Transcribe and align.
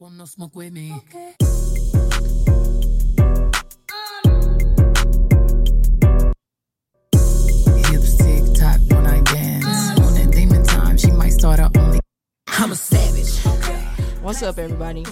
Want 0.00 0.16
no 0.16 0.24
smoke 0.24 0.56
with 0.56 0.72
me? 0.72 0.94
Hips 7.84 8.16
tick 8.16 8.44
tock 8.54 8.80
when 8.88 9.06
I 9.06 9.20
dance. 9.20 9.66
Um. 9.66 10.04
On 10.06 10.14
that 10.14 10.30
demon 10.32 10.64
time, 10.64 10.96
she 10.96 11.10
might 11.10 11.34
start 11.34 11.58
her 11.58 11.68
only. 11.76 12.00
I'm 12.48 12.72
a 12.72 12.76
savage. 12.76 13.44
What's 14.22 14.42
up, 14.42 14.58
everybody? 14.58 15.04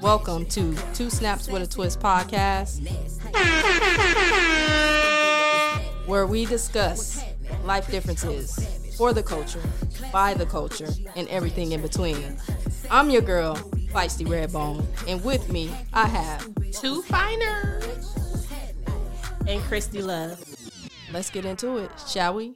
Welcome 0.00 0.46
to 0.46 0.76
Two 0.94 1.10
Snaps 1.10 1.48
with 1.48 1.62
a 1.62 1.66
Twist 1.66 1.98
podcast, 1.98 2.86
where 6.06 6.28
we 6.28 6.44
discuss 6.44 7.20
life 7.64 7.90
differences 7.90 8.64
for 8.96 9.12
the 9.12 9.24
culture, 9.24 9.62
by 10.12 10.34
the 10.34 10.46
culture, 10.46 10.90
and 11.16 11.26
everything 11.26 11.72
in 11.72 11.82
between. 11.82 12.36
I'm 12.92 13.10
your 13.10 13.22
girl, 13.22 13.58
Feisty 13.90 14.24
Redbone, 14.24 14.84
and 15.08 15.22
with 15.24 15.50
me, 15.50 15.68
I 15.92 16.06
have 16.06 16.48
Two 16.72 17.02
Finer 17.02 17.82
and 19.48 19.60
Christy 19.62 20.00
Love. 20.00 20.42
Let's 21.12 21.28
get 21.28 21.44
into 21.44 21.78
it, 21.78 21.90
shall 22.06 22.34
we? 22.34 22.54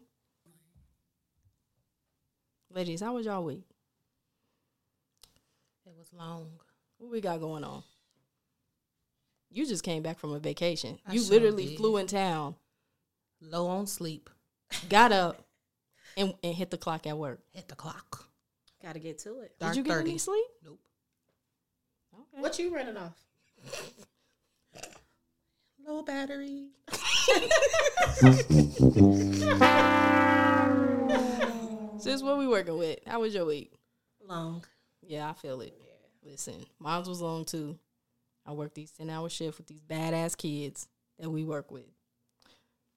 Ladies, 2.71 3.01
how 3.01 3.15
was 3.15 3.27
y'all 3.27 3.43
week? 3.45 3.65
It 5.87 5.93
was 5.99 6.13
long. 6.13 6.47
What 6.99 7.11
we 7.11 7.21
got 7.21 7.41
going 7.41 7.65
on? 7.65 7.83
You 9.51 9.67
just 9.67 9.83
came 9.83 10.03
back 10.03 10.19
from 10.21 10.33
a 10.33 10.39
vacation. 10.39 10.99
I 11.07 11.15
you 11.15 11.21
sure 11.21 11.31
literally 11.31 11.67
did. 11.67 11.79
flew 11.79 11.97
in 11.97 12.07
town, 12.07 12.55
Low 13.41 13.67
on 13.67 13.89
sleep. 13.89 14.31
got 14.89 15.11
up, 15.11 15.45
and, 16.17 16.33
and 16.45 16.55
hit 16.55 16.71
the 16.71 16.79
clock 16.79 17.09
at 17.09 17.19
work. 17.19 17.41
Hit 17.53 17.67
the 17.67 17.75
clock. 17.75 18.29
Got 18.81 18.93
to 18.93 19.01
get 19.01 19.19
to 19.21 19.41
it. 19.41 19.53
Did 19.59 19.75
you 19.75 19.83
get 19.83 19.99
any 19.99 20.19
sleep? 20.19 20.45
Nope. 20.65 20.79
Okay. 22.35 22.43
What 22.43 22.59
you 22.59 22.75
running 22.75 22.97
off? 22.97 23.17
Low 25.87 26.03
battery. 26.03 26.71
Sis, 31.99 32.23
what 32.23 32.39
we 32.39 32.47
working 32.47 32.77
with? 32.77 32.99
How 33.07 33.21
was 33.21 33.35
your 33.35 33.45
week? 33.47 33.73
Long. 34.27 34.65
Yeah, 35.03 35.31
I 35.31 35.33
feel 35.35 35.61
it. 35.61 35.75
Listen, 36.23 36.67
mine 36.79 37.05
was 37.07 37.21
long 37.21 37.45
too. 37.45 37.79
I 38.47 38.53
work 38.53 38.75
these 38.75 38.91
ten 38.91 39.11
hour 39.11 39.29
shifts 39.29 39.59
with 39.59 39.67
these 39.67 39.83
badass 39.83 40.37
kids 40.37 40.89
that 41.19 41.31
we 41.31 41.45
work 41.45 41.71
with. 41.71 41.85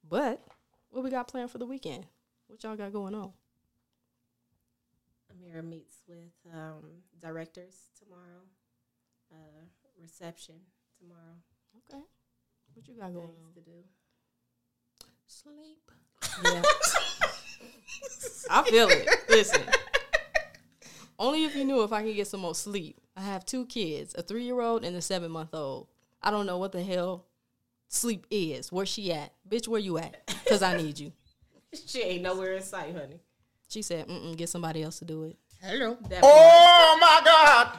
But 0.07 0.41
what 0.89 1.03
we 1.03 1.09
got 1.09 1.27
planned 1.27 1.51
for 1.51 1.57
the 1.57 1.65
weekend? 1.65 2.05
What 2.47 2.63
y'all 2.63 2.75
got 2.77 2.93
going 2.93 3.13
on? 3.15 3.31
Amira 5.31 5.63
meets 5.63 5.97
with 6.07 6.31
um, 6.53 6.83
directors 7.19 7.75
tomorrow. 7.99 8.43
Uh, 9.31 9.65
reception 10.01 10.55
tomorrow. 10.99 11.35
Okay. 11.89 12.03
What 12.73 12.87
you 12.87 12.95
got 12.95 13.13
going 13.13 13.27
Things 13.27 13.39
on? 13.47 13.53
to 13.53 13.61
do. 13.61 13.83
Sleep. 15.27 15.91
Yeah. 16.43 16.61
I 18.49 18.63
feel 18.63 18.87
it. 18.89 19.07
Listen. 19.29 19.61
Only 21.19 21.45
if 21.45 21.55
you 21.55 21.65
knew 21.65 21.83
if 21.83 21.91
I 21.91 22.03
could 22.03 22.15
get 22.15 22.27
some 22.27 22.41
more 22.41 22.55
sleep. 22.55 22.99
I 23.15 23.21
have 23.21 23.45
two 23.45 23.65
kids, 23.65 24.13
a 24.17 24.21
three 24.21 24.43
year 24.43 24.61
old 24.61 24.85
and 24.85 24.95
a 24.95 25.01
seven 25.01 25.31
month 25.31 25.53
old. 25.53 25.87
I 26.21 26.29
don't 26.31 26.45
know 26.45 26.57
what 26.59 26.71
the 26.71 26.83
hell 26.83 27.25
sleep 27.87 28.25
is. 28.29 28.71
Where 28.71 28.85
she 28.85 29.11
at? 29.11 29.33
Bitch, 29.49 29.67
where 29.67 29.79
you 29.81 29.97
at? 29.97 30.25
Because 30.43 30.61
I 30.61 30.77
need 30.77 30.99
you. 30.99 31.11
She 31.85 32.01
ain't 32.01 32.23
nowhere 32.23 32.53
in 32.53 32.63
sight, 32.63 32.95
honey. 32.95 33.19
She 33.67 33.81
said, 33.81 34.07
Mm-mm, 34.07 34.37
get 34.37 34.47
somebody 34.47 34.81
else 34.83 34.99
to 34.99 35.05
do 35.05 35.25
it. 35.25 35.35
Hello. 35.61 35.97
That 36.09 36.21
Oh 36.23 36.97
my 37.01 37.21
God! 37.25 37.77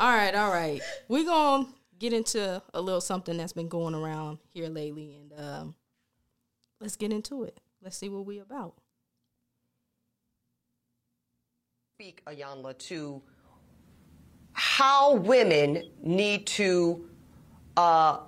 All 0.00 0.14
right, 0.14 0.32
all 0.32 0.52
right. 0.52 0.80
We're 1.08 1.24
going 1.24 1.66
to 1.66 1.72
get 1.98 2.12
into 2.12 2.62
a 2.72 2.80
little 2.80 3.00
something 3.00 3.36
that's 3.36 3.52
been 3.52 3.68
going 3.68 3.96
around 3.96 4.38
here 4.50 4.68
lately. 4.68 5.16
And 5.16 5.32
um, 5.36 5.74
let's 6.80 6.94
get 6.94 7.12
into 7.12 7.42
it. 7.42 7.58
Let's 7.82 7.96
see 7.96 8.08
what 8.08 8.24
we 8.24 8.38
about. 8.38 8.74
Speak, 11.96 12.22
Iyanla, 12.26 12.78
to 12.78 13.20
how 14.52 15.14
women 15.14 15.82
need 16.00 16.46
to, 16.46 17.08
uh, 17.76 18.18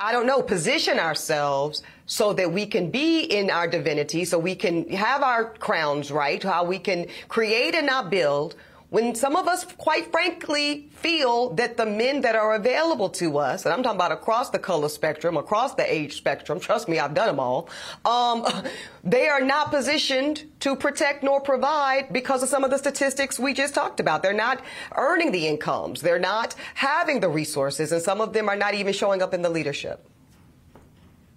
I 0.00 0.10
don't 0.10 0.26
know, 0.26 0.42
position 0.42 0.98
ourselves 0.98 1.84
so 2.06 2.32
that 2.32 2.52
we 2.52 2.66
can 2.66 2.90
be 2.90 3.20
in 3.20 3.50
our 3.50 3.68
divinity, 3.68 4.24
so 4.24 4.36
we 4.36 4.56
can 4.56 4.88
have 4.90 5.22
our 5.22 5.54
crowns 5.54 6.10
right, 6.10 6.42
how 6.42 6.64
we 6.64 6.80
can 6.80 7.06
create 7.28 7.76
and 7.76 7.86
not 7.86 8.10
build. 8.10 8.56
When 8.94 9.16
some 9.16 9.34
of 9.34 9.48
us, 9.48 9.64
quite 9.64 10.12
frankly, 10.12 10.88
feel 10.92 11.52
that 11.54 11.76
the 11.76 11.84
men 11.84 12.20
that 12.20 12.36
are 12.36 12.54
available 12.54 13.08
to 13.08 13.38
us, 13.38 13.64
and 13.64 13.74
I'm 13.74 13.82
talking 13.82 13.96
about 13.96 14.12
across 14.12 14.50
the 14.50 14.60
color 14.60 14.88
spectrum, 14.88 15.36
across 15.36 15.74
the 15.74 15.92
age 15.92 16.16
spectrum, 16.16 16.60
trust 16.60 16.88
me, 16.88 17.00
I've 17.00 17.12
done 17.12 17.26
them 17.26 17.40
all, 17.40 17.68
um, 18.04 18.46
they 19.02 19.26
are 19.26 19.40
not 19.40 19.72
positioned 19.72 20.44
to 20.60 20.76
protect 20.76 21.24
nor 21.24 21.40
provide 21.40 22.12
because 22.12 22.44
of 22.44 22.48
some 22.48 22.62
of 22.62 22.70
the 22.70 22.78
statistics 22.78 23.36
we 23.36 23.52
just 23.52 23.74
talked 23.74 23.98
about. 23.98 24.22
They're 24.22 24.32
not 24.32 24.62
earning 24.94 25.32
the 25.32 25.48
incomes. 25.48 26.00
They're 26.00 26.20
not 26.20 26.54
having 26.74 27.18
the 27.18 27.28
resources, 27.28 27.90
and 27.90 28.00
some 28.00 28.20
of 28.20 28.32
them 28.32 28.48
are 28.48 28.54
not 28.54 28.74
even 28.74 28.92
showing 28.92 29.22
up 29.22 29.34
in 29.34 29.42
the 29.42 29.50
leadership. 29.50 30.06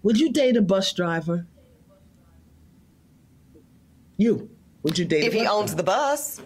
Would 0.03 0.19
you 0.19 0.31
date 0.31 0.57
a 0.57 0.61
bus 0.61 0.93
driver? 0.93 1.47
You. 4.15 4.51
Would 4.83 4.99
you 4.99 5.05
date 5.05 5.23
If 5.23 5.33
a 5.33 5.37
bus 5.37 5.41
he 5.41 5.47
owns 5.47 5.71
driver? 5.71 5.77
the 5.77 5.83
bus, 5.83 6.41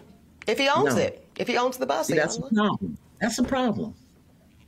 if 0.46 0.58
he 0.58 0.68
owns 0.68 0.94
No. 0.94 1.00
it, 1.00 1.26
if 1.36 1.48
he 1.48 1.56
owns 1.56 1.76
the 1.78 1.86
bus, 1.86 2.08
See, 2.08 2.14
that's 2.14 2.38
a 2.38 2.42
Iyanla. 2.42 2.54
problem. 2.54 2.98
That's 3.20 3.38
a 3.38 3.44
problem. 3.44 3.94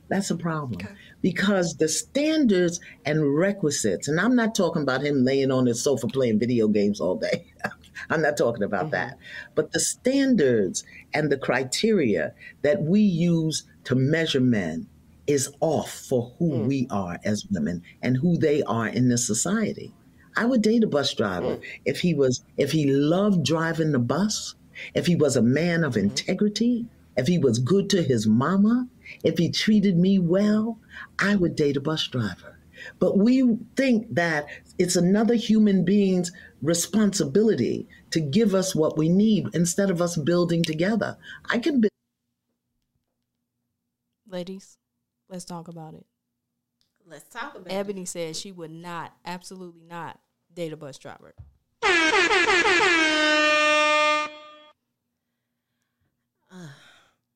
That's 0.07 0.29
a 0.29 0.35
problem. 0.35 0.87
Because 1.21 1.77
the 1.77 1.87
standards 1.87 2.79
and 3.05 3.35
requisites, 3.35 4.07
and 4.07 4.19
I'm 4.19 4.35
not 4.35 4.53
talking 4.53 4.83
about 4.83 5.01
him 5.01 5.25
laying 5.25 5.51
on 5.51 5.65
his 5.65 5.81
sofa 5.81 6.07
playing 6.07 6.39
video 6.39 6.67
games 6.67 6.99
all 7.01 7.15
day. 7.15 7.45
I'm 8.09 8.21
not 8.21 8.37
talking 8.37 8.63
about 8.63 8.85
mm-hmm. 8.85 8.91
that. 8.91 9.17
But 9.55 9.71
the 9.71 9.79
standards 9.79 10.83
and 11.13 11.31
the 11.31 11.37
criteria 11.37 12.33
that 12.61 12.83
we 12.83 13.01
use 13.01 13.63
to 13.85 13.95
measure 13.95 14.41
men 14.41 14.87
is 15.27 15.51
off 15.59 15.91
for 15.91 16.33
who 16.37 16.51
mm. 16.51 16.67
we 16.67 16.87
are 16.91 17.19
as 17.23 17.47
women 17.49 17.81
and 18.03 18.17
who 18.17 18.37
they 18.37 18.61
are 18.63 18.87
in 18.87 19.09
this 19.09 19.25
society. 19.25 19.91
I 20.37 20.45
would 20.45 20.61
date 20.61 20.83
a 20.83 20.87
bus 20.87 21.13
driver 21.13 21.57
mm. 21.57 21.61
if 21.85 21.99
he 22.01 22.13
was 22.13 22.43
if 22.57 22.71
he 22.71 22.85
loved 22.85 23.43
driving 23.43 23.91
the 23.91 23.99
bus, 23.99 24.53
if 24.93 25.05
he 25.05 25.15
was 25.15 25.35
a 25.35 25.41
man 25.41 25.83
of 25.83 25.93
mm-hmm. 25.93 26.09
integrity, 26.09 26.85
if 27.17 27.27
he 27.27 27.37
was 27.37 27.59
good 27.59 27.89
to 27.91 28.03
his 28.03 28.27
mama, 28.27 28.87
if 29.23 29.37
he 29.37 29.49
treated 29.49 29.97
me 29.97 30.19
well, 30.19 30.79
I 31.19 31.35
would 31.35 31.55
date 31.55 31.77
a 31.77 31.81
bus 31.81 32.07
driver. 32.07 32.57
But 32.99 33.17
we 33.17 33.57
think 33.75 34.13
that 34.13 34.47
it's 34.77 34.95
another 34.95 35.35
human 35.35 35.85
being's 35.85 36.31
responsibility 36.61 37.87
to 38.11 38.19
give 38.19 38.53
us 38.53 38.75
what 38.75 38.97
we 38.97 39.09
need 39.09 39.47
instead 39.53 39.89
of 39.89 40.01
us 40.01 40.17
building 40.17 40.63
together. 40.63 41.17
I 41.49 41.59
can 41.59 41.81
be 41.81 41.89
Ladies, 44.27 44.77
let's 45.29 45.45
talk 45.45 45.67
about 45.67 45.93
it. 45.93 46.05
Let's 47.07 47.29
talk 47.29 47.55
about 47.55 47.71
it. 47.71 47.87
Eboni 47.87 48.07
said 48.07 48.35
she 48.35 48.51
would 48.51 48.71
not, 48.71 49.13
absolutely 49.23 49.83
not, 49.83 50.19
date 50.53 50.73
a 50.73 50.77
bus 50.77 50.97
driver. 50.97 51.35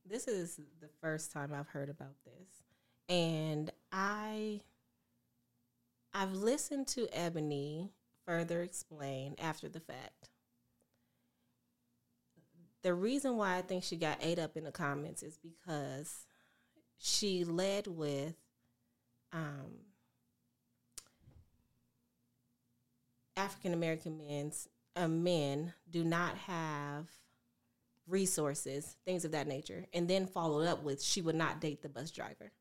This 0.10 0.28
is 0.28 0.60
the 0.82 0.90
first 1.02 1.32
time 1.32 1.54
I've 1.54 1.68
heard 1.68 1.90
about 1.90 2.16
this. 2.26 2.64
And 3.10 3.72
I 3.92 4.62
I've 6.14 6.34
listened 6.34 6.88
to 6.88 7.08
Eboni 7.08 7.90
further 8.26 8.64
explain 8.64 9.36
after 9.38 9.70
the 9.70 9.80
fact. 9.80 10.30
The 12.82 12.94
reason 12.94 13.38
why 13.38 13.58
I 13.58 13.62
think 13.62 13.84
she 13.84 13.98
got 13.98 14.18
ate 14.24 14.40
up 14.40 14.58
in 14.58 14.64
the 14.64 14.72
comments 14.72 15.22
is 15.22 15.38
because 15.38 16.26
she 16.98 17.44
led 17.44 17.86
with 17.88 18.36
um, 19.32 19.80
African 23.38 23.74
American 23.74 24.18
men's 24.18 24.68
uh, 24.96 25.08
men 25.08 25.74
do 25.90 26.04
not 26.04 26.36
have 26.36 27.08
resources, 28.10 28.98
things 29.06 29.26
of 29.26 29.32
that 29.32 29.48
nature, 29.48 29.86
and 29.94 30.08
then 30.08 30.26
followed 30.26 30.68
up 30.68 30.84
with 30.84 31.02
she 31.02 31.22
would 31.22 31.36
not 31.36 31.62
date 31.62 31.82
the 31.82 31.90
bus 31.90 32.12
driver. 32.12 32.52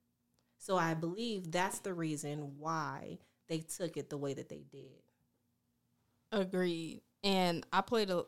So 0.58 0.76
I 0.76 0.94
believe 0.94 1.50
that's 1.50 1.78
the 1.78 1.94
reason 1.94 2.54
why 2.58 3.18
they 3.48 3.60
took 3.60 3.96
it 3.96 4.10
the 4.10 4.18
way 4.18 4.34
that 4.34 4.48
they 4.48 4.64
did. 4.70 5.02
Agreed. 6.32 7.00
And 7.22 7.64
I 7.72 7.80
played 7.80 8.10
a 8.10 8.24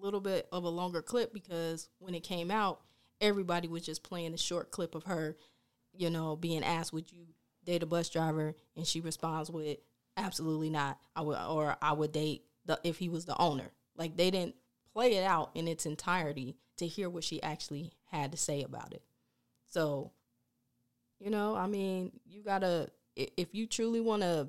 little 0.00 0.20
bit 0.20 0.48
of 0.50 0.64
a 0.64 0.68
longer 0.68 1.02
clip 1.02 1.32
because 1.32 1.88
when 1.98 2.14
it 2.14 2.22
came 2.22 2.50
out, 2.50 2.80
everybody 3.20 3.68
was 3.68 3.84
just 3.84 4.02
playing 4.02 4.34
a 4.34 4.38
short 4.38 4.70
clip 4.70 4.94
of 4.94 5.04
her, 5.04 5.36
you 5.92 6.10
know, 6.10 6.36
being 6.36 6.64
asked, 6.64 6.92
"Would 6.92 7.12
you 7.12 7.26
date 7.64 7.82
a 7.82 7.86
bus 7.86 8.08
driver?" 8.08 8.56
And 8.76 8.86
she 8.86 9.00
responds 9.00 9.50
with, 9.50 9.78
"Absolutely 10.16 10.70
not. 10.70 10.98
I 11.14 11.20
would, 11.22 11.38
or 11.38 11.76
I 11.80 11.92
would 11.92 12.12
date 12.12 12.46
the 12.64 12.80
if 12.82 12.98
he 12.98 13.08
was 13.08 13.24
the 13.24 13.40
owner." 13.40 13.70
Like 13.96 14.16
they 14.16 14.30
didn't 14.30 14.56
play 14.92 15.14
it 15.14 15.24
out 15.24 15.50
in 15.54 15.68
its 15.68 15.86
entirety 15.86 16.56
to 16.78 16.86
hear 16.86 17.08
what 17.08 17.24
she 17.24 17.42
actually 17.42 17.92
had 18.10 18.32
to 18.32 18.38
say 18.38 18.62
about 18.62 18.92
it. 18.92 19.02
So, 19.68 20.12
you 21.18 21.30
know, 21.30 21.54
I 21.54 21.66
mean, 21.66 22.12
you 22.24 22.42
gotta 22.42 22.88
if 23.16 23.54
you 23.54 23.66
truly 23.66 24.00
want 24.00 24.22
to 24.22 24.48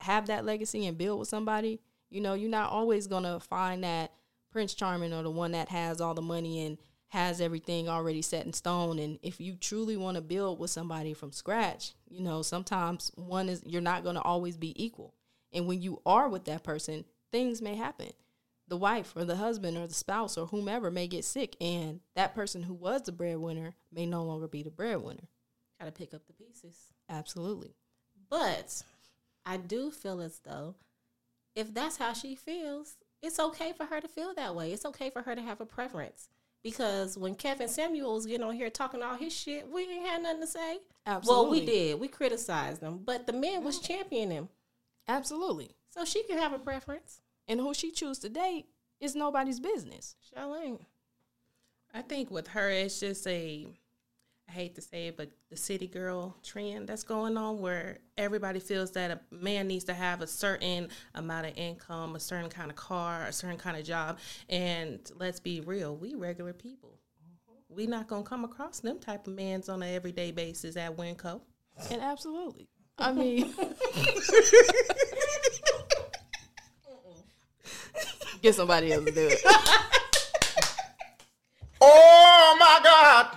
have 0.00 0.26
that 0.26 0.44
legacy 0.44 0.86
and 0.86 0.96
build 0.96 1.18
with 1.18 1.28
somebody, 1.28 1.80
you 2.10 2.20
know, 2.20 2.34
you're 2.34 2.50
not 2.50 2.70
always 2.70 3.06
gonna 3.06 3.40
find 3.40 3.84
that 3.84 4.12
Prince 4.50 4.74
Charming 4.74 5.12
or 5.12 5.22
the 5.22 5.30
one 5.30 5.52
that 5.52 5.68
has 5.68 6.00
all 6.00 6.14
the 6.14 6.22
money 6.22 6.64
and 6.64 6.78
has 7.08 7.40
everything 7.40 7.88
already 7.88 8.22
set 8.22 8.46
in 8.46 8.52
stone. 8.52 8.98
And 8.98 9.18
if 9.22 9.40
you 9.40 9.56
truly 9.56 9.96
want 9.96 10.16
to 10.16 10.20
build 10.22 10.58
with 10.58 10.70
somebody 10.70 11.14
from 11.14 11.32
scratch, 11.32 11.94
you 12.08 12.20
know, 12.20 12.42
sometimes 12.42 13.10
one 13.14 13.48
is 13.48 13.62
you're 13.64 13.80
not 13.80 14.04
gonna 14.04 14.20
always 14.20 14.56
be 14.56 14.82
equal. 14.82 15.14
And 15.52 15.66
when 15.66 15.80
you 15.80 16.00
are 16.04 16.28
with 16.28 16.44
that 16.44 16.64
person, 16.64 17.04
things 17.32 17.62
may 17.62 17.74
happen. 17.76 18.10
The 18.68 18.76
wife 18.76 19.14
or 19.16 19.24
the 19.24 19.36
husband 19.36 19.78
or 19.78 19.86
the 19.86 19.94
spouse 19.94 20.36
or 20.36 20.46
whomever 20.46 20.90
may 20.90 21.08
get 21.08 21.24
sick, 21.24 21.56
and 21.60 22.00
that 22.14 22.34
person 22.34 22.62
who 22.62 22.74
was 22.74 23.02
the 23.02 23.12
breadwinner 23.12 23.74
may 23.92 24.04
no 24.04 24.22
longer 24.22 24.46
be 24.46 24.62
the 24.62 24.70
breadwinner. 24.70 25.28
Got 25.80 25.86
to 25.86 25.92
pick 25.92 26.12
up 26.12 26.26
the 26.26 26.34
pieces. 26.34 26.76
Absolutely. 27.08 27.74
But 28.28 28.82
I 29.46 29.56
do 29.56 29.90
feel 29.90 30.20
as 30.20 30.40
though 30.44 30.74
if 31.54 31.72
that's 31.72 31.96
how 31.96 32.12
she 32.12 32.34
feels, 32.34 32.96
it's 33.22 33.40
okay 33.40 33.72
for 33.72 33.86
her 33.86 34.00
to 34.00 34.08
feel 34.08 34.34
that 34.34 34.54
way. 34.54 34.72
It's 34.72 34.84
okay 34.84 35.10
for 35.10 35.22
her 35.22 35.34
to 35.34 35.42
have 35.42 35.60
a 35.60 35.66
preference. 35.66 36.28
Because 36.62 37.16
when 37.16 37.34
Kevin 37.34 37.68
Samuels 37.68 38.24
was 38.24 38.26
getting 38.26 38.46
on 38.46 38.54
here 38.54 38.68
talking 38.68 39.02
all 39.02 39.16
his 39.16 39.34
shit, 39.34 39.68
we 39.68 39.82
ain't 39.82 40.06
had 40.06 40.22
nothing 40.22 40.40
to 40.40 40.46
say. 40.46 40.78
Absolutely. 41.06 41.42
Well, 41.42 41.50
we 41.50 41.64
did. 41.64 42.00
We 42.00 42.08
criticized 42.08 42.82
him, 42.82 43.00
but 43.04 43.26
the 43.26 43.32
man 43.32 43.64
was 43.64 43.78
championing 43.78 44.30
him. 44.30 44.48
Absolutely. 45.06 45.70
So 45.90 46.04
she 46.04 46.22
can 46.24 46.38
have 46.38 46.52
a 46.52 46.58
preference. 46.58 47.20
And 47.48 47.60
who 47.60 47.72
she 47.72 47.90
choose 47.90 48.18
to 48.20 48.28
date 48.28 48.66
is 49.00 49.14
nobody's 49.14 49.58
business. 49.58 50.16
Charlene. 50.36 50.80
I 51.94 52.02
think 52.02 52.30
with 52.30 52.48
her, 52.48 52.68
it's 52.68 53.00
just 53.00 53.26
a, 53.26 53.66
I 54.48 54.52
hate 54.52 54.74
to 54.74 54.82
say 54.82 55.08
it, 55.08 55.16
but 55.16 55.30
the 55.50 55.56
city 55.56 55.86
girl 55.86 56.36
trend 56.42 56.88
that's 56.88 57.02
going 57.02 57.38
on 57.38 57.60
where 57.60 57.98
everybody 58.18 58.60
feels 58.60 58.90
that 58.92 59.10
a 59.10 59.20
man 59.34 59.66
needs 59.66 59.84
to 59.84 59.94
have 59.94 60.20
a 60.20 60.26
certain 60.26 60.88
amount 61.14 61.46
of 61.46 61.56
income, 61.56 62.14
a 62.14 62.20
certain 62.20 62.50
kind 62.50 62.70
of 62.70 62.76
car, 62.76 63.24
a 63.24 63.32
certain 63.32 63.56
kind 63.56 63.78
of 63.78 63.84
job. 63.84 64.18
And 64.50 65.00
let's 65.16 65.40
be 65.40 65.60
real, 65.60 65.96
we 65.96 66.14
regular 66.14 66.52
people. 66.52 66.98
We 67.70 67.86
not 67.86 68.08
gonna 68.08 68.22
come 68.22 68.44
across 68.44 68.80
them 68.80 68.98
type 68.98 69.26
of 69.26 69.34
mans 69.34 69.68
on 69.68 69.82
an 69.82 69.94
everyday 69.94 70.30
basis 70.30 70.76
at 70.76 70.96
Winco. 70.96 71.40
And 71.90 72.00
absolutely. 72.02 72.68
I 72.98 73.12
mean, 73.12 73.54
get 78.42 78.54
somebody 78.54 78.92
else 78.92 79.04
to 79.04 79.12
do 79.12 79.28
it. 79.28 79.40
Oh 81.80 82.56
my 82.58 82.80
God! 82.82 83.36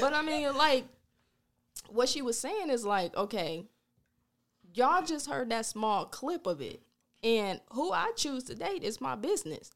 But 0.00 0.14
I 0.14 0.22
mean, 0.22 0.52
like, 0.56 0.84
what 1.88 2.08
she 2.08 2.22
was 2.22 2.38
saying 2.38 2.70
is 2.70 2.84
like, 2.84 3.16
okay, 3.16 3.66
y'all 4.74 5.04
just 5.04 5.28
heard 5.28 5.50
that 5.50 5.66
small 5.66 6.06
clip 6.06 6.46
of 6.46 6.60
it, 6.60 6.82
and 7.22 7.60
who 7.72 7.92
I 7.92 8.12
choose 8.16 8.44
to 8.44 8.54
date 8.54 8.82
is 8.82 9.00
my 9.00 9.14
business. 9.14 9.70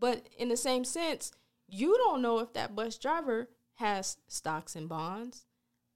But 0.00 0.26
in 0.36 0.48
the 0.48 0.56
same 0.56 0.84
sense, 0.84 1.32
you 1.68 1.96
don't 1.98 2.22
know 2.22 2.40
if 2.40 2.52
that 2.54 2.74
bus 2.74 2.98
driver 2.98 3.48
has 3.74 4.16
stocks 4.26 4.74
and 4.74 4.88
bonds, 4.88 5.44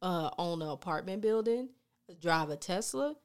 uh, 0.02 0.30
own 0.38 0.62
an 0.62 0.68
apartment 0.68 1.22
building, 1.22 1.70
drive 2.20 2.50
a 2.50 2.56
Tesla. 2.56 3.16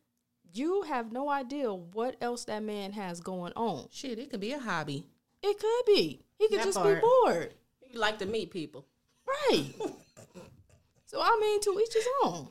You 0.57 0.81
have 0.83 1.11
no 1.11 1.29
idea 1.29 1.71
what 1.71 2.15
else 2.19 2.45
that 2.45 2.63
man 2.63 2.93
has 2.93 3.19
going 3.19 3.53
on. 3.55 3.89
Shit, 3.91 4.17
it 4.17 4.31
could 4.31 4.39
be 4.39 4.53
a 4.53 4.59
hobby. 4.59 5.05
It 5.43 5.59
could 5.59 5.85
be. 5.85 6.23
He 6.39 6.47
could 6.47 6.59
That 6.59 6.65
just 6.65 6.79
part. 6.79 6.95
be 6.95 7.01
bored. 7.01 7.53
You 7.81 7.99
like 7.99 8.17
to 8.19 8.25
meet 8.25 8.49
people. 8.49 8.87
Right. 9.27 9.65
so 11.05 11.21
I 11.21 11.37
mean, 11.39 11.61
to 11.61 11.79
each 11.79 11.93
his 11.93 12.07
own. 12.23 12.47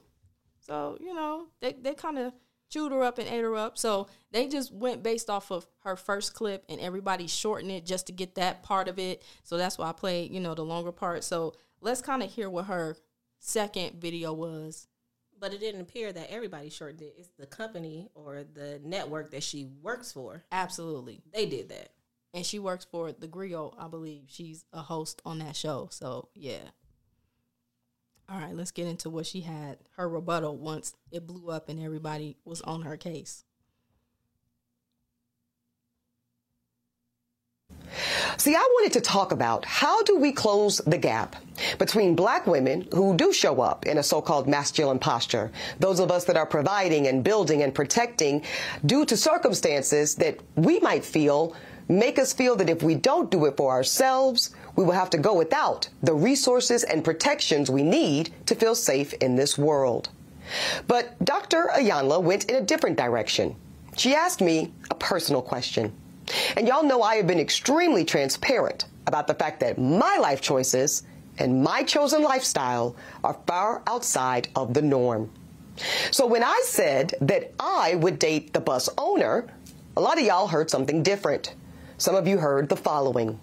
So 0.60 0.96
you 1.00 1.14
know, 1.14 1.48
they 1.60 1.72
they 1.72 1.94
kind 1.94 2.18
of 2.18 2.32
chewed 2.68 2.92
her 2.92 3.02
up 3.02 3.18
and 3.18 3.28
ate 3.28 3.42
her 3.42 3.56
up. 3.56 3.76
So 3.76 4.06
they 4.30 4.46
just 4.46 4.72
went 4.72 5.02
based 5.02 5.28
off 5.28 5.50
of 5.50 5.66
her 5.82 5.96
first 5.96 6.32
clip, 6.32 6.64
and 6.68 6.80
everybody 6.80 7.26
shortened 7.26 7.72
it 7.72 7.84
just 7.84 8.06
to 8.06 8.12
get 8.12 8.36
that 8.36 8.62
part 8.62 8.86
of 8.86 9.00
it. 9.00 9.22
So 9.42 9.56
that's 9.56 9.78
why 9.78 9.88
I 9.88 9.92
played, 9.92 10.30
you 10.30 10.38
know, 10.38 10.54
the 10.54 10.64
longer 10.64 10.92
part. 10.92 11.24
So 11.24 11.54
let's 11.80 12.02
kind 12.02 12.22
of 12.22 12.32
hear 12.32 12.48
what 12.48 12.66
her 12.66 12.96
second 13.40 14.00
video 14.00 14.32
was. 14.32 14.86
But 15.38 15.52
it 15.52 15.60
didn't 15.60 15.82
appear 15.82 16.12
that 16.12 16.30
everybody 16.30 16.70
shortened 16.70 17.02
it. 17.02 17.14
It's 17.18 17.30
the 17.38 17.46
company 17.46 18.08
or 18.14 18.44
the 18.44 18.80
network 18.82 19.30
that 19.32 19.42
she 19.42 19.68
works 19.82 20.12
for. 20.12 20.44
Absolutely. 20.50 21.22
They 21.32 21.46
did 21.46 21.68
that. 21.68 21.90
And 22.32 22.44
she 22.44 22.58
works 22.58 22.86
for 22.90 23.12
the 23.12 23.26
Grio, 23.26 23.74
I 23.78 23.88
believe. 23.88 24.24
She's 24.28 24.64
a 24.72 24.80
host 24.80 25.22
on 25.24 25.38
that 25.40 25.56
show. 25.56 25.88
So 25.90 26.28
yeah. 26.34 26.70
All 28.28 28.40
right, 28.40 28.56
let's 28.56 28.72
get 28.72 28.88
into 28.88 29.08
what 29.08 29.26
she 29.26 29.42
had 29.42 29.78
her 29.96 30.08
rebuttal 30.08 30.56
once 30.56 30.94
it 31.12 31.26
blew 31.26 31.48
up 31.48 31.68
and 31.68 31.80
everybody 31.80 32.36
was 32.44 32.60
on 32.62 32.82
her 32.82 32.96
case. 32.96 33.44
See, 38.38 38.54
I 38.54 38.58
wanted 38.58 38.92
to 38.94 39.00
talk 39.00 39.32
about 39.32 39.64
how 39.64 40.02
do 40.02 40.18
we 40.18 40.30
close 40.30 40.78
the 40.78 40.98
gap 40.98 41.36
between 41.78 42.14
black 42.14 42.46
women 42.46 42.86
who 42.92 43.16
do 43.16 43.32
show 43.32 43.62
up 43.62 43.86
in 43.86 43.96
a 43.96 44.02
so-called 44.02 44.46
masculine 44.46 44.98
posture, 44.98 45.50
those 45.80 46.00
of 46.00 46.10
us 46.10 46.24
that 46.24 46.36
are 46.36 46.44
providing 46.44 47.06
and 47.06 47.24
building 47.24 47.62
and 47.62 47.74
protecting 47.74 48.42
due 48.84 49.06
to 49.06 49.16
circumstances 49.16 50.16
that 50.16 50.38
we 50.54 50.78
might 50.80 51.04
feel 51.04 51.54
make 51.88 52.18
us 52.18 52.32
feel 52.32 52.56
that 52.56 52.68
if 52.68 52.82
we 52.82 52.94
don't 52.94 53.30
do 53.30 53.46
it 53.46 53.56
for 53.56 53.70
ourselves, 53.70 54.54
we 54.74 54.84
will 54.84 54.92
have 54.92 55.10
to 55.10 55.18
go 55.18 55.34
without 55.34 55.88
the 56.02 56.14
resources 56.14 56.82
and 56.82 57.04
protections 57.04 57.70
we 57.70 57.82
need 57.82 58.30
to 58.44 58.54
feel 58.54 58.74
safe 58.74 59.14
in 59.14 59.36
this 59.36 59.56
world. 59.56 60.08
But 60.86 61.16
Dr. 61.24 61.70
Iyanla 61.74 62.22
went 62.22 62.44
in 62.50 62.56
a 62.56 62.60
different 62.60 62.98
direction. 62.98 63.56
She 63.96 64.14
asked 64.14 64.40
me 64.40 64.72
a 64.90 64.94
personal 64.94 65.42
question. 65.42 65.92
And 66.56 66.66
y'all 66.66 66.82
know 66.82 67.02
I 67.02 67.16
have 67.16 67.26
been 67.26 67.40
extremely 67.40 68.04
transparent 68.04 68.86
about 69.06 69.26
the 69.26 69.34
fact 69.34 69.60
that 69.60 69.78
my 69.78 70.18
life 70.20 70.40
choices 70.40 71.04
and 71.38 71.62
my 71.62 71.82
chosen 71.82 72.22
lifestyle 72.22 72.96
are 73.22 73.38
far 73.46 73.82
outside 73.86 74.48
of 74.56 74.74
the 74.74 74.82
norm. 74.82 75.30
So 76.10 76.26
when 76.26 76.42
I 76.42 76.62
said 76.64 77.14
that 77.20 77.52
I 77.60 77.94
would 77.96 78.18
date 78.18 78.52
the 78.52 78.60
bus 78.60 78.88
owner, 78.96 79.46
a 79.96 80.00
lot 80.00 80.18
of 80.18 80.24
y'all 80.24 80.48
heard 80.48 80.70
something 80.70 81.02
different. 81.02 81.54
Some 81.98 82.14
of 82.14 82.26
you 82.26 82.38
heard 82.38 82.68
the 82.68 82.76
following. 82.76 83.38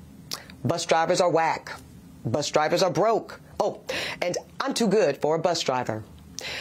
Bus 0.64 0.86
drivers 0.86 1.22
are 1.22 1.30
whack. 1.30 1.72
Bus 2.26 2.50
drivers 2.50 2.84
are 2.84 2.92
broke. 2.92 3.40
Oh, 3.60 3.82
and 4.22 4.38
I'm 4.60 4.74
too 4.74 4.88
good 4.88 5.18
for 5.18 5.36
a 5.36 5.40
bus 5.40 5.62
driver. 5.62 6.04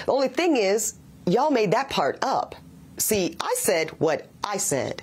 The 0.07 0.13
only 0.13 0.29
thing 0.29 0.57
is, 0.57 0.95
y'all 1.27 1.51
made 1.51 1.73
that 1.73 1.91
part 1.91 2.19
up. 2.23 2.55
See, 2.99 3.37
I 3.41 3.55
said 3.59 3.91
what 4.01 4.29
I 4.45 4.59
said. 4.59 5.03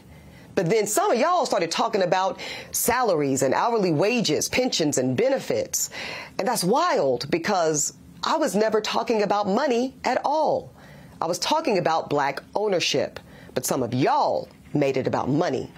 But 0.59 0.69
then 0.69 0.87
some 0.87 1.09
of 1.09 1.17
y'all 1.17 1.45
started 1.45 1.71
talking 1.71 2.01
about 2.01 2.41
salaries 2.73 3.43
and 3.43 3.53
hourly 3.53 3.93
wages, 3.93 4.49
pensions 4.49 4.97
and 4.97 5.15
benefits. 5.15 5.89
And 6.37 6.45
that's 6.45 6.65
wild 6.65 7.31
because 7.31 7.93
I 8.25 8.35
was 8.35 8.57
never 8.57 8.81
talking 8.81 9.23
about 9.23 9.47
money 9.47 9.95
at 10.03 10.19
all. 10.25 10.73
I 11.21 11.27
was 11.27 11.39
talking 11.39 11.77
about 11.77 12.09
black 12.09 12.43
ownership. 12.55 13.21
But 13.53 13.65
some 13.65 13.81
of 13.81 13.93
y'all 13.93 14.49
made 14.73 14.97
it 14.97 15.07
about 15.07 15.29
money. 15.29 15.71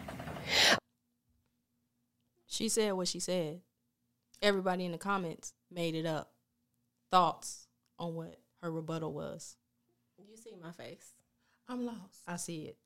She 2.47 2.67
said 2.67 2.93
what 2.93 3.07
she 3.07 3.19
said. 3.19 3.61
Everybody 4.41 4.85
in 4.85 4.93
the 4.93 4.97
comments 4.97 5.53
made 5.71 5.93
it 5.93 6.07
up. 6.07 6.31
Thoughts 7.11 7.67
on 7.99 8.15
what 8.15 8.35
her 8.63 8.71
rebuttal 8.71 9.13
was. 9.13 9.57
You 10.17 10.35
see 10.37 10.55
my 10.59 10.71
face. 10.71 11.13
I'm 11.69 11.85
lost. 11.85 12.23
I 12.27 12.37
see 12.37 12.63
it. 12.63 12.77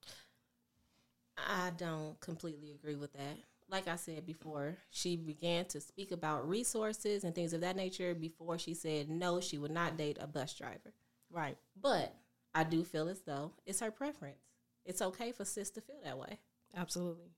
I 1.38 1.72
don't 1.78 2.20
completely 2.20 2.72
agree 2.72 2.96
with 2.96 3.14
that. 3.14 3.38
Like 3.70 3.88
I 3.88 3.96
said 3.96 4.26
before, 4.26 4.78
she 4.92 5.16
began 5.16 5.66
to 5.66 5.82
speak 5.82 6.12
about 6.12 6.48
resources 6.48 7.24
and 7.24 7.34
things 7.34 7.54
of 7.54 7.62
that 7.62 7.76
nature 7.76 8.14
before 8.14 8.58
she 8.58 8.74
said 8.74 9.10
no, 9.10 9.42
she 9.42 9.58
would 9.58 9.72
not 9.72 9.98
date 9.98 10.18
a 10.20 10.28
bus 10.28 10.54
driver. 10.54 10.94
Right. 11.32 11.58
But 11.80 12.16
I 12.54 12.64
do 12.64 12.84
feel 12.84 13.10
as 13.10 13.22
though 13.22 13.52
it's 13.66 13.80
her 13.80 13.92
preference. 13.92 14.38
It's 14.86 15.02
okay 15.02 15.32
for 15.32 15.46
sis 15.46 15.72
to 15.72 15.82
feel 15.82 16.00
that 16.04 16.18
way. 16.18 16.40
Absolutely. 16.76 17.32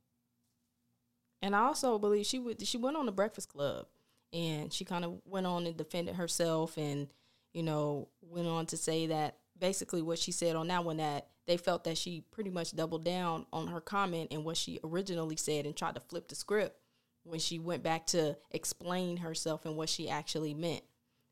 And 1.41 1.55
I 1.55 1.61
also 1.61 1.97
believe 1.97 2.25
she 2.25 2.39
would 2.39 2.65
she 2.67 2.77
went 2.77 2.97
on 2.97 3.05
the 3.05 3.11
Breakfast 3.11 3.49
Club 3.49 3.87
and 4.33 4.73
she 4.73 4.85
kind 4.85 5.05
of 5.05 5.21
went 5.25 5.47
on 5.47 5.65
and 5.65 5.77
defended 5.77 6.15
herself 6.15 6.77
and 6.77 7.07
you 7.53 7.63
know 7.63 8.09
went 8.21 8.47
on 8.47 8.65
to 8.67 8.77
say 8.77 9.07
that 9.07 9.37
basically 9.59 10.01
what 10.01 10.19
she 10.19 10.31
said 10.31 10.55
on 10.55 10.67
that 10.67 10.83
one 10.83 10.97
that 10.97 11.27
they 11.45 11.57
felt 11.57 11.83
that 11.85 11.97
she 11.97 12.21
pretty 12.31 12.49
much 12.49 12.75
doubled 12.75 13.03
down 13.03 13.45
on 13.53 13.67
her 13.67 13.81
comment 13.81 14.29
and 14.31 14.43
what 14.43 14.57
she 14.57 14.79
originally 14.83 15.37
said 15.37 15.65
and 15.65 15.75
tried 15.75 15.95
to 15.95 16.01
flip 16.01 16.27
the 16.27 16.35
script 16.35 16.77
when 17.23 17.39
she 17.39 17.59
went 17.59 17.83
back 17.83 18.05
to 18.07 18.37
explain 18.51 19.17
herself 19.17 19.65
and 19.65 19.75
what 19.75 19.89
she 19.89 20.09
actually 20.09 20.53
meant. 20.53 20.83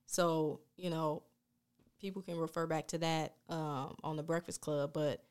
So, 0.05 0.62
you 0.77 0.89
know, 0.89 1.24
people 2.00 2.22
can 2.22 2.38
refer 2.38 2.67
back 2.67 2.88
to 2.88 2.98
that 3.00 3.36
um, 3.50 3.96
on 4.03 4.15
the 4.15 4.24
Breakfast 4.24 4.62
Club, 4.62 4.91
but 4.94 5.24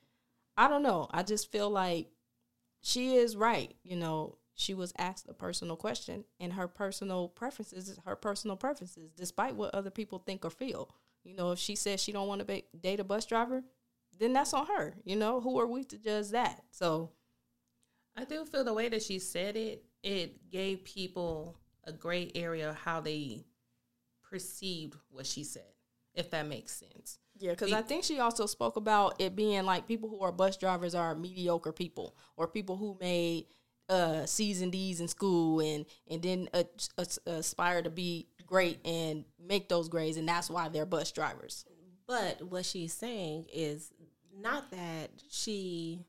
I 0.57 0.69
don't 0.69 0.83
know. 0.83 1.09
I 1.11 1.23
just 1.23 1.51
feel 1.51 1.71
like 1.71 2.09
she 2.81 3.17
is 3.17 3.37
right. 3.37 3.75
You 3.83 3.97
know, 3.97 4.37
she 4.55 4.75
was 4.75 4.93
asked 4.99 5.29
a 5.29 5.35
personal 5.35 5.77
question, 5.77 6.25
and 6.39 6.53
her 6.53 6.69
personal 6.69 7.29
preferences 7.29 7.89
is 7.89 7.99
her 8.05 8.17
personal 8.17 8.57
preferences, 8.57 9.11
despite 9.17 9.57
what 9.57 9.75
other 9.75 9.91
people 9.91 10.19
think 10.19 10.45
or 10.45 10.51
feel. 10.51 10.95
You 11.25 11.35
know, 11.35 11.53
if 11.53 11.59
she 11.59 11.75
says 11.75 12.01
she 12.01 12.13
don't 12.13 12.29
want 12.29 12.47
to 12.47 12.63
date 12.81 13.01
a 13.01 13.05
bus 13.05 13.27
driver, 13.27 13.63
then 14.19 14.33
that's 14.33 14.55
on 14.55 14.67
her. 14.67 14.95
You 15.05 15.17
know, 15.17 15.41
who 15.41 15.59
are 15.59 15.67
we 15.67 15.85
to 15.85 15.99
judge 15.99 16.29
that? 16.31 16.63
So, 16.71 17.11
I 18.17 18.25
do 18.25 18.45
feel 18.45 18.65
the 18.65 18.75
way 18.75 18.89
that 18.89 19.03
she 19.03 19.19
said 19.19 19.57
it, 19.57 19.85
it 20.03 20.51
gave 20.51 20.85
people 20.85 21.57
a 21.85 21.93
gray 21.93 22.31
area 22.35 22.71
of 22.71 22.77
how 22.77 23.01
they 23.01 23.45
perceived 24.23 24.95
what 25.11 25.27
she 25.27 25.45
said, 25.45 25.73
if 26.15 26.31
that 26.31 26.47
makes 26.47 26.73
sense. 26.73 27.19
Yeah, 27.39 27.51
because 27.51 27.73
I 27.73 27.83
think 27.83 28.05
she 28.05 28.21
also 28.21 28.47
spoke 28.47 28.77
about 28.77 29.21
it 29.21 29.35
being 29.35 29.65
like 29.65 29.89
people 29.89 30.09
who 30.09 30.21
are 30.21 30.31
bus 30.31 30.57
drivers 30.57 30.95
are 30.95 31.15
mediocre 31.15 31.73
people 31.73 32.17
or 32.37 32.47
people 32.47 32.77
who 32.77 32.97
made 33.01 33.47
uh 33.89 34.25
C's 34.25 34.63
and 34.63 34.71
D's 34.73 35.01
in 35.01 35.09
school 35.09 35.61
and 35.61 35.85
and 36.09 36.23
then 36.23 36.49
uh, 36.55 36.63
uh, 36.97 37.05
aspire 37.27 37.83
to 37.83 37.91
be 37.91 38.29
great 38.47 38.85
and 38.85 39.25
make 39.39 39.69
those 39.69 39.89
grades 39.89 40.17
and 40.17 40.29
that's 40.29 40.51
why 40.51 40.69
they're 40.69 40.87
bus 40.87 41.13
drivers. 41.13 41.65
But 42.07 42.43
what 42.43 42.65
she's 42.65 42.93
saying 42.93 43.47
is 43.53 43.91
not 44.37 44.71
that 44.71 45.11
she 45.31 46.01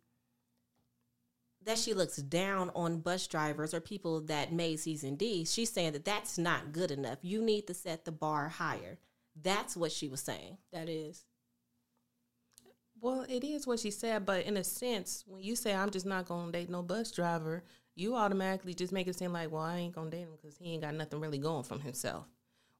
that 1.65 1.77
she 1.79 1.93
looks 1.93 2.17
down 2.17 2.69
on 2.75 2.99
bus 2.99 3.25
drivers 3.27 3.73
or 3.73 3.79
people 3.79 4.21
that 4.21 4.53
made 4.53 4.79
C's 4.79 5.03
and 5.03 5.17
D's. 5.17 5.51
She's 5.51 5.71
saying 5.71 5.93
that 5.93 6.05
that's 6.05 6.37
not 6.37 6.71
good 6.71 6.91
enough. 6.91 7.17
You 7.23 7.41
need 7.41 7.65
to 7.67 7.73
set 7.73 8.05
the 8.05 8.11
bar 8.11 8.49
higher. 8.49 8.99
That's 9.41 9.75
what 9.75 9.91
she 9.91 10.07
was 10.07 10.21
saying. 10.21 10.57
That 10.71 10.89
is. 10.89 11.25
Well, 13.01 13.25
it 13.27 13.43
is 13.43 13.67
what 13.67 13.79
she 13.79 13.91
said, 13.91 14.25
but 14.25 14.45
in 14.45 14.57
a 14.57 14.63
sense, 14.63 15.23
when 15.27 15.43
you 15.43 15.55
say 15.55 15.73
I'm 15.73 15.89
just 15.89 16.05
not 16.05 16.27
gonna 16.27 16.51
date 16.51 16.69
no 16.69 16.81
bus 16.81 17.11
driver, 17.11 17.63
you 17.95 18.15
automatically 18.15 18.73
just 18.73 18.91
make 18.93 19.07
it 19.07 19.15
seem 19.15 19.31
like, 19.33 19.51
well, 19.51 19.61
I 19.61 19.77
ain't 19.77 19.95
gonna 19.95 20.09
date 20.09 20.21
him 20.21 20.29
because 20.41 20.57
he 20.57 20.73
ain't 20.73 20.81
got 20.83 20.93
nothing 20.93 21.19
really 21.19 21.37
going 21.37 21.63
from 21.63 21.79
himself. 21.79 22.25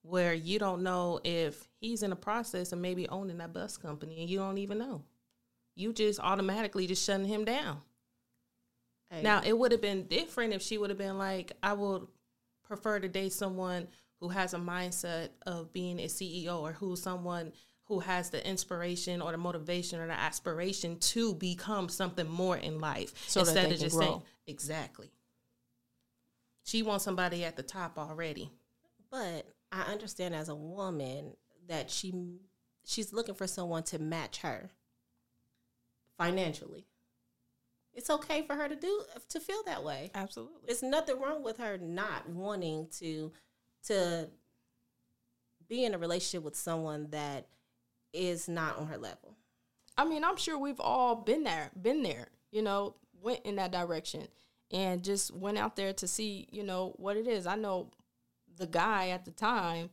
Where 0.02 0.34
you 0.34 0.60
don't 0.60 0.84
know 0.84 1.20
if 1.24 1.68
he's 1.80 2.04
in 2.04 2.12
the 2.12 2.16
process 2.16 2.72
of 2.72 2.80
maybe 2.80 3.08
owning 3.10 3.38
that 3.40 3.54
bus 3.54 3.78
company 3.78 4.20
and 4.22 4.30
you 4.30 4.38
don't 4.38 4.58
even 4.60 4.78
know. 4.78 5.04
You 5.76 5.94
just 5.94 6.20
automatically 6.20 6.86
just 6.86 7.04
shutting 7.06 7.26
him 7.26 7.44
down. 7.46 7.82
Hey, 9.10 9.22
Now, 9.22 9.42
it 9.44 9.58
would 9.58 9.72
have 9.72 9.82
been 9.82 10.04
different 10.08 10.54
if 10.54 10.62
she 10.62 10.78
would 10.78 10.90
have 10.90 11.00
been 11.00 11.18
like, 11.18 11.52
I 11.64 11.74
would 11.74 12.08
prefer 12.64 13.00
to 13.00 13.08
date 13.08 13.34
someone 13.34 13.88
who 14.20 14.30
has 14.30 14.54
a 14.54 14.58
mindset 14.58 15.30
of 15.46 15.74
being 15.74 16.00
a 16.00 16.06
CEO 16.06 16.62
or 16.62 16.72
who's 16.74 17.02
someone 17.02 17.52
who 17.86 18.00
has 18.00 18.30
the 18.32 18.48
inspiration 18.48 19.22
or 19.22 19.32
the 19.32 19.38
motivation 19.38 20.00
or 20.00 20.08
the 20.08 20.14
aspiration 20.14 20.98
to 21.00 21.36
become 21.36 21.88
something 21.90 22.28
more 22.28 22.58
in 22.58 22.80
life 22.80 23.14
So 23.28 23.42
instead 23.42 23.72
of 23.72 23.80
just 23.80 23.96
grow. 23.96 24.06
saying, 24.06 24.22
exactly. 24.48 25.12
She 26.64 26.82
wants 26.82 27.06
somebody 27.06 27.44
at 27.44 27.56
the 27.56 27.64
top 27.64 27.98
already. 27.98 28.52
but 29.12 29.46
I 29.72 29.82
understand 29.92 30.36
as 30.36 30.50
a 30.50 30.56
woman 30.56 31.34
that 31.68 31.90
she 31.90 32.14
she's 32.86 33.12
looking 33.14 33.36
for 33.36 33.48
someone 33.48 33.84
to 33.84 34.00
match 34.00 34.40
her 34.40 34.72
financially. 36.18 36.86
It's 37.94 38.10
okay 38.10 38.42
for 38.46 38.56
her 38.56 38.68
to 38.68 38.76
do 38.76 39.04
to 39.30 39.40
feel 39.40 39.64
that 39.66 39.84
way. 39.84 40.12
Absolutely. 40.14 40.62
There's 40.66 40.84
nothing 40.84 41.20
wrong 41.20 41.44
with 41.44 41.58
her 41.58 41.78
not 41.78 42.30
wanting 42.30 42.88
to 43.00 43.32
to 43.88 44.30
be 45.68 45.86
in 45.86 45.94
a 45.94 45.98
relationship 45.98 46.44
with 46.44 46.56
someone 46.56 47.08
that 47.12 47.48
is 48.14 48.48
not 48.48 48.78
on 48.78 48.88
her 48.88 48.98
level. 48.98 49.36
I 49.98 50.06
mean, 50.06 50.24
I'm 50.24 50.38
sure 50.38 50.58
we've 50.58 50.80
all 50.80 51.16
been 51.16 51.44
there, 51.44 51.72
been 51.82 52.04
there, 52.04 52.28
you 52.52 52.62
know, 52.62 52.96
went 53.26 53.42
in 53.44 53.56
that 53.56 53.72
direction 53.72 54.28
and 54.72 55.04
just 55.04 55.34
went 55.34 55.58
out 55.58 55.76
there 55.76 55.92
to 55.92 56.08
see, 56.08 56.48
you 56.52 56.64
know, 56.64 56.94
what 56.98 57.18
it 57.18 57.28
is. 57.28 57.48
I 57.48 57.56
know 57.56 57.92
the 58.58 58.68
guy 58.68 59.10
at 59.10 59.26
the 59.26 59.32
time 59.32 59.90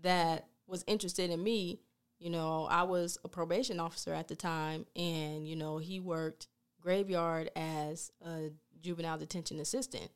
that 0.00 0.46
was 0.66 0.82
interested 0.86 1.30
in 1.30 1.42
me, 1.42 1.80
you 2.18 2.30
know, 2.30 2.66
I 2.70 2.82
was 2.82 3.18
a 3.24 3.28
probation 3.28 3.78
officer 3.78 4.14
at 4.14 4.28
the 4.28 4.36
time 4.36 4.86
and, 4.96 5.46
you 5.46 5.56
know, 5.56 5.78
he 5.78 6.00
worked 6.00 6.48
graveyard 6.80 7.50
as 7.54 8.10
a 8.24 8.50
juvenile 8.80 9.18
detention 9.18 9.60
assistant. 9.60 10.10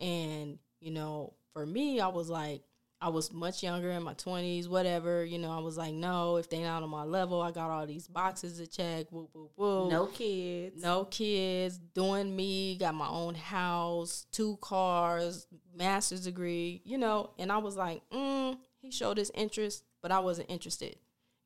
And, 0.00 0.58
you 0.80 0.90
know, 0.90 1.34
for 1.52 1.66
me, 1.66 2.00
I 2.00 2.08
was 2.08 2.28
like, 2.30 2.62
I 3.00 3.10
was 3.10 3.30
much 3.32 3.62
younger 3.62 3.90
in 3.90 4.02
my 4.02 4.14
20s, 4.14 4.68
whatever. 4.68 5.24
You 5.24 5.38
know, 5.38 5.50
I 5.52 5.60
was 5.60 5.76
like, 5.76 5.92
no, 5.92 6.36
if 6.36 6.48
they 6.48 6.62
not 6.62 6.82
on 6.82 6.88
my 6.88 7.04
level, 7.04 7.42
I 7.42 7.50
got 7.50 7.70
all 7.70 7.86
these 7.86 8.08
boxes 8.08 8.58
to 8.58 8.66
check. 8.66 9.06
Whoop, 9.10 9.28
whoop, 9.34 9.52
whoop. 9.54 9.90
No 9.90 10.06
kids. 10.06 10.82
No 10.82 11.04
kids, 11.04 11.78
doing 11.78 12.34
me, 12.34 12.76
got 12.78 12.94
my 12.94 13.08
own 13.08 13.34
house, 13.34 14.26
two 14.32 14.56
cars, 14.62 15.46
master's 15.74 16.24
degree, 16.24 16.80
you 16.84 16.96
know. 16.96 17.30
And 17.38 17.52
I 17.52 17.58
was 17.58 17.76
like, 17.76 18.02
mm, 18.10 18.56
he 18.78 18.90
showed 18.90 19.18
his 19.18 19.30
interest, 19.34 19.84
but 20.00 20.10
I 20.10 20.20
wasn't 20.20 20.50
interested, 20.50 20.96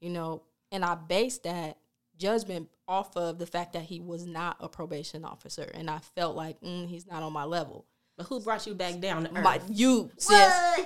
you 0.01 0.11
know. 0.11 0.43
And 0.71 0.85
I 0.85 0.95
based 0.95 1.43
that 1.43 1.79
judgment 2.17 2.69
off 2.87 3.17
of 3.17 3.39
the 3.39 3.47
fact 3.47 3.73
that 3.73 3.83
he 3.83 3.99
was 3.99 4.25
not 4.25 4.57
a 4.61 4.69
probation 4.69 5.25
officer. 5.25 5.69
And 5.75 5.91
I 5.91 5.99
felt 5.99 6.37
like, 6.37 6.61
mm, 6.61 6.87
he's 6.89 7.07
not 7.07 7.23
on 7.23 7.33
my 7.33 7.45
level. 7.45 7.87
But 8.21 8.27
who 8.27 8.39
brought 8.39 8.67
you 8.67 8.75
back 8.75 9.01
down 9.01 9.25
to 9.25 9.31
earth? 9.35 9.43
My, 9.43 9.63
you, 9.71 10.11
sis, 10.19 10.31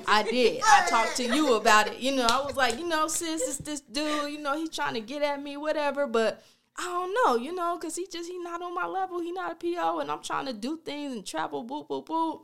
I 0.06 0.24
did. 0.30 0.62
I 0.64 0.86
talked 0.88 1.16
to 1.16 1.24
you 1.24 1.54
about 1.54 1.88
it. 1.88 1.98
You 1.98 2.14
know, 2.14 2.28
I 2.30 2.44
was 2.46 2.54
like, 2.54 2.78
you 2.78 2.86
know, 2.86 3.08
sis, 3.08 3.42
it's 3.48 3.56
this 3.56 3.80
dude. 3.80 4.30
You 4.30 4.38
know, 4.38 4.56
he's 4.56 4.70
trying 4.70 4.94
to 4.94 5.00
get 5.00 5.20
at 5.20 5.42
me, 5.42 5.56
whatever. 5.56 6.06
But 6.06 6.44
I 6.78 6.84
don't 6.84 7.12
know, 7.12 7.34
you 7.34 7.52
know, 7.52 7.76
because 7.76 7.96
he 7.96 8.06
just 8.06 8.30
he 8.30 8.38
not 8.38 8.62
on 8.62 8.72
my 8.72 8.86
level. 8.86 9.18
He 9.18 9.32
not 9.32 9.50
a 9.50 9.54
PO, 9.56 9.98
and 9.98 10.12
I'm 10.12 10.22
trying 10.22 10.46
to 10.46 10.52
do 10.52 10.78
things 10.84 11.12
and 11.12 11.26
travel. 11.26 11.64
Boop 11.64 11.88
boop 11.88 12.06
boop. 12.06 12.42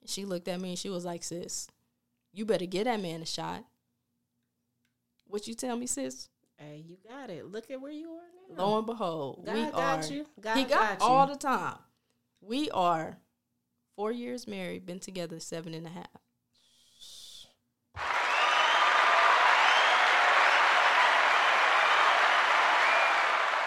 And 0.00 0.10
she 0.10 0.24
looked 0.24 0.48
at 0.48 0.60
me 0.60 0.70
and 0.70 0.78
she 0.78 0.90
was 0.90 1.04
like, 1.04 1.22
sis, 1.22 1.68
you 2.32 2.44
better 2.44 2.66
get 2.66 2.86
that 2.86 3.00
man 3.00 3.22
a 3.22 3.26
shot. 3.26 3.64
What 5.28 5.46
you 5.46 5.54
tell 5.54 5.76
me, 5.76 5.86
sis? 5.86 6.30
Hey, 6.56 6.82
you 6.84 6.96
got 7.08 7.30
it. 7.30 7.46
Look 7.46 7.70
at 7.70 7.80
where 7.80 7.92
you 7.92 8.10
are 8.10 8.56
now. 8.56 8.64
Lo 8.64 8.78
and 8.78 8.86
behold, 8.86 9.46
God 9.46 9.54
we 9.54 9.70
got 9.70 10.10
are. 10.10 10.12
you. 10.12 10.26
God 10.40 10.56
he 10.56 10.64
got, 10.64 10.98
got 10.98 11.00
you. 11.00 11.14
all 11.14 11.26
the 11.28 11.36
time. 11.36 11.76
We 12.40 12.68
are 12.72 13.18
four 13.96 14.12
years 14.12 14.46
married, 14.46 14.86
been 14.86 15.00
together 15.00 15.40
seven 15.40 15.74
and 15.74 15.86
a 15.86 15.90
half. 15.90 16.06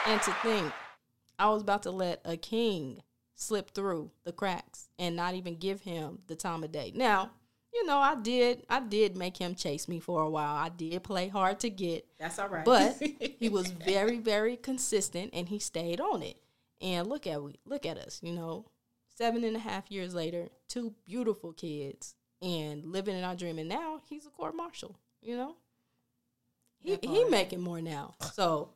And 0.05 0.21
to 0.21 0.31
think, 0.41 0.71
I 1.37 1.49
was 1.49 1.61
about 1.61 1.83
to 1.83 1.91
let 1.91 2.21
a 2.23 2.37
king 2.37 3.01
slip 3.35 3.71
through 3.71 4.11
the 4.23 4.31
cracks 4.31 4.89
and 4.97 5.15
not 5.15 5.35
even 5.35 5.57
give 5.57 5.81
him 5.81 6.19
the 6.27 6.35
time 6.35 6.63
of 6.63 6.71
day. 6.71 6.93
Now, 6.95 7.31
you 7.73 7.85
know, 7.85 7.97
I 7.97 8.15
did 8.15 8.65
I 8.69 8.79
did 8.79 9.17
make 9.17 9.37
him 9.37 9.53
chase 9.53 9.87
me 9.87 9.99
for 9.99 10.21
a 10.21 10.29
while. 10.29 10.55
I 10.55 10.69
did 10.69 11.03
play 11.03 11.27
hard 11.27 11.59
to 11.59 11.69
get. 11.69 12.05
That's 12.19 12.39
all 12.39 12.47
right. 12.47 12.65
But 12.65 13.01
he 13.39 13.49
was 13.49 13.69
very, 13.69 14.17
very 14.17 14.55
consistent 14.55 15.31
and 15.33 15.49
he 15.49 15.59
stayed 15.59 15.99
on 15.99 16.23
it. 16.23 16.37
And 16.81 17.07
look 17.07 17.27
at 17.27 17.43
we 17.43 17.59
look 17.65 17.85
at 17.85 17.97
us, 17.97 18.19
you 18.23 18.31
know, 18.31 18.65
seven 19.17 19.43
and 19.43 19.55
a 19.55 19.59
half 19.59 19.89
years 19.91 20.13
later, 20.13 20.49
two 20.67 20.93
beautiful 21.05 21.51
kids 21.53 22.15
and 22.41 22.85
living 22.85 23.17
in 23.17 23.23
our 23.23 23.35
dream. 23.35 23.57
And 23.57 23.69
now 23.69 24.01
he's 24.07 24.25
a 24.25 24.29
court 24.29 24.55
marshal, 24.55 24.99
you 25.21 25.35
know. 25.35 25.55
He 26.79 26.91
That 26.91 27.05
he 27.05 27.23
making 27.25 27.61
more 27.61 27.81
now. 27.81 28.15
So 28.33 28.69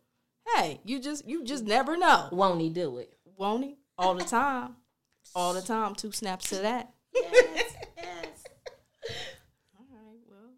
hey, 0.55 0.81
you 0.83 0.99
just 0.99 1.27
you 1.27 1.43
just 1.43 1.63
never 1.63 1.95
know. 1.95 2.29
won't 2.31 2.59
he 2.61 2.69
do 2.69 2.97
it? 2.97 3.13
Won't 3.37 3.63
he? 3.63 3.77
All 3.97 4.15
the 4.15 4.23
time. 4.23 4.75
All 5.35 5.53
the 5.53 5.61
time. 5.61 5.93
Two 5.95 6.11
snaps 6.11 6.49
to 6.49 6.55
that. 6.57 6.91
Yes, 7.13 7.75
yes. 7.97 8.43
All 9.77 9.85
right. 9.91 10.19
Well, 10.27 10.53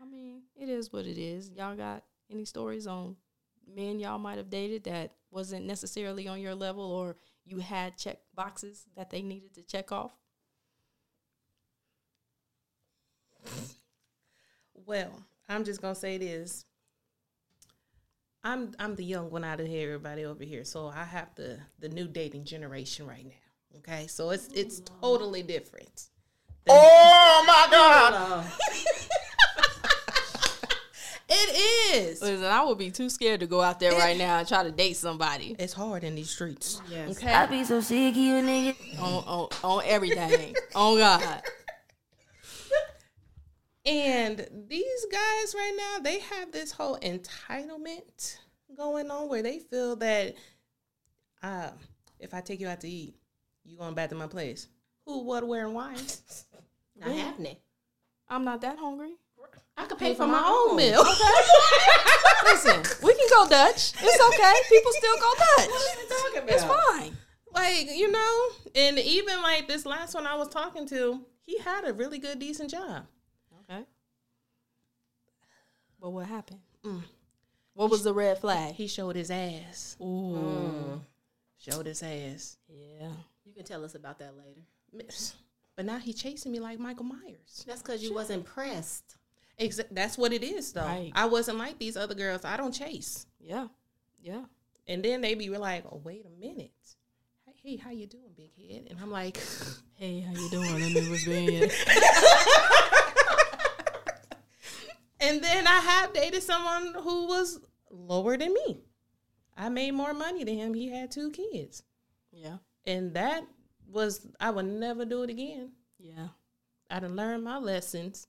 I 0.00 0.04
mean, 0.04 0.42
it 0.54 0.68
is 0.68 0.92
what 0.92 1.06
it 1.06 1.18
is. 1.18 1.50
Y'all 1.50 1.74
got 1.74 2.04
any 2.30 2.44
stories 2.44 2.86
on 2.86 3.16
men 3.74 3.98
y'all 3.98 4.18
might 4.18 4.38
have 4.38 4.50
dated 4.50 4.84
that 4.84 5.12
wasn't 5.30 5.64
necessarily 5.66 6.28
on 6.28 6.40
your 6.40 6.54
level 6.54 6.84
or 6.84 7.16
you 7.44 7.58
had 7.58 7.96
check 7.96 8.18
boxes 8.34 8.84
that 8.96 9.10
they 9.10 9.22
needed 9.22 9.54
to 9.54 9.62
check 9.62 9.92
off? 9.92 10.12
Well, 14.86 15.24
I'm 15.48 15.64
just 15.64 15.80
gonna 15.80 15.94
say 15.94 16.18
this. 16.18 16.64
I'm 18.44 18.72
I'm 18.78 18.96
the 18.96 19.04
young 19.04 19.30
one 19.30 19.44
out 19.44 19.60
of 19.60 19.66
here, 19.66 19.92
everybody 19.92 20.24
over 20.24 20.42
here. 20.44 20.64
So 20.64 20.88
I 20.88 21.04
have 21.04 21.34
the 21.34 21.58
the 21.78 21.88
new 21.88 22.08
dating 22.08 22.44
generation 22.44 23.06
right 23.06 23.24
now. 23.24 23.78
Okay, 23.78 24.06
so 24.06 24.30
it's 24.30 24.48
it's 24.48 24.80
oh. 24.80 24.94
totally 25.00 25.42
different. 25.42 26.08
Oh 26.68 27.44
my 27.46 27.68
God! 27.70 28.46
It 31.34 31.94
is. 31.96 32.20
Listen, 32.20 32.44
I 32.44 32.62
would 32.62 32.76
be 32.78 32.90
too 32.90 33.08
scared 33.08 33.40
to 33.40 33.46
go 33.46 33.62
out 33.62 33.80
there 33.80 33.92
right 33.92 34.16
now 34.18 34.38
and 34.38 34.46
try 34.46 34.62
to 34.62 34.70
date 34.70 34.96
somebody 34.96 35.56
It's 35.58 35.72
hard 35.72 36.04
in 36.04 36.14
these 36.14 36.28
streets. 36.28 36.82
Yes. 36.90 37.16
Okay. 37.16 37.32
I 37.32 37.46
be 37.46 37.64
so 37.64 37.80
sick 37.80 38.10
of 38.10 38.16
you 38.16 38.34
niggas. 38.34 39.00
on 39.00 39.24
on, 39.24 39.48
on 39.64 39.82
everything. 39.86 40.54
oh 40.74 40.98
God. 40.98 41.42
And 43.84 44.46
these 44.68 45.06
guys 45.10 45.54
right 45.56 45.74
now, 45.76 46.02
they 46.02 46.20
have 46.20 46.52
this 46.52 46.70
whole 46.70 46.98
entitlement 46.98 48.36
going 48.76 49.10
on 49.10 49.28
where 49.28 49.42
they 49.42 49.58
feel 49.58 49.96
that 49.96 50.34
uh, 51.42 51.70
if 52.20 52.32
I 52.32 52.40
take 52.40 52.60
you 52.60 52.68
out 52.68 52.80
to 52.82 52.88
eat, 52.88 53.16
you 53.64 53.76
going 53.76 53.94
back 53.94 54.10
to 54.10 54.14
my 54.14 54.28
place. 54.28 54.68
who, 55.04 55.24
what, 55.24 55.46
where, 55.46 55.66
and 55.66 55.74
why. 55.74 55.96
Not 56.96 57.10
happening. 57.10 57.56
I'm 58.28 58.44
not 58.44 58.60
that 58.60 58.78
hungry. 58.78 59.14
I 59.76 59.86
could 59.86 59.98
pay 59.98 60.14
for 60.14 60.26
my 60.26 60.42
own 60.44 60.76
meal. 60.76 61.02
Listen, 62.44 62.82
we 63.02 63.14
can 63.14 63.26
go 63.30 63.48
Dutch. 63.48 63.92
It's 64.00 64.20
okay. 64.34 64.54
People 64.68 64.92
still 64.92 65.16
go 65.16 65.32
Dutch. 65.38 65.68
What 65.68 65.82
are 65.82 66.02
you 66.02 66.08
talking 66.08 66.42
about? 66.42 66.54
It's 66.54 66.64
fine. 66.64 67.16
like 67.54 67.96
you 67.96 68.10
know, 68.10 68.48
and 68.74 68.98
even 68.98 69.40
like 69.42 69.68
this 69.68 69.86
last 69.86 70.14
one 70.14 70.26
I 70.26 70.34
was 70.34 70.48
talking 70.48 70.86
to, 70.88 71.20
he 71.40 71.58
had 71.58 71.86
a 71.86 71.92
really 71.92 72.18
good, 72.18 72.38
decent 72.38 72.70
job. 72.70 73.06
Okay. 73.60 73.84
But 76.00 76.10
what 76.10 76.26
happened? 76.26 76.60
Mm. 76.84 77.02
What 77.74 77.90
was 77.90 78.02
the 78.02 78.12
red 78.12 78.38
flag? 78.38 78.74
He 78.74 78.86
showed 78.86 79.16
his 79.16 79.30
ass. 79.30 79.96
Ooh. 80.00 80.04
Mm. 80.04 81.00
Showed 81.58 81.86
his 81.86 82.02
ass. 82.02 82.58
Yeah. 82.68 83.12
You 83.44 83.52
can 83.54 83.64
tell 83.64 83.84
us 83.84 83.94
about 83.94 84.18
that 84.18 84.34
later. 84.36 84.60
But 85.76 85.86
now 85.86 85.98
he 85.98 86.12
chasing 86.12 86.52
me 86.52 86.60
like 86.60 86.78
Michael 86.78 87.04
Myers. 87.04 87.64
That's 87.66 87.80
because 87.80 88.02
you 88.02 88.14
wasn't 88.14 88.44
pressed. 88.44 89.16
Exa- 89.60 89.88
that's 89.90 90.16
what 90.18 90.32
it 90.32 90.42
is, 90.42 90.72
though. 90.72 90.82
Right. 90.84 91.12
I 91.14 91.26
wasn't 91.26 91.58
like 91.58 91.78
these 91.78 91.96
other 91.96 92.14
girls. 92.14 92.44
I 92.44 92.56
don't 92.56 92.72
chase. 92.72 93.26
Yeah. 93.38 93.68
Yeah. 94.20 94.44
And 94.88 95.04
then 95.04 95.20
they 95.20 95.34
be 95.34 95.48
like, 95.50 95.84
"Oh, 95.90 96.00
wait 96.02 96.24
a 96.26 96.30
minute. 96.40 96.72
Hey, 97.62 97.76
how 97.76 97.90
you 97.90 98.06
doing, 98.08 98.32
big 98.36 98.50
head?" 98.56 98.88
And 98.90 98.98
I'm 99.00 99.10
like, 99.10 99.38
Hey, 99.94 100.20
how 100.20 100.32
you 100.32 100.48
doing? 100.50 100.72
Let 100.94 101.04
me 101.04 101.18
being. 101.24 101.62
and 105.20 105.42
then 105.42 105.66
I 105.66 105.78
have 105.78 106.12
dated 106.12 106.42
someone 106.42 106.94
who 107.02 107.26
was 107.28 107.60
lower 107.90 108.36
than 108.36 108.52
me. 108.52 108.80
I 109.56 109.68
made 109.68 109.92
more 109.92 110.12
money 110.14 110.42
than 110.44 110.56
him. 110.56 110.74
He 110.74 110.88
had 110.88 111.10
two 111.12 111.30
kids, 111.30 111.82
Yeah. 112.32 112.56
and 112.84 113.14
that 113.14 113.44
was 113.88 114.26
I 114.40 114.50
would 114.50 114.64
never 114.66 115.04
do 115.04 115.22
it 115.22 115.30
again. 115.30 115.72
Yeah. 115.98 116.28
I 116.90 116.98
done 117.00 117.14
learned 117.16 117.44
my 117.44 117.58
lessons. 117.58 118.26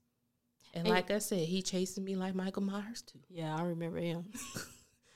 And 0.73 0.87
Hey. 0.87 0.93
like 0.93 1.11
I 1.11 1.19
said, 1.19 1.39
he 1.47 1.61
chasing 1.61 2.03
me 2.03 2.15
like 2.15 2.33
Michael 2.35 2.63
Myers 2.63 3.01
too. 3.01 3.19
Yeah, 3.29 3.55
I 3.55 3.63
remember 3.63 3.99
him. 3.99 4.25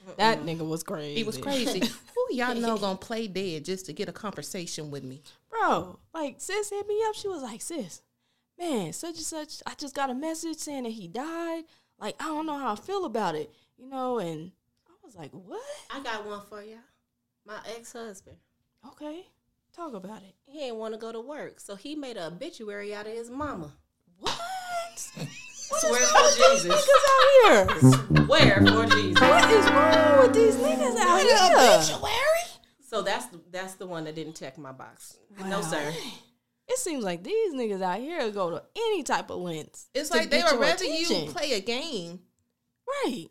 Uh-uh. 0.08 0.16
that 0.18 0.40
nigga 0.44 0.68
was 0.68 0.84
crazy. 0.84 1.16
He 1.16 1.24
was 1.24 1.38
crazy. 1.38 1.80
Who 2.16 2.36
y'all 2.36 2.56
know 2.56 2.78
gonna 2.78 2.98
play 2.98 3.28
dead 3.28 3.66
just 3.66 3.88
to 3.88 3.94
get 3.94 4.08
a 4.08 4.14
conversation 4.14 4.90
with 4.92 5.04
me? 5.04 5.22
Bro, 5.50 6.00
like 6.14 6.36
sis 6.40 6.70
hit 6.70 6.88
me 6.88 7.02
up. 7.08 7.16
She 7.16 7.28
was 7.28 7.42
like, 7.42 7.62
sis, 7.62 8.02
man, 8.58 8.94
such 8.94 9.16
and 9.16 9.26
such. 9.26 9.62
I 9.66 9.74
just 9.76 9.96
got 9.96 10.10
a 10.10 10.16
message 10.16 10.58
saying 10.58 10.84
that 10.84 10.92
he 10.92 11.08
died. 11.08 11.64
Like, 12.00 12.16
I 12.22 12.26
don't 12.26 12.46
know 12.46 12.58
how 12.58 12.74
I 12.74 12.76
feel 12.76 13.06
about 13.06 13.36
it, 13.36 13.52
you 13.78 13.90
know. 13.90 14.20
And 14.20 14.52
I 14.88 14.94
was 15.04 15.16
like, 15.16 15.32
what? 15.32 15.62
I 15.90 16.00
got 16.02 16.26
one 16.26 16.42
for 16.48 16.62
y'all. 16.62 16.78
My 17.46 17.60
ex 17.76 17.92
husband. 17.94 18.38
Okay, 18.88 19.26
talk 19.76 19.94
about 19.94 20.22
it. 20.22 20.36
He 20.46 20.60
didn't 20.60 20.78
want 20.78 20.94
to 20.94 21.00
go 21.00 21.12
to 21.12 21.20
work, 21.20 21.60
so 21.60 21.76
he 21.76 21.96
made 21.96 22.16
an 22.16 22.32
obituary 22.34 22.94
out 22.94 23.08
of 23.08 23.14
his 23.14 23.30
mama. 23.30 23.72
What? 24.20 24.34
Swear 25.00 26.02
for 26.02 26.54
Jesus. 26.54 26.88
Niggas 26.88 27.06
out 27.14 27.30
here. 27.44 27.80
Swear 28.26 28.56
for 28.66 28.86
Jesus. 28.96 29.22
What 29.22 29.52
is 29.52 29.66
wrong 29.70 30.20
with 30.22 30.34
these 30.34 30.56
niggas 30.56 30.98
out 31.00 31.22
here? 31.22 32.08
So 32.82 33.02
that's 33.02 33.28
that's 33.52 33.74
the 33.76 33.86
one 33.86 34.06
that 34.06 34.16
didn't 34.16 34.36
check 34.38 34.58
my 34.58 34.72
box. 34.72 35.18
No, 35.46 35.62
sir. 35.62 35.94
It 36.70 36.78
seems 36.80 37.04
like 37.04 37.24
these 37.24 37.54
niggas 37.54 37.82
out 37.82 38.00
here 38.00 38.30
go 38.32 38.50
to 38.52 38.64
any 38.76 39.04
type 39.04 39.30
of 39.30 39.40
lengths. 39.40 39.88
It's 39.94 40.12
like 40.12 40.30
they 40.30 40.38
get 40.38 40.46
would 40.46 40.54
your 40.54 40.62
rather 40.62 40.86
you 40.86 41.28
play 41.32 41.54
a 41.54 41.62
game, 41.62 42.20
right. 43.06 43.28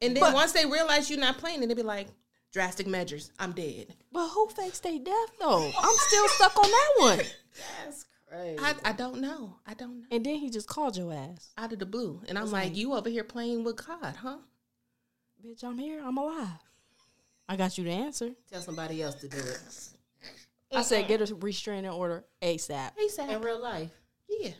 and 0.00 0.14
then 0.14 0.20
But- 0.20 0.34
once 0.34 0.52
they 0.52 0.64
realize 0.66 1.10
you're 1.10 1.18
not 1.18 1.38
playing, 1.38 1.62
it, 1.62 1.66
they 1.68 1.74
be 1.74 1.82
like, 1.82 2.08
"Drastic 2.52 2.86
measures. 2.86 3.32
I'm 3.38 3.52
dead." 3.52 3.94
But 4.12 4.28
who 4.28 4.48
fakes 4.48 4.78
they 4.80 4.98
death 4.98 5.30
though? 5.40 5.72
I'm 5.76 5.96
still 5.96 6.28
stuck 6.28 6.56
on 6.56 6.70
that 6.70 6.90
one. 6.98 7.18
That's 7.84 8.04
crazy. 8.30 8.58
I, 8.60 8.74
I 8.84 8.92
don't 8.92 9.20
know. 9.20 9.56
I 9.66 9.74
don't 9.74 10.00
know. 10.00 10.06
And 10.10 10.24
then 10.24 10.36
he 10.36 10.50
just 10.50 10.68
called 10.68 10.96
your 10.96 11.12
ass. 11.12 11.52
Out 11.56 11.72
of 11.72 11.78
the 11.78 11.86
blue, 11.86 12.22
and 12.28 12.38
I'm 12.38 12.50
like, 12.50 12.76
"You 12.76 12.94
over 12.94 13.08
here 13.08 13.24
playing 13.24 13.64
with 13.64 13.84
God, 13.84 14.16
huh?" 14.16 14.38
Bitch, 15.44 15.62
I'm 15.62 15.78
here. 15.78 16.02
I'm 16.04 16.18
alive. 16.18 16.58
I 17.48 17.56
got 17.56 17.78
you 17.78 17.84
the 17.84 17.90
answer. 17.90 18.30
Tell 18.50 18.60
somebody 18.60 19.02
else 19.02 19.14
to 19.16 19.28
do 19.28 19.38
it. 19.38 19.60
I 20.72 20.82
said 20.82 21.08
get 21.08 21.28
a 21.28 21.34
restraining 21.34 21.90
order 21.90 22.24
ASAP. 22.42 22.90
ASAP. 23.02 23.28
In 23.30 23.40
real 23.40 23.60
life. 23.60 23.90
Yeah. 24.28 24.50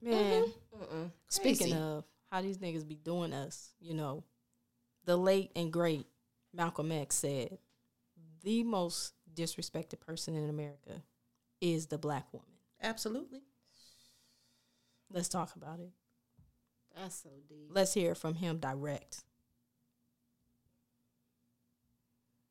Man, 0.00 0.44
mm-hmm. 0.44 0.82
Mm-mm. 0.82 1.10
speaking 1.28 1.74
of 1.74 2.04
how 2.30 2.42
these 2.42 2.58
niggas 2.58 2.86
be 2.86 2.96
doing 2.96 3.32
us, 3.32 3.70
you 3.80 3.94
know, 3.94 4.24
the 5.04 5.16
late 5.16 5.50
and 5.54 5.72
great 5.72 6.06
Malcolm 6.52 6.90
X 6.92 7.16
said 7.16 7.58
the 8.42 8.64
most 8.64 9.14
disrespected 9.32 10.00
person 10.00 10.34
in 10.34 10.48
America 10.48 11.02
is 11.60 11.86
the 11.86 11.98
black 11.98 12.26
woman. 12.32 12.46
Absolutely. 12.82 13.42
Let's 15.12 15.28
talk 15.28 15.54
about 15.56 15.78
it. 15.78 15.90
That's 16.96 17.22
so 17.22 17.30
deep. 17.48 17.70
Let's 17.70 17.94
hear 17.94 18.14
from 18.14 18.34
him 18.34 18.58
direct. 18.58 19.22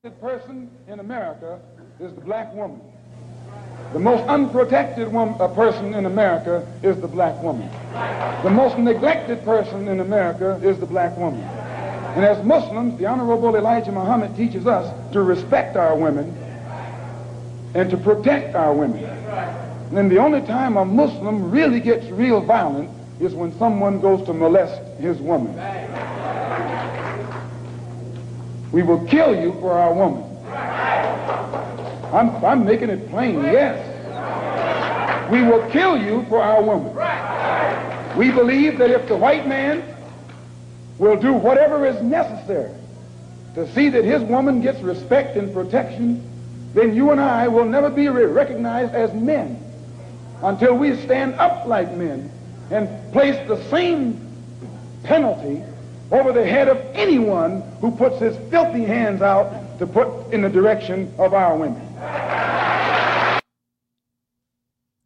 The 0.03 0.11
person 0.11 0.69
in 0.87 0.99
America 0.99 1.59
is 1.99 2.13
the 2.13 2.21
black 2.21 2.53
woman. 2.53 2.81
The 3.93 3.99
most 3.99 4.27
unprotected 4.27 5.11
wom- 5.11 5.39
uh, 5.39 5.47
person 5.49 5.93
in 5.93 6.05
America 6.05 6.65
is 6.81 6.99
the 7.01 7.07
black 7.07 7.41
woman. 7.43 7.69
The 8.43 8.49
most 8.49 8.77
neglected 8.77 9.43
person 9.43 9.87
in 9.89 9.99
America 9.99 10.59
is 10.63 10.79
the 10.79 10.85
black 10.85 11.15
woman. 11.17 11.41
And 11.41 12.25
as 12.25 12.43
Muslims, 12.45 12.97
the 12.97 13.05
Honorable 13.05 13.55
Elijah 13.55 13.91
Muhammad 13.91 14.35
teaches 14.35 14.65
us 14.65 14.91
to 15.13 15.21
respect 15.21 15.75
our 15.75 15.95
women 15.95 16.35
and 17.73 17.89
to 17.89 17.97
protect 17.97 18.55
our 18.55 18.73
women. 18.73 19.03
And 19.91 19.97
then 19.97 20.07
the 20.07 20.19
only 20.19 20.39
time 20.39 20.77
a 20.77 20.85
Muslim 20.85 21.51
really 21.51 21.81
gets 21.81 22.05
real 22.11 22.39
violent 22.39 22.89
is 23.19 23.35
when 23.35 23.51
someone 23.57 23.99
goes 23.99 24.25
to 24.25 24.31
molest 24.31 24.81
his 25.01 25.17
woman. 25.17 25.53
We 28.71 28.83
will 28.83 29.05
kill 29.05 29.35
you 29.35 29.51
for 29.59 29.73
our 29.73 29.93
woman. 29.93 30.23
I'm, 32.13 32.29
I'm 32.45 32.63
making 32.63 32.89
it 32.89 33.09
plain, 33.09 33.43
yes. 33.43 33.89
We 35.29 35.43
will 35.43 35.69
kill 35.71 35.97
you 36.01 36.25
for 36.29 36.41
our 36.41 36.63
woman. 36.63 36.95
We 38.17 38.31
believe 38.31 38.77
that 38.77 38.91
if 38.91 39.09
the 39.09 39.17
white 39.17 39.45
man 39.45 39.83
will 40.99 41.17
do 41.17 41.33
whatever 41.33 41.85
is 41.85 42.01
necessary 42.01 42.73
to 43.55 43.69
see 43.73 43.89
that 43.89 44.05
his 44.05 44.21
woman 44.21 44.61
gets 44.61 44.79
respect 44.79 45.35
and 45.35 45.53
protection, 45.53 46.23
then 46.73 46.95
you 46.95 47.11
and 47.11 47.19
I 47.19 47.49
will 47.49 47.65
never 47.65 47.89
be 47.89 48.07
re- 48.07 48.23
recognized 48.23 48.95
as 48.95 49.13
men 49.13 49.67
until 50.43 50.75
we 50.75 50.95
stand 51.01 51.35
up 51.35 51.65
like 51.67 51.91
men 51.93 52.31
and 52.71 52.89
place 53.11 53.35
the 53.47 53.61
same 53.69 54.19
penalty 55.03 55.63
over 56.11 56.31
the 56.31 56.45
head 56.45 56.67
of 56.67 56.77
anyone 56.93 57.61
who 57.79 57.91
puts 57.91 58.19
his 58.19 58.35
filthy 58.49 58.83
hands 58.83 59.21
out 59.21 59.79
to 59.79 59.87
put 59.87 60.31
in 60.33 60.41
the 60.41 60.49
direction 60.49 61.13
of 61.17 61.33
our 61.33 61.57
women. 61.57 61.81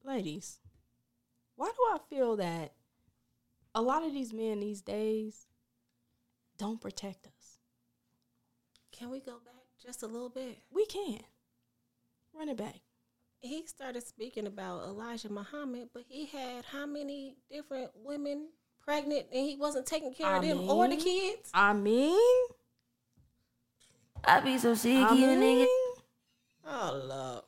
Ladies, 0.03 0.59
why 1.55 1.67
do 1.67 1.81
I 1.93 1.97
feel 2.09 2.35
that 2.37 2.73
a 3.73 3.81
lot 3.81 4.03
of 4.03 4.13
these 4.13 4.33
men 4.33 4.59
these 4.59 4.81
days 4.81 5.47
don't 6.57 6.79
protect 6.79 7.27
us? 7.27 7.59
Can 8.91 9.09
we 9.09 9.19
go 9.19 9.33
back 9.33 9.65
just 9.83 10.03
a 10.03 10.07
little 10.07 10.29
bit? 10.29 10.57
We 10.71 10.85
can. 10.85 11.19
Run 12.33 12.49
it 12.49 12.57
back. 12.57 12.84
He 13.41 13.65
started 13.67 14.05
speaking 14.05 14.47
about 14.47 14.83
Elijah 14.85 15.31
Muhammad, 15.31 15.89
but 15.93 16.03
he 16.07 16.25
had 16.25 16.65
how 16.65 16.85
many 16.85 17.35
different 17.51 17.91
women 17.93 18.49
pregnant 18.83 19.25
and 19.31 19.45
he 19.45 19.55
wasn't 19.55 19.85
taking 19.85 20.13
care 20.13 20.27
I 20.27 20.37
of 20.37 20.43
them 20.43 20.69
or 20.69 20.87
the 20.87 20.95
kids? 20.95 21.51
I 21.53 21.73
mean, 21.73 22.19
I 24.23 24.39
be 24.39 24.57
so 24.57 24.73
sick 24.73 24.97
of 24.97 25.11
I 25.11 25.15
you 25.15 25.27
mean, 25.27 25.39
niggas. 25.39 26.01
Oh, 26.67 27.01
Lord. 27.05 27.43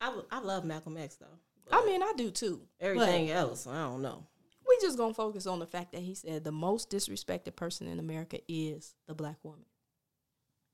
I, 0.00 0.36
I 0.36 0.40
love 0.40 0.64
Malcolm 0.64 0.96
X, 0.96 1.16
though. 1.16 1.26
I 1.72 1.84
mean, 1.84 2.02
I 2.02 2.12
do 2.16 2.30
too. 2.30 2.62
Everything 2.80 3.30
else, 3.30 3.66
I 3.66 3.82
don't 3.82 4.02
know. 4.02 4.24
we 4.66 4.76
just 4.80 4.96
gonna 4.98 5.14
focus 5.14 5.46
on 5.46 5.58
the 5.58 5.66
fact 5.66 5.92
that 5.92 6.02
he 6.02 6.14
said 6.14 6.44
the 6.44 6.52
most 6.52 6.90
disrespected 6.90 7.56
person 7.56 7.86
in 7.86 7.98
America 7.98 8.38
is 8.48 8.94
the 9.06 9.14
black 9.14 9.36
woman, 9.42 9.66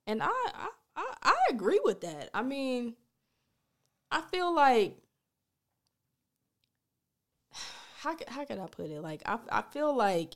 and 0.07 0.23
I 0.23 0.29
I 0.29 0.69
I, 0.97 1.15
I 1.23 1.35
agree 1.51 1.81
with 1.85 2.01
that. 2.03 2.31
I 2.33 2.43
mean, 2.43 2.95
I 4.11 4.21
feel 4.23 4.55
like 4.55 4.97
how 7.99 8.15
could, 8.15 8.29
how 8.29 8.45
could 8.45 8.59
I 8.59 8.67
put 8.67 8.91
it? 8.91 9.01
Like 9.01 9.23
I 9.27 9.39
I 9.51 9.63
feel 9.63 9.95
like 9.95 10.35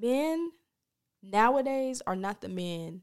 men 0.00 0.52
nowadays 1.22 2.02
are 2.06 2.16
not 2.16 2.40
the 2.40 2.48
men 2.48 3.02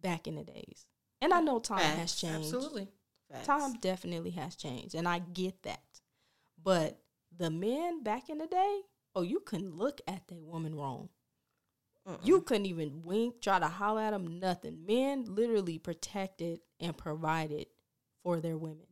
back 0.00 0.26
in 0.26 0.36
the 0.36 0.44
days, 0.44 0.86
and 1.20 1.32
I 1.32 1.40
know 1.40 1.58
time 1.58 1.78
has 1.78 2.14
changed. 2.14 2.54
Absolutely. 2.54 2.88
Facts. 3.30 3.46
Time 3.46 3.74
definitely 3.80 4.30
has 4.30 4.56
changed, 4.56 4.94
and 4.94 5.08
I 5.08 5.20
get 5.20 5.62
that. 5.62 5.82
But 6.62 7.00
the 7.36 7.50
men 7.50 8.02
back 8.02 8.28
in 8.28 8.38
the 8.38 8.46
day, 8.46 8.80
oh, 9.14 9.22
you 9.22 9.40
couldn't 9.40 9.76
look 9.76 10.00
at 10.06 10.26
that 10.28 10.42
woman 10.42 10.74
wrong. 10.74 11.08
You 12.24 12.40
couldn't 12.40 12.66
even 12.66 13.02
wink, 13.04 13.40
try 13.40 13.60
to 13.60 13.68
holler 13.68 14.02
at 14.02 14.10
them, 14.10 14.40
nothing. 14.40 14.84
Men 14.84 15.24
literally 15.32 15.78
protected 15.78 16.58
and 16.80 16.96
provided 16.98 17.66
for 18.22 18.40
their 18.40 18.56
women. 18.56 18.86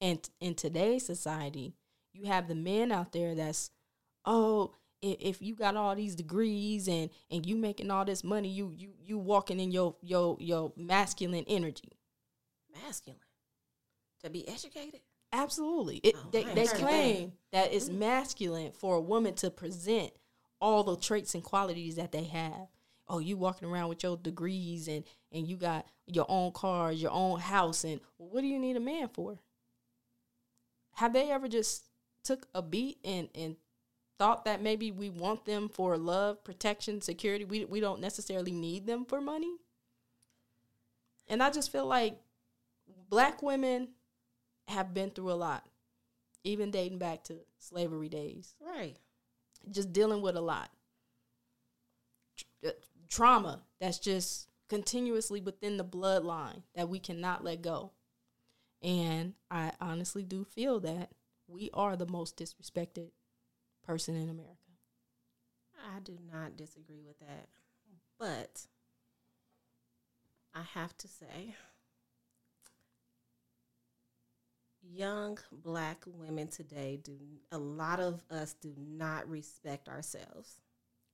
And 0.00 0.28
in 0.40 0.54
today's 0.54 1.06
society, 1.06 1.74
you 2.12 2.26
have 2.26 2.48
the 2.48 2.54
men 2.54 2.92
out 2.92 3.12
there 3.12 3.34
that's, 3.34 3.70
oh, 4.24 4.72
if 5.02 5.40
you 5.42 5.54
got 5.54 5.76
all 5.76 5.94
these 5.94 6.14
degrees 6.14 6.88
and 6.88 7.10
and 7.30 7.46
you 7.46 7.56
making 7.56 7.90
all 7.90 8.04
this 8.04 8.24
money, 8.24 8.48
you 8.48 8.72
you 8.74 8.92
you 9.04 9.18
walking 9.18 9.60
in 9.60 9.70
your 9.70 9.96
your 10.02 10.36
your 10.40 10.72
masculine 10.76 11.44
energy. 11.46 11.98
Masculine. 12.84 13.20
To 14.24 14.30
be 14.30 14.48
educated. 14.48 15.00
Absolutely. 15.32 15.98
It, 15.98 16.14
Oh, 16.16 16.28
they 16.32 16.44
they 16.44 16.66
claim 16.66 17.32
that 17.52 17.72
it's 17.72 17.88
mm-hmm. 17.88 17.98
masculine 17.98 18.72
for 18.72 18.96
a 18.96 19.00
woman 19.00 19.34
to 19.34 19.50
present 19.50 20.12
all 20.60 20.82
the 20.82 20.96
traits 20.96 21.34
and 21.34 21.44
qualities 21.44 21.96
that 21.96 22.12
they 22.12 22.24
have. 22.24 22.68
Oh, 23.08 23.18
you 23.20 23.36
walking 23.36 23.68
around 23.68 23.88
with 23.88 24.02
your 24.02 24.16
degrees 24.16 24.88
and 24.88 25.04
and 25.32 25.46
you 25.46 25.56
got 25.56 25.86
your 26.06 26.26
own 26.28 26.52
car, 26.52 26.92
your 26.92 27.12
own 27.12 27.40
house, 27.40 27.84
and 27.84 28.00
what 28.16 28.40
do 28.40 28.46
you 28.46 28.58
need 28.58 28.76
a 28.76 28.80
man 28.80 29.08
for? 29.08 29.38
Have 30.94 31.12
they 31.12 31.30
ever 31.30 31.48
just 31.48 31.84
took 32.24 32.48
a 32.54 32.62
beat 32.62 32.98
and 33.04 33.28
and 33.34 33.56
thought 34.18 34.44
that 34.46 34.62
maybe 34.62 34.90
we 34.90 35.10
want 35.10 35.44
them 35.44 35.68
for 35.68 35.96
love, 35.96 36.42
protection, 36.42 37.00
security? 37.00 37.44
We 37.44 37.64
we 37.64 37.80
don't 37.80 38.00
necessarily 38.00 38.52
need 38.52 38.86
them 38.86 39.04
for 39.04 39.20
money. 39.20 39.56
And 41.28 41.42
I 41.42 41.50
just 41.50 41.72
feel 41.72 41.86
like 41.86 42.20
black 43.08 43.42
women 43.42 43.88
have 44.68 44.94
been 44.94 45.10
through 45.10 45.32
a 45.32 45.34
lot, 45.34 45.64
even 46.44 46.70
dating 46.70 46.98
back 46.98 47.24
to 47.24 47.40
slavery 47.58 48.08
days, 48.08 48.54
Right. 48.60 48.96
just 49.70 49.92
dealing 49.92 50.22
with 50.22 50.36
a 50.36 50.40
lot. 50.40 50.70
Tr- 53.08 53.16
trauma 53.16 53.62
that's 53.80 53.98
just 53.98 54.48
continuously 54.68 55.40
within 55.40 55.76
the 55.76 55.84
bloodline 55.84 56.62
that 56.74 56.88
we 56.88 56.98
cannot 56.98 57.44
let 57.44 57.62
go. 57.62 57.92
And 58.82 59.34
I 59.50 59.72
honestly 59.80 60.22
do 60.22 60.44
feel 60.44 60.80
that 60.80 61.10
we 61.48 61.70
are 61.72 61.96
the 61.96 62.06
most 62.06 62.36
disrespected 62.36 63.10
person 63.84 64.16
in 64.16 64.28
America. 64.28 64.56
I 65.94 66.00
do 66.00 66.18
not 66.32 66.56
disagree 66.56 67.02
with 67.06 67.18
that. 67.20 67.48
But 68.18 68.66
I 70.54 70.62
have 70.74 70.96
to 70.98 71.08
say, 71.08 71.54
young 74.82 75.38
black 75.52 76.04
women 76.06 76.48
today 76.48 76.98
do 77.02 77.18
a 77.52 77.58
lot 77.58 78.00
of 78.00 78.24
us 78.30 78.54
do 78.54 78.74
not 78.76 79.28
respect 79.28 79.88
ourselves. 79.88 80.60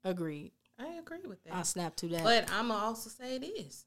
Agreed. 0.05 0.53
I 0.79 0.99
agree 0.99 1.27
with 1.27 1.43
that. 1.45 1.55
I'll 1.55 1.65
snap 1.65 1.97
to 1.97 2.09
that. 2.09 2.25
But 2.25 2.51
I'm 2.51 2.69
gonna 2.69 2.85
also 2.85 3.11
say 3.11 3.37
it 3.37 3.45
is. 3.45 3.85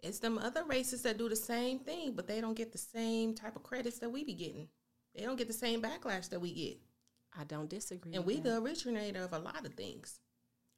It's 0.00 0.20
them 0.20 0.38
other 0.38 0.64
races 0.64 1.02
that 1.02 1.18
do 1.18 1.28
the 1.28 1.36
same 1.36 1.80
thing, 1.80 2.12
but 2.14 2.28
they 2.28 2.40
don't 2.40 2.56
get 2.56 2.72
the 2.72 2.78
same 2.78 3.34
type 3.34 3.56
of 3.56 3.64
credits 3.64 3.98
that 3.98 4.10
we 4.10 4.22
be 4.24 4.34
getting. 4.34 4.68
They 5.14 5.24
don't 5.24 5.36
get 5.36 5.48
the 5.48 5.54
same 5.54 5.82
backlash 5.82 6.28
that 6.30 6.40
we 6.40 6.52
get, 6.52 6.78
I 7.36 7.44
don't 7.44 7.68
disagree. 7.68 8.14
and 8.14 8.24
we 8.24 8.36
that. 8.36 8.44
the 8.44 8.62
originator 8.62 9.22
of 9.24 9.32
a 9.32 9.38
lot 9.38 9.66
of 9.66 9.74
things. 9.74 10.20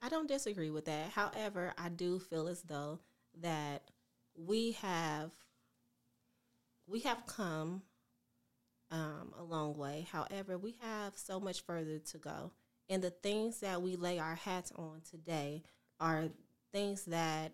I 0.03 0.09
don't 0.09 0.29
disagree 0.29 0.71
with 0.71 0.87
that. 0.87 1.11
However, 1.11 1.75
I 1.77 1.91
do 1.91 2.19
feel 2.19 2.49
as 2.49 2.63
though 2.63 3.01
that 3.43 3.91
we 4.35 4.73
have 4.73 5.31
we 6.87 7.01
have 7.01 7.25
come 7.27 7.83
um, 8.91 9.33
a 9.39 9.43
long 9.43 9.77
way. 9.77 10.07
However, 10.11 10.59
we 10.59 10.77
have 10.81 11.17
so 11.17 11.39
much 11.39 11.63
further 11.63 11.99
to 11.99 12.19
go, 12.19 12.51
and 12.91 13.03
the 13.03 13.11
things 13.11 13.61
that 13.61 13.81
we 13.81 13.97
lay 13.97 14.19
our 14.19 14.35
hats 14.35 14.73
on 14.77 15.01
today 15.09 15.63
are 15.99 16.29
things 16.73 17.05
that 17.07 17.53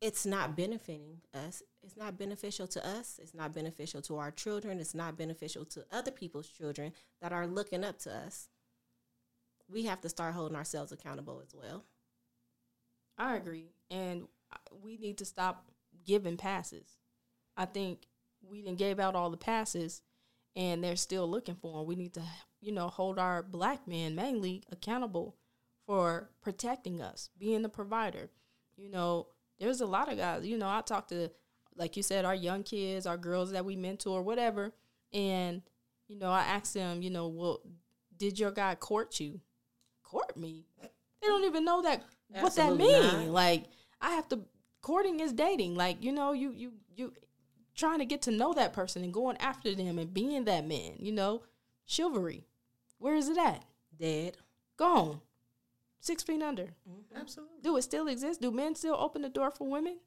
it's 0.00 0.24
not 0.24 0.56
benefiting 0.56 1.18
us. 1.34 1.62
It's 1.82 1.96
not 1.96 2.16
beneficial 2.16 2.66
to 2.68 2.86
us. 2.86 3.18
It's 3.20 3.34
not 3.34 3.52
beneficial 3.52 4.00
to 4.02 4.18
our 4.18 4.30
children. 4.30 4.78
It's 4.78 4.94
not 4.94 5.18
beneficial 5.18 5.64
to 5.66 5.84
other 5.90 6.12
people's 6.12 6.48
children 6.48 6.92
that 7.20 7.32
are 7.32 7.46
looking 7.46 7.84
up 7.84 7.98
to 8.00 8.14
us 8.14 8.48
we 9.70 9.84
have 9.84 10.00
to 10.00 10.08
start 10.08 10.34
holding 10.34 10.56
ourselves 10.56 10.92
accountable 10.92 11.40
as 11.44 11.54
well. 11.54 11.84
I 13.16 13.36
agree. 13.36 13.70
And 13.90 14.26
we 14.82 14.96
need 14.96 15.18
to 15.18 15.24
stop 15.24 15.66
giving 16.04 16.36
passes. 16.36 16.98
I 17.56 17.66
think 17.66 18.06
we 18.42 18.62
didn't 18.62 18.78
gave 18.78 18.98
out 18.98 19.14
all 19.14 19.30
the 19.30 19.36
passes 19.36 20.02
and 20.56 20.82
they're 20.82 20.96
still 20.96 21.28
looking 21.28 21.56
for 21.56 21.78
them. 21.78 21.86
We 21.86 21.96
need 21.96 22.14
to, 22.14 22.22
you 22.60 22.72
know, 22.72 22.88
hold 22.88 23.18
our 23.18 23.42
black 23.42 23.86
men 23.86 24.14
mainly 24.14 24.62
accountable 24.70 25.36
for 25.86 26.30
protecting 26.42 27.00
us, 27.00 27.30
being 27.38 27.62
the 27.62 27.68
provider. 27.68 28.30
You 28.76 28.90
know, 28.90 29.28
there's 29.58 29.80
a 29.80 29.86
lot 29.86 30.10
of 30.10 30.18
guys, 30.18 30.46
you 30.46 30.58
know, 30.58 30.68
I 30.68 30.80
talk 30.80 31.08
to, 31.08 31.30
like 31.76 31.96
you 31.96 32.02
said, 32.02 32.24
our 32.24 32.34
young 32.34 32.62
kids, 32.62 33.06
our 33.06 33.16
girls 33.16 33.52
that 33.52 33.64
we 33.64 33.76
mentor, 33.76 34.22
whatever. 34.22 34.72
And, 35.12 35.62
you 36.08 36.18
know, 36.18 36.30
I 36.30 36.40
ask 36.42 36.72
them, 36.72 37.02
you 37.02 37.10
know, 37.10 37.28
well, 37.28 37.60
did 38.16 38.38
your 38.38 38.50
guy 38.50 38.74
court 38.74 39.18
you? 39.20 39.40
Court 40.02 40.36
me? 40.36 40.66
They 40.80 41.26
don't 41.26 41.44
even 41.44 41.64
know 41.64 41.82
that 41.82 42.04
what 42.28 42.54
that 42.56 42.70
Absolutely 42.72 43.18
mean. 43.18 43.32
Like 43.32 43.64
I 44.00 44.10
have 44.10 44.28
to 44.28 44.40
courting 44.82 45.20
is 45.20 45.32
dating. 45.32 45.74
Like, 45.74 46.02
you 46.02 46.12
know, 46.12 46.32
you 46.32 46.52
you 46.52 46.72
you 46.94 47.12
trying 47.80 47.98
to 47.98 48.04
get 48.04 48.22
to 48.22 48.30
know 48.30 48.52
that 48.52 48.72
person 48.72 49.02
and 49.02 49.12
going 49.12 49.36
after 49.38 49.74
them 49.74 49.98
and 49.98 50.14
being 50.14 50.44
that 50.44 50.66
man, 50.66 50.92
you 50.98 51.10
know? 51.12 51.42
Chivalry. 51.86 52.44
Where 52.98 53.16
is 53.16 53.28
it 53.28 53.38
at? 53.38 53.64
Dead. 53.98 54.36
Gone. 54.76 55.20
Six 56.00 56.22
feet 56.22 56.42
under. 56.42 56.64
Mm-hmm. 56.88 57.16
Absolutely. 57.16 57.56
Do 57.62 57.76
it 57.76 57.82
still 57.82 58.08
exist? 58.08 58.40
Do 58.40 58.50
men 58.50 58.74
still 58.74 58.94
open 58.94 59.22
the 59.22 59.28
door 59.28 59.50
for 59.50 59.68
women? 59.68 59.98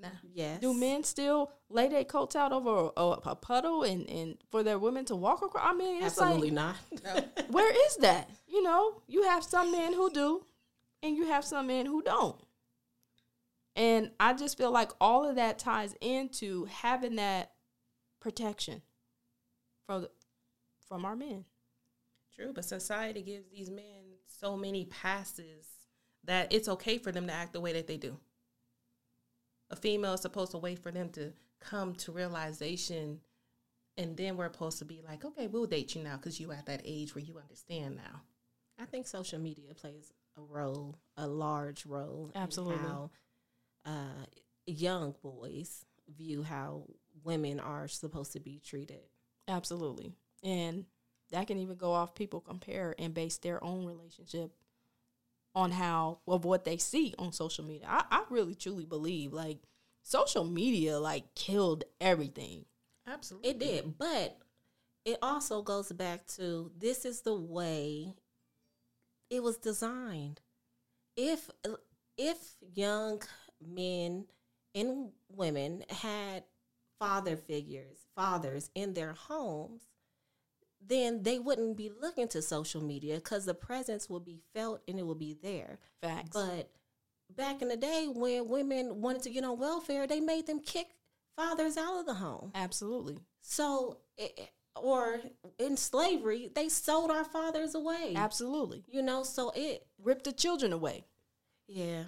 Nah. 0.00 0.08
Yes. 0.34 0.60
Do 0.60 0.72
men 0.72 1.04
still 1.04 1.52
lay 1.68 1.88
their 1.88 2.04
coats 2.04 2.36
out 2.36 2.52
over 2.52 2.90
a, 2.96 3.30
a 3.30 3.36
puddle 3.36 3.82
and, 3.82 4.08
and 4.08 4.36
for 4.50 4.62
their 4.62 4.78
women 4.78 5.04
to 5.06 5.16
walk 5.16 5.42
across? 5.42 5.66
I 5.66 5.74
mean, 5.74 6.02
it's 6.02 6.20
Absolutely 6.20 6.50
like, 6.50 6.76
not. 7.04 7.26
where 7.50 7.72
is 7.86 7.96
that? 7.96 8.30
You 8.48 8.62
know, 8.62 9.02
you 9.06 9.24
have 9.24 9.44
some 9.44 9.72
men 9.72 9.92
who 9.92 10.10
do, 10.10 10.44
and 11.02 11.16
you 11.16 11.26
have 11.26 11.44
some 11.44 11.66
men 11.66 11.86
who 11.86 12.02
don't. 12.02 12.36
And 13.76 14.10
I 14.18 14.34
just 14.34 14.58
feel 14.58 14.70
like 14.70 14.90
all 15.00 15.28
of 15.28 15.36
that 15.36 15.58
ties 15.58 15.94
into 16.00 16.64
having 16.66 17.16
that 17.16 17.52
protection 18.20 18.82
from 19.86 20.02
the, 20.02 20.10
from 20.86 21.04
our 21.04 21.16
men. 21.16 21.44
True, 22.34 22.52
but 22.52 22.64
society 22.64 23.22
gives 23.22 23.48
these 23.50 23.70
men 23.70 24.16
so 24.26 24.56
many 24.56 24.86
passes 24.86 25.66
that 26.24 26.52
it's 26.52 26.68
okay 26.68 26.98
for 26.98 27.12
them 27.12 27.26
to 27.26 27.32
act 27.32 27.52
the 27.52 27.60
way 27.60 27.72
that 27.72 27.86
they 27.86 27.96
do. 27.96 28.16
A 29.70 29.76
female 29.76 30.14
is 30.14 30.20
supposed 30.20 30.52
to 30.52 30.58
wait 30.58 30.78
for 30.78 30.90
them 30.90 31.10
to 31.10 31.32
come 31.60 31.94
to 31.94 32.12
realization, 32.12 33.20
and 33.96 34.16
then 34.16 34.36
we're 34.36 34.52
supposed 34.52 34.78
to 34.78 34.84
be 34.84 35.00
like, 35.06 35.24
okay, 35.24 35.46
we'll 35.46 35.66
date 35.66 35.94
you 35.94 36.02
now 36.02 36.16
because 36.16 36.40
you 36.40 36.50
at 36.52 36.66
that 36.66 36.82
age 36.84 37.14
where 37.14 37.24
you 37.24 37.38
understand 37.38 37.96
now. 37.96 38.22
I 38.80 38.86
think 38.86 39.06
social 39.06 39.38
media 39.38 39.74
plays 39.74 40.12
a 40.36 40.40
role, 40.40 40.96
a 41.16 41.26
large 41.26 41.86
role. 41.86 42.30
in 42.34 42.40
Absolutely. 42.40 42.78
how 42.78 43.10
uh, 43.84 44.26
young 44.66 45.14
boys 45.22 45.84
view 46.16 46.42
how 46.42 46.84
women 47.24 47.60
are 47.60 47.88
supposed 47.88 48.32
to 48.32 48.40
be 48.40 48.60
treated. 48.64 49.00
Absolutely. 49.48 50.12
And 50.42 50.86
that 51.30 51.46
can 51.46 51.58
even 51.58 51.76
go 51.76 51.92
off 51.92 52.14
people 52.14 52.40
compare 52.40 52.94
and 52.98 53.14
base 53.14 53.38
their 53.38 53.62
own 53.62 53.84
relationship 53.84 54.52
on 55.54 55.72
how 55.72 56.18
of 56.26 56.44
what 56.44 56.64
they 56.64 56.76
see 56.76 57.14
on 57.18 57.32
social 57.32 57.64
media. 57.64 57.86
I, 57.88 58.04
I 58.10 58.24
really 58.30 58.54
truly 58.54 58.84
believe 58.84 59.32
like 59.32 59.58
social 60.02 60.44
media 60.44 60.98
like 60.98 61.34
killed 61.34 61.84
everything. 62.00 62.64
Absolutely. 63.06 63.50
It 63.50 63.58
did, 63.58 63.98
but 63.98 64.38
it 65.04 65.18
also 65.22 65.62
goes 65.62 65.90
back 65.92 66.26
to 66.28 66.70
this 66.76 67.04
is 67.04 67.22
the 67.22 67.34
way 67.34 68.14
it 69.28 69.42
was 69.42 69.56
designed. 69.56 70.40
If 71.16 71.50
if 72.16 72.54
young 72.74 73.20
men 73.66 74.26
and 74.74 75.10
women 75.28 75.84
had 75.88 76.44
father 76.98 77.36
figures, 77.36 78.06
fathers 78.14 78.70
in 78.74 78.94
their 78.94 79.12
homes, 79.12 79.82
then 80.86 81.22
they 81.22 81.38
wouldn't 81.38 81.76
be 81.76 81.90
looking 82.00 82.28
to 82.28 82.40
social 82.42 82.82
media 82.82 83.16
because 83.16 83.44
the 83.44 83.54
presence 83.54 84.08
will 84.08 84.20
be 84.20 84.40
felt 84.54 84.80
and 84.88 84.98
it 84.98 85.06
will 85.06 85.14
be 85.14 85.36
there. 85.42 85.78
Facts. 86.00 86.30
But 86.32 86.70
back 87.36 87.62
in 87.62 87.68
the 87.68 87.76
day 87.76 88.06
when 88.12 88.48
women 88.48 89.00
wanted 89.00 89.22
to 89.22 89.30
get 89.30 89.44
on 89.44 89.58
welfare, 89.58 90.06
they 90.06 90.20
made 90.20 90.46
them 90.46 90.60
kick 90.60 90.88
fathers 91.36 91.76
out 91.76 92.00
of 92.00 92.06
the 92.06 92.14
home. 92.14 92.50
Absolutely. 92.54 93.18
So, 93.42 93.98
it, 94.16 94.50
or 94.76 95.20
in 95.58 95.76
slavery, 95.76 96.50
they 96.54 96.68
sold 96.68 97.10
our 97.10 97.24
fathers 97.24 97.74
away. 97.74 98.14
Absolutely. 98.16 98.84
You 98.88 99.02
know, 99.02 99.22
so 99.22 99.52
it, 99.54 99.86
ripped 100.02 100.24
the 100.24 100.32
children 100.32 100.72
away. 100.72 101.04
yeah. 101.66 102.02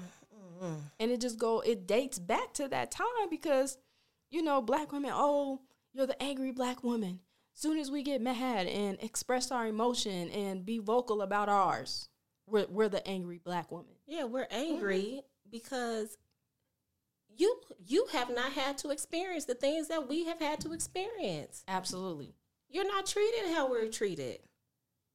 Mm. 0.62 0.80
And 1.00 1.10
it 1.10 1.20
just 1.20 1.38
go 1.38 1.60
it 1.60 1.86
dates 1.86 2.18
back 2.18 2.54
to 2.54 2.68
that 2.68 2.90
time 2.90 3.28
because, 3.30 3.78
you 4.30 4.42
know, 4.42 4.62
black 4.62 4.92
women, 4.92 5.10
oh, 5.12 5.60
you're 5.92 6.06
the 6.06 6.22
angry 6.22 6.52
black 6.52 6.84
woman. 6.84 7.20
Soon 7.54 7.78
as 7.78 7.90
we 7.90 8.02
get 8.02 8.22
mad 8.22 8.66
and 8.66 8.96
express 9.02 9.50
our 9.50 9.66
emotion 9.66 10.30
and 10.30 10.64
be 10.64 10.78
vocal 10.78 11.20
about 11.20 11.48
ours, 11.50 12.08
we're, 12.46 12.66
we're 12.68 12.88
the 12.88 13.06
angry 13.06 13.38
black 13.38 13.70
woman. 13.70 13.94
Yeah, 14.06 14.24
we're 14.24 14.48
angry 14.50 15.22
because 15.50 16.16
you 17.36 17.60
you 17.86 18.06
have 18.12 18.34
not 18.34 18.52
had 18.52 18.78
to 18.78 18.90
experience 18.90 19.44
the 19.44 19.54
things 19.54 19.88
that 19.88 20.08
we 20.08 20.24
have 20.24 20.40
had 20.40 20.60
to 20.60 20.72
experience. 20.72 21.64
Absolutely. 21.68 22.34
You're 22.68 22.86
not 22.86 23.06
treated 23.06 23.52
how 23.52 23.70
we're 23.70 23.88
treated. 23.88 24.38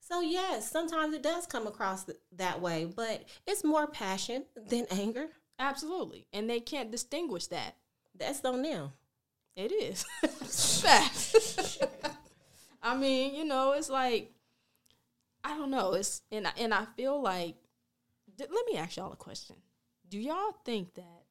So 0.07 0.21
yes, 0.21 0.71
sometimes 0.71 1.13
it 1.13 1.21
does 1.21 1.45
come 1.45 1.67
across 1.67 2.05
th- 2.05 2.17
that 2.37 2.61
way, 2.61 2.85
but 2.85 3.25
it's 3.45 3.63
more 3.65 3.87
passion 3.87 4.45
than 4.55 4.85
anger. 4.89 5.27
Absolutely. 5.59 6.27
And 6.31 6.49
they 6.49 6.61
can't 6.61 6.91
distinguish 6.91 7.47
that. 7.47 7.75
That's 8.17 8.43
on 8.45 8.61
them. 8.61 8.91
It 9.55 9.71
is. 9.71 10.05
Facts. 10.81 11.79
I 12.81 12.95
mean, 12.95 13.35
you 13.35 13.43
know, 13.43 13.73
it's 13.73 13.89
like 13.89 14.31
I 15.43 15.57
don't 15.57 15.71
know. 15.71 15.93
It's 15.93 16.21
and 16.31 16.47
I, 16.47 16.51
and 16.57 16.73
I 16.73 16.85
feel 16.95 17.21
like 17.21 17.55
th- 18.37 18.49
let 18.49 18.65
me 18.65 18.77
ask 18.77 18.95
y'all 18.95 19.11
a 19.11 19.17
question. 19.17 19.57
Do 20.07 20.19
y'all 20.19 20.55
think 20.63 20.93
that 20.93 21.23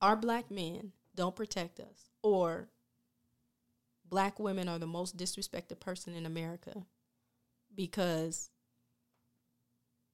our 0.00 0.16
black 0.16 0.50
men 0.50 0.92
don't 1.14 1.36
protect 1.36 1.78
us 1.78 2.10
or 2.22 2.68
black 4.08 4.38
women 4.38 4.66
are 4.68 4.78
the 4.78 4.86
most 4.86 5.16
disrespected 5.18 5.78
person 5.80 6.14
in 6.14 6.24
America 6.24 6.86
because 7.74 8.50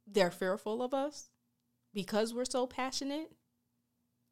they're 0.06 0.30
fearful 0.30 0.82
of 0.82 0.92
us 0.92 1.30
because 1.92 2.34
we're 2.34 2.44
so 2.44 2.66
passionate 2.66 3.30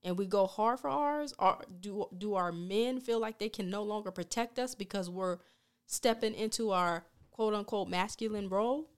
and 0.04 0.18
we 0.18 0.26
go 0.26 0.46
hard 0.46 0.80
for 0.80 0.90
ours 0.90 1.32
or 1.38 1.58
do 1.80 2.06
do 2.18 2.35
our 2.35 2.52
men 2.52 3.00
feel 3.00 3.20
like 3.20 3.38
they 3.38 3.48
can 3.48 3.70
no 3.70 3.82
longer 3.82 4.11
protect 4.11 4.58
us 4.58 4.74
because 4.74 5.08
we're 5.08 5.38
stepping 5.87 6.35
into 6.35 6.70
our 6.70 7.04
quote 7.30 7.54
unquote 7.54 7.88
masculine 7.88 8.48
role 8.48 8.88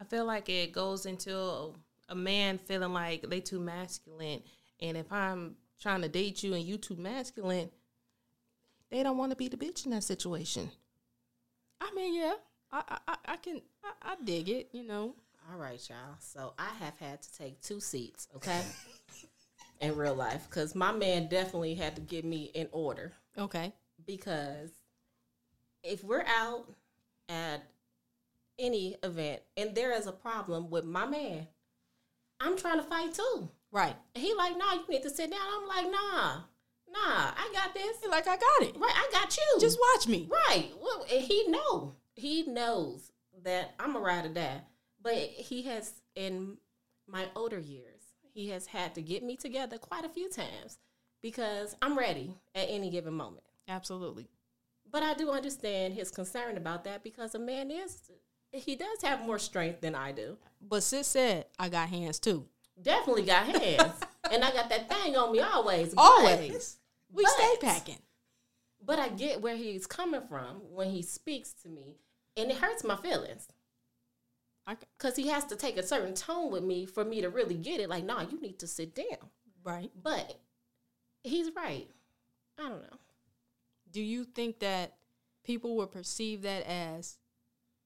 I 0.00 0.04
feel 0.04 0.24
like 0.24 0.48
it 0.48 0.72
goes 0.72 1.04
into 1.04 1.36
a, 1.36 1.70
a 2.08 2.14
man 2.14 2.58
feeling 2.58 2.94
like 2.94 3.28
they 3.28 3.40
too 3.40 3.60
masculine, 3.60 4.42
and 4.80 4.96
if 4.96 5.12
I'm 5.12 5.56
trying 5.78 6.00
to 6.02 6.08
date 6.08 6.42
you 6.42 6.54
and 6.54 6.64
you 6.64 6.78
too 6.78 6.96
masculine, 6.96 7.70
they 8.90 9.02
don't 9.02 9.18
want 9.18 9.30
to 9.30 9.36
be 9.36 9.48
the 9.48 9.58
bitch 9.58 9.84
in 9.84 9.90
that 9.90 10.04
situation. 10.04 10.70
I 11.80 11.92
mean 11.94 12.14
yeah 12.14 12.34
i 12.72 12.98
i, 13.08 13.16
I- 13.26 13.36
can 13.36 13.60
I, 13.84 14.12
I 14.12 14.16
dig 14.24 14.48
it 14.48 14.68
you 14.72 14.84
know 14.84 15.14
All 15.50 15.58
right, 15.58 15.80
y'all. 15.88 16.16
So 16.20 16.52
I 16.58 16.68
have 16.84 16.96
had 17.00 17.22
to 17.22 17.38
take 17.38 17.60
two 17.60 17.80
seats, 17.80 18.28
okay, 18.36 18.62
in 19.80 19.96
real 19.96 20.14
life, 20.14 20.46
because 20.48 20.74
my 20.76 20.92
man 20.92 21.26
definitely 21.28 21.74
had 21.74 21.96
to 21.96 22.02
get 22.02 22.24
me 22.24 22.50
in 22.54 22.68
order. 22.72 23.12
okay 23.36 23.72
Because 24.06 24.70
if 25.82 26.04
we're 26.04 26.24
out 26.26 26.66
at 27.28 27.62
any 28.58 28.96
event 29.02 29.40
and 29.56 29.74
there 29.74 29.92
is 29.92 30.06
a 30.06 30.12
problem 30.12 30.70
with 30.70 30.84
my 30.84 31.06
man, 31.06 31.48
I'm 32.38 32.56
trying 32.56 32.78
to 32.78 32.84
fight 32.84 33.14
too. 33.14 33.48
right 33.72 33.96
And 34.14 34.22
he 34.22 34.34
like, 34.34 34.56
nah, 34.56 34.74
you 34.74 34.84
need 34.88 35.02
to 35.02 35.10
sit 35.10 35.30
down. 35.30 35.40
I'm 35.40 35.66
like, 35.66 35.90
nah, 35.90 36.40
nah, 36.92 37.30
I 37.36 37.50
got 37.52 37.74
this. 37.74 37.96
Like 38.08 38.26
i 38.28 38.36
got 38.36 38.62
it 38.68 38.76
Right, 38.78 38.92
I 38.94 39.08
got 39.12 39.36
you. 39.36 39.60
just 39.60 39.78
watch 39.94 40.08
me 40.08 40.28
Right. 40.30 40.70
Well, 40.82 41.04
he 41.08 41.46
know. 41.48 41.94
He 42.14 42.42
knows 42.46 43.12
that 43.44 43.74
I'm 43.78 43.96
a 43.96 44.00
ride 44.00 44.26
or 44.26 44.30
die. 44.30 44.60
But 45.02 45.14
he 45.14 45.62
has 45.62 45.92
in 46.14 46.58
my 47.08 47.26
older 47.34 47.58
years, 47.58 48.02
he 48.34 48.50
has 48.50 48.66
had 48.66 48.94
to 48.96 49.02
get 49.02 49.22
me 49.22 49.36
together 49.36 49.78
quite 49.78 50.04
a 50.04 50.08
few 50.08 50.28
times 50.28 50.78
because 51.22 51.74
I'm 51.82 51.96
ready 51.98 52.34
at 52.54 52.66
any 52.68 52.90
given 52.90 53.14
moment. 53.14 53.44
absolutely 53.68 54.28
But 54.90 55.02
I 55.02 55.14
do 55.14 55.30
understand 55.30 55.94
his 55.94 56.10
concern 56.10 56.56
about 56.56 56.84
that 56.84 57.02
because 57.02 57.34
a 57.34 57.38
man 57.38 57.70
is 57.70 58.10
he 58.52 58.74
does 58.76 59.00
have 59.02 59.24
more 59.24 59.38
strength 59.38 59.80
than 59.80 59.94
I 59.94 60.10
do. 60.12 60.36
but 60.60 60.82
sis 60.82 61.06
said 61.06 61.46
i 61.58 61.68
got 61.68 61.88
hands 61.88 62.18
too 62.18 62.46
Definitely 62.82 63.24
got 63.24 63.44
hands. 63.46 63.92
and 64.32 64.42
I 64.42 64.50
got 64.52 64.70
that 64.70 64.88
thing 64.88 65.14
on 65.14 65.32
me 65.32 65.40
always. 65.40 65.92
Always 65.98 66.78
we 67.12 67.22
but- 67.24 67.32
stay 67.32 67.56
packing 67.60 68.02
But 68.84 68.98
I 68.98 69.08
get 69.08 69.40
where 69.42 69.56
he's 69.56 69.86
coming 69.86 70.22
from 70.28 70.56
when 70.72 70.90
he 70.90 71.02
speaks 71.02 71.52
to 71.62 71.68
me, 71.68 71.96
and 72.36 72.50
it 72.50 72.56
hurts 72.58 72.82
my 72.84 72.96
feelings. 72.96 73.48
Because 74.96 75.16
he 75.16 75.28
has 75.28 75.44
to 75.46 75.56
take 75.56 75.76
a 75.76 75.82
certain 75.82 76.14
tone 76.14 76.50
with 76.52 76.62
me 76.62 76.86
for 76.86 77.04
me 77.04 77.20
to 77.22 77.28
really 77.28 77.56
get 77.56 77.80
it. 77.80 77.88
Like, 77.88 78.04
nah, 78.04 78.20
you 78.22 78.40
need 78.40 78.58
to 78.60 78.66
sit 78.68 78.94
down. 78.94 79.30
right 79.64 79.90
But 80.00 80.38
he's 81.24 81.50
right. 81.56 81.88
I 82.58 82.68
don't 82.68 82.82
know. 82.82 82.98
do 83.90 84.00
you 84.00 84.24
think 84.24 84.60
that 84.60 84.94
people 85.44 85.76
will 85.76 85.86
perceive 85.86 86.42
that 86.42 86.64
as 86.66 87.16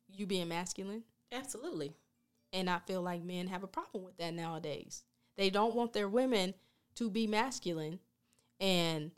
you 0.08 0.26
being 0.26 0.48
masculine 0.48 1.04
Absolutely. 1.32 1.92
And 2.52 2.68
I 2.70 2.78
feel 2.80 3.02
like 3.02 3.22
men 3.24 3.48
have 3.48 3.64
a 3.64 3.68
problem 3.68 4.04
with 4.04 4.16
that 4.18 4.34
nowadays. 4.34 5.02
They 5.36 5.50
don't 5.50 5.74
want 5.74 5.92
their 5.92 6.08
women 6.08 6.54
to 6.96 7.10
be 7.10 7.26
masculine 7.26 7.98
and 8.60 9.10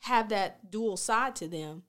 have 0.00 0.28
that 0.28 0.70
dual 0.70 0.96
side 0.96 1.36
to 1.36 1.48
them, 1.48 1.82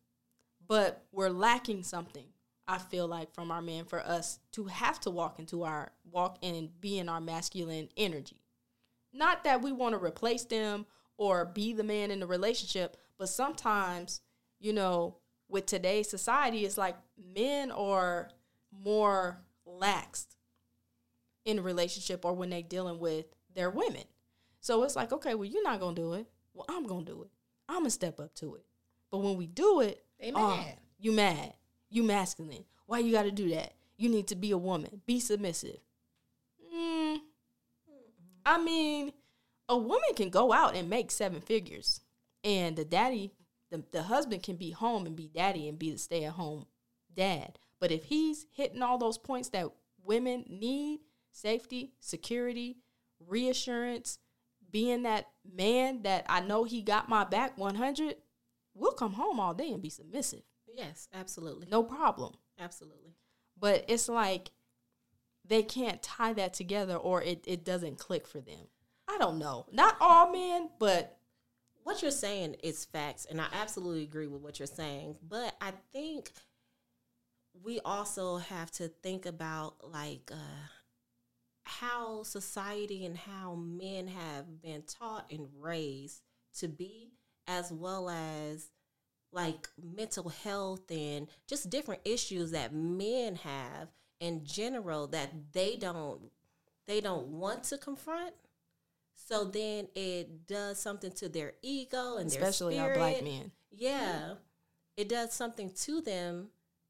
but 0.68 1.06
we're 1.12 1.30
lacking 1.30 1.84
something. 1.84 2.26
I 2.68 2.78
feel 2.78 3.08
like 3.08 3.34
from 3.34 3.50
our 3.50 3.62
men 3.62 3.86
for 3.86 4.00
us 4.00 4.40
to 4.52 4.66
have 4.66 5.00
to 5.02 5.10
walk 5.10 5.40
into 5.40 5.64
our 5.64 5.92
walk 6.12 6.38
and 6.44 6.70
be 6.80 7.00
in 7.00 7.10
our 7.10 7.20
masculine 7.20 7.90
energy. 7.98 8.44
Not 9.12 9.44
that 9.44 9.64
we 9.64 9.72
want 9.72 9.96
to 9.96 10.04
replace 10.04 10.44
them 10.44 10.86
or 11.18 11.46
be 11.46 11.74
the 11.74 11.84
man 11.84 12.12
in 12.12 12.20
the 12.20 12.28
relationship, 12.28 12.96
but 13.18 13.28
sometimes, 13.30 14.22
you 14.60 14.72
know, 14.72 15.18
with 15.50 15.66
today's 15.66 16.10
society, 16.10 16.64
it's 16.64 16.78
like 16.78 16.96
men 17.18 17.72
are 17.72 18.30
more 18.72 19.40
laxed 19.68 20.36
in 21.46 21.58
a 21.58 21.62
relationship 21.64 22.24
or 22.24 22.34
when 22.34 22.52
they're 22.52 22.62
dealing 22.62 23.00
with 23.00 23.26
their 23.56 23.72
women. 23.72 24.04
So 24.62 24.84
it's 24.84 24.96
like, 24.96 25.12
okay, 25.12 25.34
well, 25.34 25.46
you're 25.46 25.64
not 25.64 25.80
gonna 25.80 25.96
do 25.96 26.14
it. 26.14 26.28
Well, 26.54 26.66
I'm 26.70 26.86
gonna 26.86 27.06
do 27.06 27.24
it. 27.24 27.30
I'm 27.68 27.80
gonna 27.80 27.90
step 27.90 28.20
up 28.20 28.34
to 28.36 28.56
it. 28.56 28.66
But 29.12 29.20
when 29.20 29.38
we 29.38 29.48
do 29.48 29.82
it, 29.82 30.04
They 30.20 30.32
oh, 30.36 30.64
you 31.00 31.12
mad. 31.12 31.54
You 31.90 32.04
masculine. 32.04 32.66
Why 32.86 33.00
you 33.00 33.12
gotta 33.12 33.32
do 33.32 33.50
that? 33.52 33.74
You 33.98 34.10
need 34.10 34.28
to 34.28 34.36
be 34.36 34.52
a 34.52 34.58
woman. 34.58 35.02
Be 35.06 35.20
submissive. 35.20 35.80
Mm, 36.74 37.20
I 38.46 38.58
mean, 38.64 39.12
a 39.68 39.78
woman 39.78 40.14
can 40.16 40.30
go 40.30 40.52
out 40.52 40.76
and 40.76 40.90
make 40.90 41.12
seven 41.12 41.42
figures, 41.42 42.02
and 42.44 42.76
the 42.76 42.86
daddy, 42.86 43.32
the, 43.70 43.84
the 43.92 44.04
husband 44.04 44.44
can 44.44 44.56
be 44.56 44.72
home 44.72 45.06
and 45.06 45.16
be 45.16 45.28
daddy 45.28 45.68
and 45.68 45.78
be 45.78 45.92
the 45.92 45.98
stay 45.98 46.26
at 46.26 46.34
home 46.34 46.66
dad. 47.16 47.60
But 47.80 47.92
if 47.92 48.06
he's 48.06 48.46
hitting 48.52 48.82
all 48.82 48.98
those 48.98 49.18
points 49.18 49.50
that 49.50 49.68
women 50.04 50.46
need 50.50 51.02
safety, 51.32 51.94
security, 52.00 52.78
reassurance, 53.26 54.20
being 54.72 55.04
that 55.04 55.28
man 55.52 56.04
that 56.04 56.26
I 56.30 56.42
know 56.42 56.64
he 56.64 56.82
got 56.82 57.10
my 57.10 57.24
back 57.24 57.58
100, 57.58 58.16
we'll 58.74 58.92
come 58.92 59.14
home 59.14 59.40
all 59.40 59.54
day 59.54 59.72
and 59.72 59.82
be 59.82 59.90
submissive. 59.90 60.42
Yes, 60.76 61.08
absolutely. 61.14 61.68
No 61.70 61.84
problem. 61.84 62.34
Absolutely. 62.60 63.16
But 63.60 63.86
it's 63.88 64.08
like 64.10 64.52
they 65.46 65.64
can't 65.64 66.02
tie 66.02 66.34
that 66.34 66.54
together 66.54 66.96
or 66.96 67.22
it, 67.24 67.44
it 67.48 67.66
doesn't 67.66 67.98
click 67.98 68.28
for 68.28 68.40
them. 68.40 68.68
I 69.08 69.18
don't 69.18 69.40
know. 69.40 69.66
Not 69.72 69.98
all 70.00 70.32
men, 70.32 70.70
but 70.80 71.18
What 71.84 72.02
you're 72.04 72.12
saying 72.12 72.56
is 72.62 72.86
facts, 72.86 73.26
and 73.26 73.42
I 73.42 73.48
absolutely 73.52 74.04
agree 74.04 74.28
with 74.28 74.42
what 74.42 74.60
you're 74.60 74.68
saying. 74.68 75.16
But 75.28 75.56
I 75.60 75.72
think 75.92 76.32
we 77.64 77.80
also 77.80 78.38
have 78.38 78.70
to 78.72 78.88
think 78.88 79.26
about 79.26 79.76
like 79.92 80.32
uh, 80.32 80.68
how 81.70 82.24
society 82.24 83.06
and 83.06 83.18
how 83.18 83.56
men 83.56 84.08
have 84.08 84.62
been 84.62 84.84
taught 84.84 85.32
and 85.32 85.48
raised 85.60 86.22
to 86.58 86.68
be, 86.68 87.14
as 87.48 87.72
well 87.72 88.10
as 88.10 88.70
like 89.32 89.70
mental 89.82 90.30
health 90.30 90.90
and 90.90 91.28
just 91.48 91.70
different 91.70 92.02
issues 92.04 92.52
that 92.52 92.74
men 92.74 93.36
have 93.36 93.90
in 94.20 94.44
general 94.44 95.06
that 95.08 95.30
they 95.54 95.76
don't 95.76 96.20
they 96.88 97.00
don't 97.00 97.28
want 97.28 97.64
to 97.66 97.78
confront. 97.78 98.34
So 99.14 99.44
then 99.44 99.88
it 99.94 100.48
does 100.48 100.80
something 100.80 101.12
to 101.14 101.30
their 101.30 101.54
ego 101.62 102.18
and 102.18 102.28
especially 102.28 102.76
their 102.76 102.90
our 102.90 102.96
black 102.96 103.18
spirit. 103.18 103.32
men. 103.32 103.52
Yeah. 103.72 104.34
It 104.98 105.08
does 105.08 105.32
something 105.34 105.72
to 105.84 106.02
them 106.02 106.48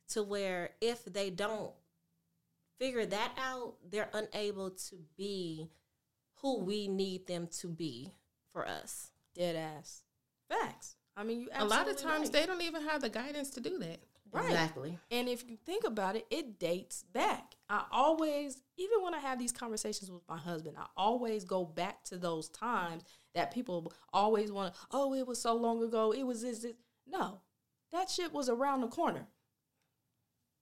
to 0.10 0.24
where 0.24 0.72
if 0.80 1.04
they 1.04 1.30
don't 1.30 1.72
figure 2.80 3.06
that 3.06 3.32
out, 3.38 3.76
they're 3.90 4.10
unable 4.14 4.72
to 4.72 4.96
be 5.18 5.70
who 6.42 6.60
we 6.60 6.88
need 6.88 7.28
them 7.28 7.48
to 7.60 7.68
be 7.68 8.14
for 8.54 8.68
us. 8.68 9.12
Dead 9.36 9.56
ass. 9.56 10.04
Facts. 10.50 10.96
I 11.16 11.24
mean, 11.24 11.42
you 11.42 11.50
A 11.54 11.66
lot 11.66 11.90
of 11.90 11.98
times 11.98 12.28
right. 12.28 12.34
they 12.34 12.46
don't 12.46 12.62
even 12.62 12.84
have 12.84 13.02
the 13.02 13.10
guidance 13.10 13.50
to 13.52 13.60
do 13.60 13.78
that. 13.80 14.00
Right. 14.32 14.46
Exactly. 14.46 14.98
And 15.10 15.28
if 15.28 15.44
you 15.50 15.58
think 15.66 15.84
about 15.84 16.16
it, 16.16 16.26
it 16.30 16.60
dates 16.60 17.04
back. 17.04 17.56
I 17.68 17.84
always, 17.92 18.62
even 18.78 19.02
when 19.02 19.14
I 19.14 19.20
have 19.20 19.40
these 19.40 19.52
conversations 19.52 20.12
with 20.12 20.22
my 20.30 20.38
husband, 20.38 20.78
I 20.78 20.86
always 20.96 21.44
go 21.44 21.66
back 21.66 22.04
to 22.06 22.18
those 22.18 22.48
times 22.50 23.04
that 23.34 23.54
people 23.54 23.92
always 24.14 24.52
want 24.52 24.74
to, 24.74 24.80
oh, 24.92 25.14
it 25.14 25.28
was 25.28 25.42
so 25.42 25.56
long 25.56 25.84
ago. 25.84 26.14
It 26.14 26.24
was 26.24 26.42
this, 26.42 26.60
this. 26.60 26.74
No, 27.08 27.42
that 27.92 28.10
shit 28.10 28.32
was 28.32 28.50
around 28.50 28.82
the 28.82 28.88
corner. 28.88 29.28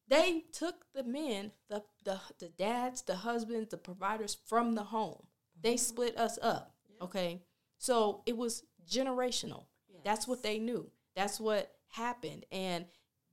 They 0.08 0.46
took 0.54 0.86
the 0.94 1.04
men, 1.04 1.52
the, 1.70 1.84
the, 2.06 2.20
the 2.40 2.50
dads, 2.50 3.02
the 3.02 3.16
husbands, 3.16 3.70
the 3.70 3.78
providers 3.78 4.38
from 4.46 4.76
the 4.76 4.84
home. 4.84 5.24
They 5.62 5.74
mm-hmm. 5.74 5.78
split 5.80 6.18
us 6.18 6.40
up. 6.42 6.74
Okay. 7.02 7.42
So 7.78 8.24
it 8.26 8.38
was 8.38 8.64
generational. 8.90 9.66
That's 10.04 10.28
what 10.28 10.44
they 10.44 10.60
knew. 10.60 10.90
That's 11.16 11.40
what 11.40 11.72
happened. 11.90 12.46
And 12.52 12.86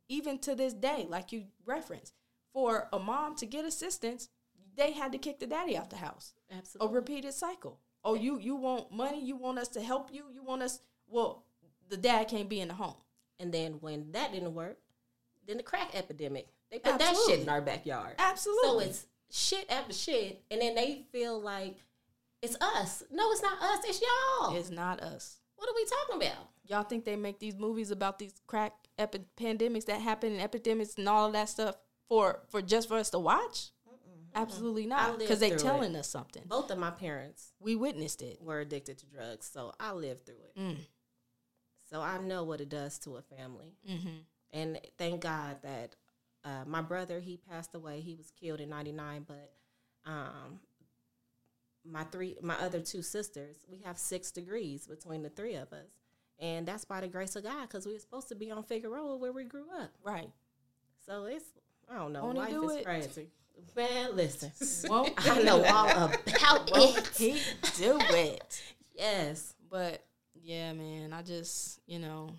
even 0.08 0.38
to 0.40 0.54
this 0.54 0.72
day, 0.72 1.06
like 1.08 1.30
you 1.30 1.44
referenced, 1.64 2.14
for 2.52 2.88
a 2.92 2.98
mom 2.98 3.37
to 3.37 3.46
get 3.46 3.64
assistance, 3.64 4.28
they 4.76 4.92
had 4.92 5.12
to 5.12 5.18
kick 5.18 5.38
the 5.38 5.46
daddy 5.46 5.76
out 5.76 5.90
the 5.90 5.96
house. 5.96 6.34
Absolutely. 6.50 6.92
A 6.92 7.00
repeated 7.00 7.34
cycle. 7.34 7.80
Oh, 8.04 8.14
you 8.14 8.38
you 8.38 8.56
want 8.56 8.92
money? 8.92 9.24
You 9.24 9.37
want 9.37 9.58
us 9.58 9.68
to 9.68 9.80
help 9.80 10.12
you? 10.12 10.24
You 10.32 10.42
want 10.42 10.62
us? 10.62 10.80
Well, 11.08 11.44
the 11.88 11.96
dad 11.96 12.28
can't 12.28 12.48
be 12.48 12.60
in 12.60 12.68
the 12.68 12.74
home. 12.74 12.96
And 13.38 13.52
then 13.52 13.74
when 13.80 14.12
that 14.12 14.32
didn't 14.32 14.54
work, 14.54 14.78
then 15.46 15.56
the 15.56 15.62
crack 15.62 15.94
epidemic. 15.94 16.48
They 16.74 16.80
put 16.80 16.98
that 16.98 17.16
shit 17.28 17.40
in 17.40 17.48
our 17.48 17.60
backyard. 17.60 18.16
Absolutely. 18.18 18.84
So 18.87 18.90
it's 18.90 19.06
shit 19.30 19.70
after 19.70 19.92
shit, 19.92 20.42
and 20.50 20.60
then 20.60 20.74
they 20.74 21.04
feel 21.12 21.40
like 21.40 21.76
it's 22.42 22.56
us. 22.60 23.04
No, 23.12 23.30
it's 23.30 23.42
not 23.42 23.62
us. 23.62 23.84
It's 23.84 24.02
y'all. 24.02 24.56
It's 24.56 24.70
not 24.70 25.00
us. 25.00 25.37
what 25.54 25.68
are 25.68 25.74
we 25.76 25.84
talking 25.84 26.26
about? 26.26 26.48
Y'all 26.66 26.82
think 26.82 27.04
they 27.04 27.14
make 27.14 27.38
these 27.38 27.56
movies 27.56 27.92
about 27.92 28.18
these 28.18 28.34
crack 28.48 28.72
epi- 28.98 29.20
pandemics 29.38 29.84
that 29.84 30.00
happen 30.00 30.32
and 30.32 30.40
epidemics 30.40 30.94
and 30.98 31.08
all 31.08 31.28
of 31.28 31.32
that 31.34 31.48
stuff 31.48 31.76
for 32.08 32.40
for 32.48 32.60
just 32.60 32.88
for 32.88 32.96
us 32.96 33.10
to 33.10 33.20
watch? 33.20 33.70
Absolutely 34.34 34.87
not. 34.87 35.20
Because 35.20 35.38
they 35.38 35.50
through 35.50 35.58
telling 35.58 35.94
it. 35.94 35.98
us 35.98 36.08
something. 36.08 36.42
Both 36.46 36.72
of 36.72 36.78
my 36.78 36.90
parents 36.90 37.52
We 37.60 37.76
witnessed 37.76 38.20
it. 38.20 38.42
were 38.42 38.58
addicted 38.58 38.98
to 38.98 39.06
drugs, 39.06 39.46
so 39.46 39.72
I 39.78 39.92
lived 39.92 40.26
through 40.26 40.42
it. 40.56 40.60
Mm. 40.60 40.76
So 41.88 42.00
I 42.00 42.18
know 42.18 42.42
what 42.42 42.60
it 42.60 42.68
does 42.68 42.98
to 43.00 43.14
a 43.14 43.22
family. 43.22 43.76
Mm-hmm. 43.88 44.08
And 44.52 44.80
thank 44.98 45.20
God 45.20 45.58
that 45.62 45.94
uh, 46.44 46.64
my 46.66 46.80
brother 46.83 47.20
he 47.20 47.37
passed 47.37 47.74
away. 47.74 48.00
He 48.00 48.14
was 48.14 48.30
killed 48.30 48.61
in 48.61 48.68
'99, 48.70 49.24
but 49.26 49.52
um, 50.07 50.61
my 51.85 52.04
three, 52.04 52.37
my 52.42 52.54
other 52.57 52.80
two 52.80 53.02
sisters, 53.02 53.57
we 53.70 53.78
have 53.85 53.98
six 53.98 54.30
degrees 54.30 54.87
between 54.87 55.22
the 55.22 55.30
three 55.30 55.54
of 55.54 55.72
us, 55.72 55.88
and 56.38 56.66
that's 56.66 56.85
by 56.85 57.00
the 57.00 57.09
grace 57.09 57.37
of 57.37 57.42
God 57.44 57.62
because 57.62 57.87
we 57.87 57.92
were 57.92 57.98
supposed 57.98 58.28
to 58.28 58.35
be 58.35 58.50
on 58.50 58.62
Figueroa 58.64 59.16
where 59.16 59.33
we 59.33 59.44
grew 59.44 59.66
up. 59.80 59.90
Right. 60.02 60.30
So 61.07 61.24
it's 61.26 61.44
I 61.90 61.96
don't 61.98 62.12
know, 62.12 62.24
Won't 62.24 62.38
life 62.38 62.50
do 62.50 62.70
is 62.70 62.76
it? 62.76 62.85
crazy. 62.85 63.28
Man, 63.76 64.16
listen, 64.16 64.50
Won't 64.90 65.12
I 65.30 65.42
know 65.42 65.62
all 65.64 65.88
about 65.88 66.70
Won't 66.72 66.98
it. 66.98 67.09
he 67.16 67.40
do 67.76 67.98
it? 68.00 68.62
Yes, 68.96 69.54
But 69.70 70.04
yeah, 70.40 70.72
man, 70.72 71.12
I 71.12 71.22
just, 71.22 71.80
you 71.87 71.98
know, 71.98 72.30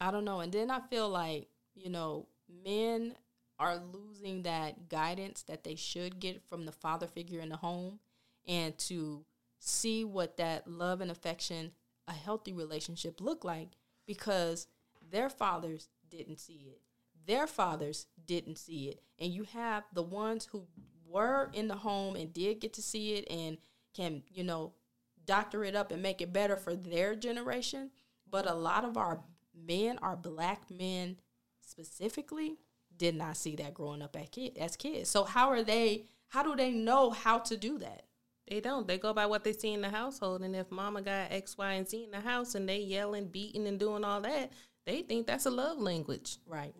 I 0.00 0.10
don't 0.10 0.24
know. 0.24 0.40
And 0.40 0.50
then 0.50 0.70
I 0.70 0.80
feel 0.80 1.10
like, 1.10 1.48
you 1.74 1.90
know, 1.90 2.26
men 2.64 3.14
are 3.60 3.76
losing 3.92 4.42
that 4.42 4.88
guidance 4.88 5.42
that 5.42 5.64
they 5.64 5.74
should 5.74 6.18
get 6.18 6.42
from 6.48 6.64
the 6.64 6.72
father 6.72 7.06
figure 7.06 7.40
in 7.40 7.50
the 7.50 7.56
home 7.56 8.00
and 8.48 8.76
to 8.78 9.26
see 9.58 10.02
what 10.02 10.38
that 10.38 10.66
love 10.66 11.02
and 11.02 11.10
affection, 11.10 11.72
a 12.08 12.12
healthy 12.12 12.54
relationship 12.54 13.20
look 13.20 13.44
like 13.44 13.68
because 14.06 14.66
their 15.10 15.28
fathers 15.28 15.88
didn't 16.08 16.40
see 16.40 16.66
it. 16.68 16.80
Their 17.26 17.46
fathers 17.46 18.06
didn't 18.26 18.56
see 18.56 18.88
it. 18.88 19.02
And 19.18 19.30
you 19.30 19.44
have 19.44 19.84
the 19.92 20.02
ones 20.02 20.48
who 20.50 20.64
were 21.06 21.50
in 21.52 21.68
the 21.68 21.76
home 21.76 22.16
and 22.16 22.32
did 22.32 22.60
get 22.60 22.72
to 22.74 22.82
see 22.82 23.12
it 23.12 23.30
and 23.30 23.58
can, 23.94 24.22
you 24.32 24.42
know, 24.42 24.72
doctor 25.26 25.64
it 25.64 25.76
up 25.76 25.92
and 25.92 26.02
make 26.02 26.22
it 26.22 26.32
better 26.32 26.56
for 26.56 26.74
their 26.74 27.14
generation. 27.14 27.90
But 28.28 28.50
a 28.50 28.54
lot 28.54 28.84
of 28.86 28.96
our 28.96 29.20
men, 29.54 29.98
our 29.98 30.16
black 30.16 30.70
men 30.70 31.18
specifically, 31.60 32.56
did 33.00 33.16
not 33.16 33.36
see 33.36 33.56
that 33.56 33.72
growing 33.72 34.02
up 34.02 34.14
as, 34.14 34.28
kid, 34.28 34.58
as 34.58 34.76
kids. 34.76 35.08
So 35.08 35.24
how 35.24 35.48
are 35.48 35.62
they? 35.62 36.04
How 36.28 36.42
do 36.44 36.54
they 36.54 36.70
know 36.70 37.10
how 37.10 37.38
to 37.38 37.56
do 37.56 37.78
that? 37.78 38.04
They 38.46 38.60
don't. 38.60 38.86
They 38.86 38.98
go 38.98 39.14
by 39.14 39.26
what 39.26 39.42
they 39.42 39.54
see 39.54 39.72
in 39.72 39.80
the 39.80 39.88
household. 39.88 40.42
And 40.42 40.54
if 40.54 40.70
mama 40.70 41.00
got 41.00 41.32
X, 41.32 41.56
Y, 41.56 41.72
and 41.72 41.88
Z 41.88 42.04
in 42.04 42.10
the 42.10 42.20
house 42.20 42.54
and 42.54 42.68
they 42.68 42.78
yelling, 42.78 43.26
beating, 43.28 43.66
and 43.66 43.80
doing 43.80 44.04
all 44.04 44.20
that, 44.20 44.52
they 44.84 45.02
think 45.02 45.26
that's 45.26 45.46
a 45.46 45.50
love 45.50 45.78
language. 45.78 46.36
Right. 46.46 46.74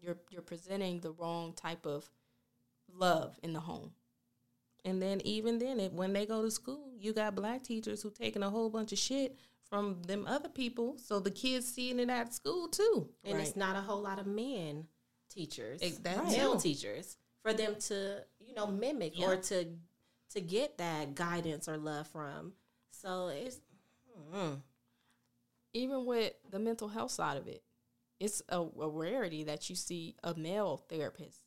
You're 0.00 0.16
you're 0.30 0.42
presenting 0.42 1.00
the 1.00 1.12
wrong 1.12 1.52
type 1.52 1.86
of 1.86 2.10
love 2.92 3.38
in 3.42 3.52
the 3.52 3.60
home. 3.60 3.92
And 4.84 5.00
then 5.00 5.20
even 5.20 5.58
then, 5.58 5.78
if, 5.78 5.92
when 5.92 6.12
they 6.12 6.26
go 6.26 6.42
to 6.42 6.50
school, 6.50 6.92
you 6.98 7.12
got 7.12 7.36
black 7.36 7.62
teachers 7.62 8.02
who 8.02 8.10
taking 8.10 8.42
a 8.42 8.50
whole 8.50 8.70
bunch 8.70 8.90
of 8.92 8.98
shit 8.98 9.36
from 9.68 10.02
them 10.02 10.26
other 10.26 10.48
people. 10.48 10.96
So 10.98 11.20
the 11.20 11.30
kids 11.30 11.72
seeing 11.72 12.00
it 12.00 12.10
at 12.10 12.34
school 12.34 12.68
too. 12.68 13.10
and 13.22 13.38
it's 13.38 13.54
not 13.54 13.76
a 13.76 13.80
whole 13.80 14.00
lot 14.00 14.18
of 14.18 14.26
men 14.26 14.86
teachers, 15.32 15.80
male 16.04 16.58
teachers, 16.58 17.16
for 17.42 17.52
them 17.52 17.76
to 17.88 18.18
you 18.40 18.54
know 18.54 18.66
mimic 18.66 19.14
or 19.20 19.36
to 19.36 19.66
to 20.30 20.40
get 20.40 20.78
that 20.78 21.14
guidance 21.14 21.68
or 21.68 21.76
love 21.76 22.06
from. 22.08 22.52
So 22.90 23.28
it's 23.28 23.60
mm, 24.34 24.60
even 25.72 26.06
with 26.06 26.32
the 26.50 26.58
mental 26.58 26.88
health 26.88 27.10
side 27.10 27.36
of 27.36 27.48
it, 27.48 27.62
it's 28.20 28.42
a, 28.48 28.60
a 28.60 28.88
rarity 28.88 29.44
that 29.44 29.68
you 29.68 29.76
see 29.76 30.16
a 30.22 30.34
male 30.34 30.84
therapist 30.88 31.40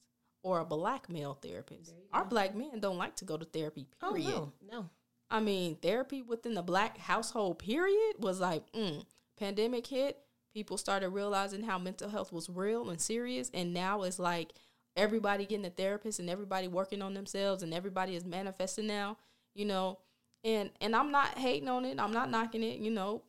or 0.44 0.60
a 0.60 0.66
black 0.66 1.10
male 1.10 1.38
therapist. 1.42 1.94
Our 2.14 2.26
black 2.26 2.56
men 2.56 2.80
don't 2.80 2.98
like 2.98 3.16
to 3.18 3.26
go 3.26 3.38
to 3.38 3.46
therapy. 3.46 3.88
Oh, 4.02 4.14
Period. 4.14 4.30
no. 4.32 4.52
no. 4.72 4.90
I 5.30 5.40
mean, 5.40 5.76
therapy 5.82 6.22
within 6.22 6.54
the 6.54 6.62
black 6.62 6.98
household 6.98 7.60
period 7.60 8.16
was 8.20 8.40
like, 8.40 8.72
mm, 8.74 9.04
pandemic 9.38 9.88
hit, 9.88 10.20
people 10.56 10.78
started 10.78 11.10
realizing 11.10 11.64
how 11.64 11.78
mental 11.78 12.10
health 12.10 12.32
was 12.32 12.50
real 12.50 12.90
and 12.90 13.00
serious, 13.00 13.52
and 13.54 13.74
now 13.74 14.04
it's 14.04 14.18
like 14.18 14.54
everybody 14.96 15.46
getting 15.46 15.66
a 15.66 15.70
therapist 15.70 16.18
and 16.20 16.30
everybody 16.30 16.70
working 16.70 17.02
on 17.02 17.14
themselves 17.14 17.62
and 17.62 17.74
everybody 17.74 18.16
is 18.16 18.24
manifesting 18.24 18.88
now, 18.88 19.18
you 19.54 19.66
know. 19.66 20.00
And 20.46 20.72
and 20.80 20.96
I'm 20.96 21.12
not 21.12 21.38
hating 21.38 21.68
on 21.68 21.84
it. 21.84 22.00
I'm 22.00 22.14
not 22.14 22.32
knocking 22.32 22.64
it, 22.64 22.80
you 22.80 22.90
know. 22.90 23.22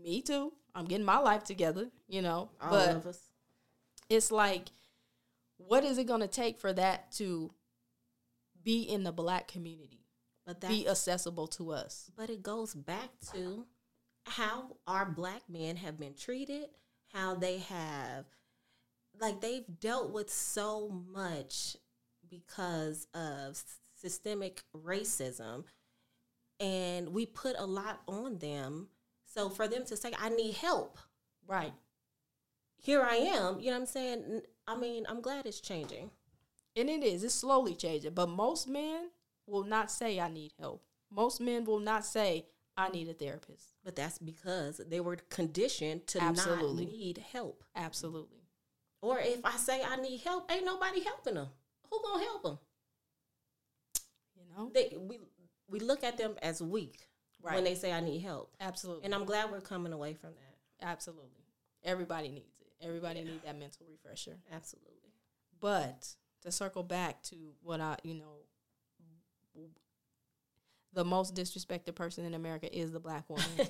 Me 0.00 0.22
too. 0.22 0.52
I'm 0.72 0.84
getting 0.84 1.04
my 1.04 1.18
life 1.18 1.42
together, 1.42 1.88
you 2.08 2.22
know. 2.22 2.50
All 2.62 2.70
but 2.70 2.96
of 2.96 3.06
us. 3.06 3.18
it's 4.08 4.30
like 4.30 4.68
what 5.56 5.82
is 5.84 5.98
it 5.98 6.04
going 6.06 6.20
to 6.20 6.28
take 6.28 6.58
for 6.58 6.72
that 6.72 7.10
to 7.12 7.50
be 8.62 8.82
in 8.82 9.02
the 9.02 9.12
black 9.12 9.48
community? 9.48 10.06
But 10.46 10.60
Be 10.60 10.88
accessible 10.88 11.48
to 11.48 11.72
us. 11.72 12.10
but 12.16 12.30
it 12.30 12.42
goes 12.42 12.74
back 12.74 13.10
to 13.32 13.66
how 14.26 14.76
our 14.86 15.06
black 15.06 15.42
men 15.48 15.76
have 15.76 15.98
been 15.98 16.14
treated, 16.14 16.66
how 17.12 17.34
they 17.34 17.58
have 17.58 18.26
like 19.18 19.40
they've 19.40 19.64
dealt 19.80 20.12
with 20.12 20.30
so 20.30 20.88
much 20.88 21.76
because 22.28 23.06
of 23.12 23.60
systemic 24.00 24.62
racism 24.74 25.64
and 26.58 27.10
we 27.10 27.26
put 27.26 27.56
a 27.58 27.66
lot 27.66 28.00
on 28.06 28.38
them. 28.38 28.88
So 29.26 29.48
for 29.48 29.66
them 29.68 29.84
to 29.86 29.96
say 29.96 30.12
I 30.18 30.28
need 30.28 30.54
help, 30.54 30.98
Right. 31.46 31.72
here 32.76 33.02
I 33.02 33.16
am, 33.16 33.58
you 33.60 33.66
know 33.66 33.72
what 33.72 33.80
I'm 33.80 33.86
saying? 33.86 34.42
I 34.66 34.76
mean, 34.76 35.04
I'm 35.08 35.20
glad 35.20 35.46
it's 35.46 35.60
changing. 35.60 36.10
And 36.76 36.88
it 36.88 37.02
is. 37.02 37.24
It's 37.24 37.34
slowly 37.34 37.74
changing. 37.74 38.14
But 38.14 38.28
most 38.28 38.68
men 38.68 39.10
will 39.46 39.64
not 39.64 39.90
say, 39.90 40.20
I 40.20 40.28
need 40.28 40.52
help. 40.60 40.84
Most 41.10 41.40
men 41.40 41.64
will 41.64 41.80
not 41.80 42.04
say, 42.06 42.46
I 42.80 42.88
need 42.90 43.08
a 43.08 43.14
therapist. 43.14 43.74
But 43.84 43.96
that's 43.96 44.18
because 44.18 44.80
they 44.88 45.00
were 45.00 45.16
conditioned 45.28 46.06
to 46.08 46.22
Absolutely. 46.22 46.84
not 46.86 46.92
need 46.92 47.18
help. 47.32 47.64
Absolutely. 47.76 48.38
Or 49.02 49.18
if 49.18 49.40
I 49.44 49.56
say 49.56 49.82
I 49.82 49.96
need 49.96 50.20
help, 50.20 50.50
ain't 50.52 50.64
nobody 50.64 51.02
helping 51.02 51.34
them. 51.34 51.48
Who 51.90 52.00
gonna 52.04 52.24
help 52.24 52.42
them? 52.42 52.58
You 54.36 54.42
know? 54.56 54.70
They, 54.72 54.96
we 54.98 55.18
we 55.68 55.80
look 55.80 56.04
at 56.04 56.16
them 56.18 56.34
as 56.42 56.62
weak 56.62 57.06
Right. 57.42 57.54
when 57.54 57.64
they 57.64 57.74
say 57.74 57.90
I 57.90 58.00
need 58.00 58.20
help, 58.20 58.52
Absolutely. 58.60 59.06
and 59.06 59.14
I'm 59.14 59.24
glad 59.24 59.50
we're 59.50 59.62
coming 59.62 59.94
away 59.94 60.12
from 60.12 60.30
that. 60.34 60.86
Absolutely. 60.86 61.46
Everybody 61.82 62.28
needs 62.28 62.60
it. 62.60 62.66
Everybody 62.86 63.22
needs 63.24 63.42
that 63.44 63.58
mental 63.58 63.86
refresher. 63.90 64.36
Absolutely. 64.52 65.14
But 65.58 66.06
to 66.42 66.52
circle 66.52 66.82
back 66.82 67.22
to 67.24 67.36
what 67.62 67.80
I, 67.80 67.96
you 68.02 68.12
know, 68.14 68.40
the 70.92 71.04
most 71.04 71.34
disrespected 71.34 71.94
person 71.94 72.24
in 72.24 72.34
America 72.34 72.74
is 72.76 72.90
the 72.90 73.00
black 73.00 73.28
woman. 73.28 73.44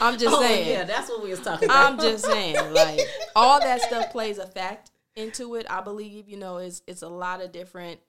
I'm 0.00 0.18
just 0.18 0.34
oh, 0.34 0.40
saying. 0.40 0.68
Yeah, 0.68 0.84
that's 0.84 1.08
what 1.08 1.22
we 1.22 1.30
was 1.30 1.40
talking 1.40 1.66
about. 1.66 1.92
I'm 1.92 1.98
just 1.98 2.24
saying, 2.24 2.56
like 2.72 3.00
all 3.36 3.60
that 3.60 3.82
stuff 3.82 4.10
plays 4.10 4.38
a 4.38 4.46
fact 4.46 4.90
into 5.14 5.54
it. 5.54 5.66
I 5.70 5.80
believe, 5.80 6.28
you 6.28 6.36
know, 6.36 6.58
it's 6.58 6.82
it's 6.86 7.02
a 7.02 7.08
lot 7.08 7.42
of 7.42 7.52
different 7.52 8.00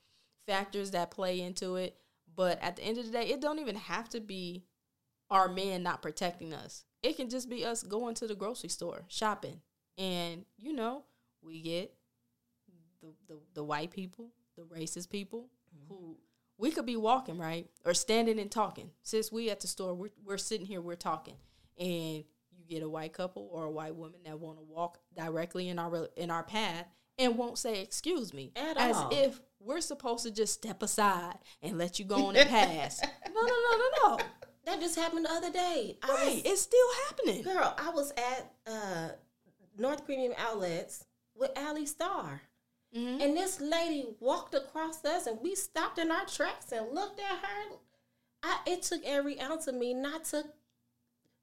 factors 0.48 0.92
that 0.92 1.12
play 1.12 1.42
into 1.42 1.76
it. 1.76 1.96
But 2.36 2.62
at 2.64 2.78
the 2.78 2.84
end 2.84 2.98
of 2.98 3.06
the 3.06 3.12
day, 3.12 3.28
it 3.28 3.42
don't 3.42 3.60
even 3.60 3.76
have 3.76 4.10
to 4.10 4.20
be 4.20 4.64
our 5.30 5.48
men 5.48 5.84
not 5.84 6.02
protecting 6.02 6.54
us. 6.54 6.86
It 7.04 7.16
can 7.16 7.30
just 7.30 7.50
be 7.50 7.66
us 7.66 7.84
going 7.84 8.16
to 8.16 8.28
the 8.28 8.36
grocery 8.36 8.70
store 8.70 9.06
shopping, 9.08 9.62
and 9.98 10.46
you 10.58 10.74
know, 10.74 11.04
we 11.42 11.62
get 11.62 11.94
the 13.02 13.14
the, 13.28 13.40
the 13.54 13.64
white 13.64 13.92
people, 13.92 14.32
the 14.58 14.64
racist 14.64 15.10
people 15.10 15.50
mm-hmm. 15.76 15.94
who 15.94 16.18
we 16.60 16.70
could 16.72 16.86
be 16.86 16.96
walking 16.98 17.38
right 17.40 17.68
or 17.86 17.94
standing 17.96 18.38
and 18.40 18.52
talking. 18.52 18.92
Since 19.02 19.32
we 19.32 19.50
at 19.50 19.62
the 19.62 19.68
store, 19.68 19.96
we're 19.96 20.10
we're 20.24 20.38
sitting 20.38 20.68
here, 20.68 20.82
we're 20.82 20.96
talking, 20.96 21.36
and 21.80 22.24
you 22.52 22.66
get 22.70 22.84
a 22.84 22.90
white 22.90 23.14
couple 23.14 23.50
or 23.52 23.64
a 23.66 23.72
white 23.72 23.96
woman 23.96 24.20
that 24.26 24.40
want 24.40 24.58
to 24.60 24.64
walk 24.64 25.00
directly 25.18 25.70
in 25.70 25.80
our 25.80 26.10
in 26.16 26.30
our 26.30 26.44
path 26.44 26.86
and 27.18 27.38
won't 27.38 27.58
say 27.58 27.82
excuse 27.82 28.34
me 28.34 28.52
At 28.56 28.78
as 28.78 28.96
all. 28.96 29.10
if 29.12 29.40
we're 29.62 29.82
supposed 29.82 30.24
to 30.26 30.32
just 30.32 30.54
step 30.54 30.84
aside 30.84 31.36
and 31.62 31.78
let 31.78 31.98
you 32.00 32.06
go 32.06 32.28
on 32.28 32.36
and 32.36 32.48
pass. 32.50 33.02
no, 33.28 33.42
no, 33.42 33.48
no, 33.48 33.78
no, 33.78 34.16
no. 34.18 34.24
That 34.66 34.80
just 34.82 34.96
happened 34.98 35.26
the 35.26 35.32
other 35.32 35.52
day. 35.52 35.98
I 36.04 36.08
Right, 36.08 36.36
was- 36.36 36.42
it's 36.46 36.62
still 36.62 36.88
happening. 37.08 37.42
girl, 37.42 37.74
I 37.78 37.90
was 37.90 38.12
at 38.12 38.52
uh, 38.68 39.10
North 39.78 40.06
Premium 40.06 40.34
Outlets 40.38 41.04
with 41.36 41.52
Ali 41.58 41.86
Star. 41.86 42.42
Mhm. 42.94 43.22
And 43.22 43.38
this 43.38 43.60
lady 43.62 44.16
walked 44.20 44.56
across 44.56 45.04
us, 45.06 45.28
and 45.28 45.40
we 45.42 45.56
stopped 45.56 46.00
in 46.00 46.10
our 46.12 46.26
tracks 46.26 46.72
and 46.72 46.94
looked 46.94 47.20
at 47.20 47.40
her. 47.40 47.78
I, 48.42 48.60
it 48.66 48.82
took 48.84 49.04
every 49.06 49.40
ounce 49.40 49.68
of 49.68 49.76
me 49.76 49.94
not 49.94 50.26
to 50.26 50.46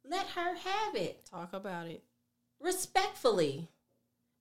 let 0.05 0.27
her 0.29 0.55
have 0.57 0.95
it 0.97 1.25
Talk 1.27 1.53
about 1.53 1.87
it. 1.89 2.03
respectfully. 2.61 3.69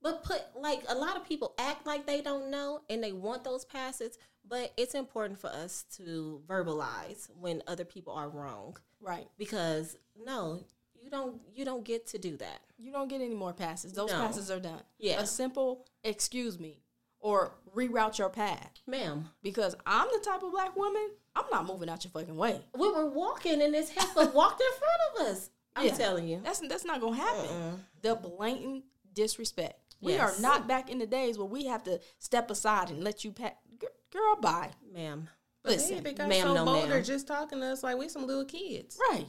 But 0.01 0.23
put 0.23 0.41
like 0.55 0.83
a 0.87 0.93
lot 0.95 1.17
of 1.17 1.25
people 1.25 1.55
act 1.57 1.87
like 1.87 2.05
they 2.05 2.21
don't 2.21 2.51
know 2.51 2.81
and 2.89 3.03
they 3.03 3.11
want 3.11 3.43
those 3.43 3.65
passes, 3.65 4.19
but 4.47 4.71
it's 4.77 4.93
important 4.93 5.39
for 5.39 5.47
us 5.47 5.83
to 5.97 6.43
verbalize 6.45 7.27
when 7.39 7.63
other 7.65 7.85
people 7.85 8.13
are 8.13 8.29
wrong 8.29 8.77
Right. 9.01 9.27
because 9.37 9.97
no, 10.15 10.63
you 10.93 11.09
don't 11.09 11.41
you 11.55 11.65
don't 11.65 11.83
get 11.83 12.05
to 12.07 12.19
do 12.19 12.37
that. 12.37 12.61
You 12.77 12.91
don't 12.91 13.07
get 13.07 13.21
any 13.21 13.33
more 13.33 13.53
passes. 13.53 13.93
Those 13.93 14.11
No. 14.11 14.17
passes 14.19 14.51
are 14.51 14.59
done. 14.59 14.83
Yeah. 14.99 15.19
A 15.21 15.25
simple 15.25 15.87
excuse 16.03 16.59
me 16.59 16.83
or 17.25 17.55
reroute 17.75 18.19
your 18.19 18.29
path. 18.29 18.71
Ma'am, 18.85 19.29
Because 19.41 19.75
I'm 19.83 20.07
the 20.13 20.19
type 20.23 20.43
of 20.43 20.51
black 20.51 20.75
woman, 20.75 21.09
I'm 21.35 21.45
not 21.51 21.65
moving 21.65 21.89
out 21.89 22.03
your 22.03 22.11
fucking 22.11 22.35
way. 22.35 22.61
we 22.77 22.91
were 22.91 23.07
walking 23.09 23.63
and 23.63 23.73
this 23.73 23.89
heifer 23.89 24.27
walked 24.31 24.61
in 24.61 24.67
front 24.77 25.01
of 25.27 25.33
us. 25.33 25.49
I'm 25.75 25.87
Yeah. 25.87 25.95
telling 25.95 26.27
you. 26.27 26.39
That's 26.43 26.59
that's 26.59 26.85
not 26.85 27.01
gonna 27.01 27.15
happen. 27.17 27.83
The 28.03 28.13
blatant 28.15 28.83
disrespect. 29.11 29.95
We 30.01 30.13
Yes. 30.13 30.37
are 30.37 30.41
not 30.41 30.67
back 30.67 30.89
in 30.91 30.99
the 30.99 31.07
days 31.07 31.37
where 31.39 31.47
we 31.47 31.65
have 31.65 31.83
to 31.85 31.99
step 32.19 32.51
aside 32.51 32.91
and 32.91 33.03
let 33.03 33.23
you 33.23 33.31
pat. 33.31 33.57
G- 33.81 33.87
Girl, 34.11 34.35
bye. 34.35 34.71
Ma'am. 34.93 35.27
Listen, 35.63 36.03
they 36.03 36.13
ma'am, 36.13 36.47
so 36.47 36.53
no, 36.53 36.63
bolder 36.65 36.87
ma'am. 36.89 37.03
just 37.03 37.27
talking 37.27 37.59
to 37.59 37.65
us 37.65 37.81
like 37.81 37.97
we 37.97 38.07
some 38.07 38.27
little 38.27 38.45
kids. 38.45 38.99
right. 39.09 39.25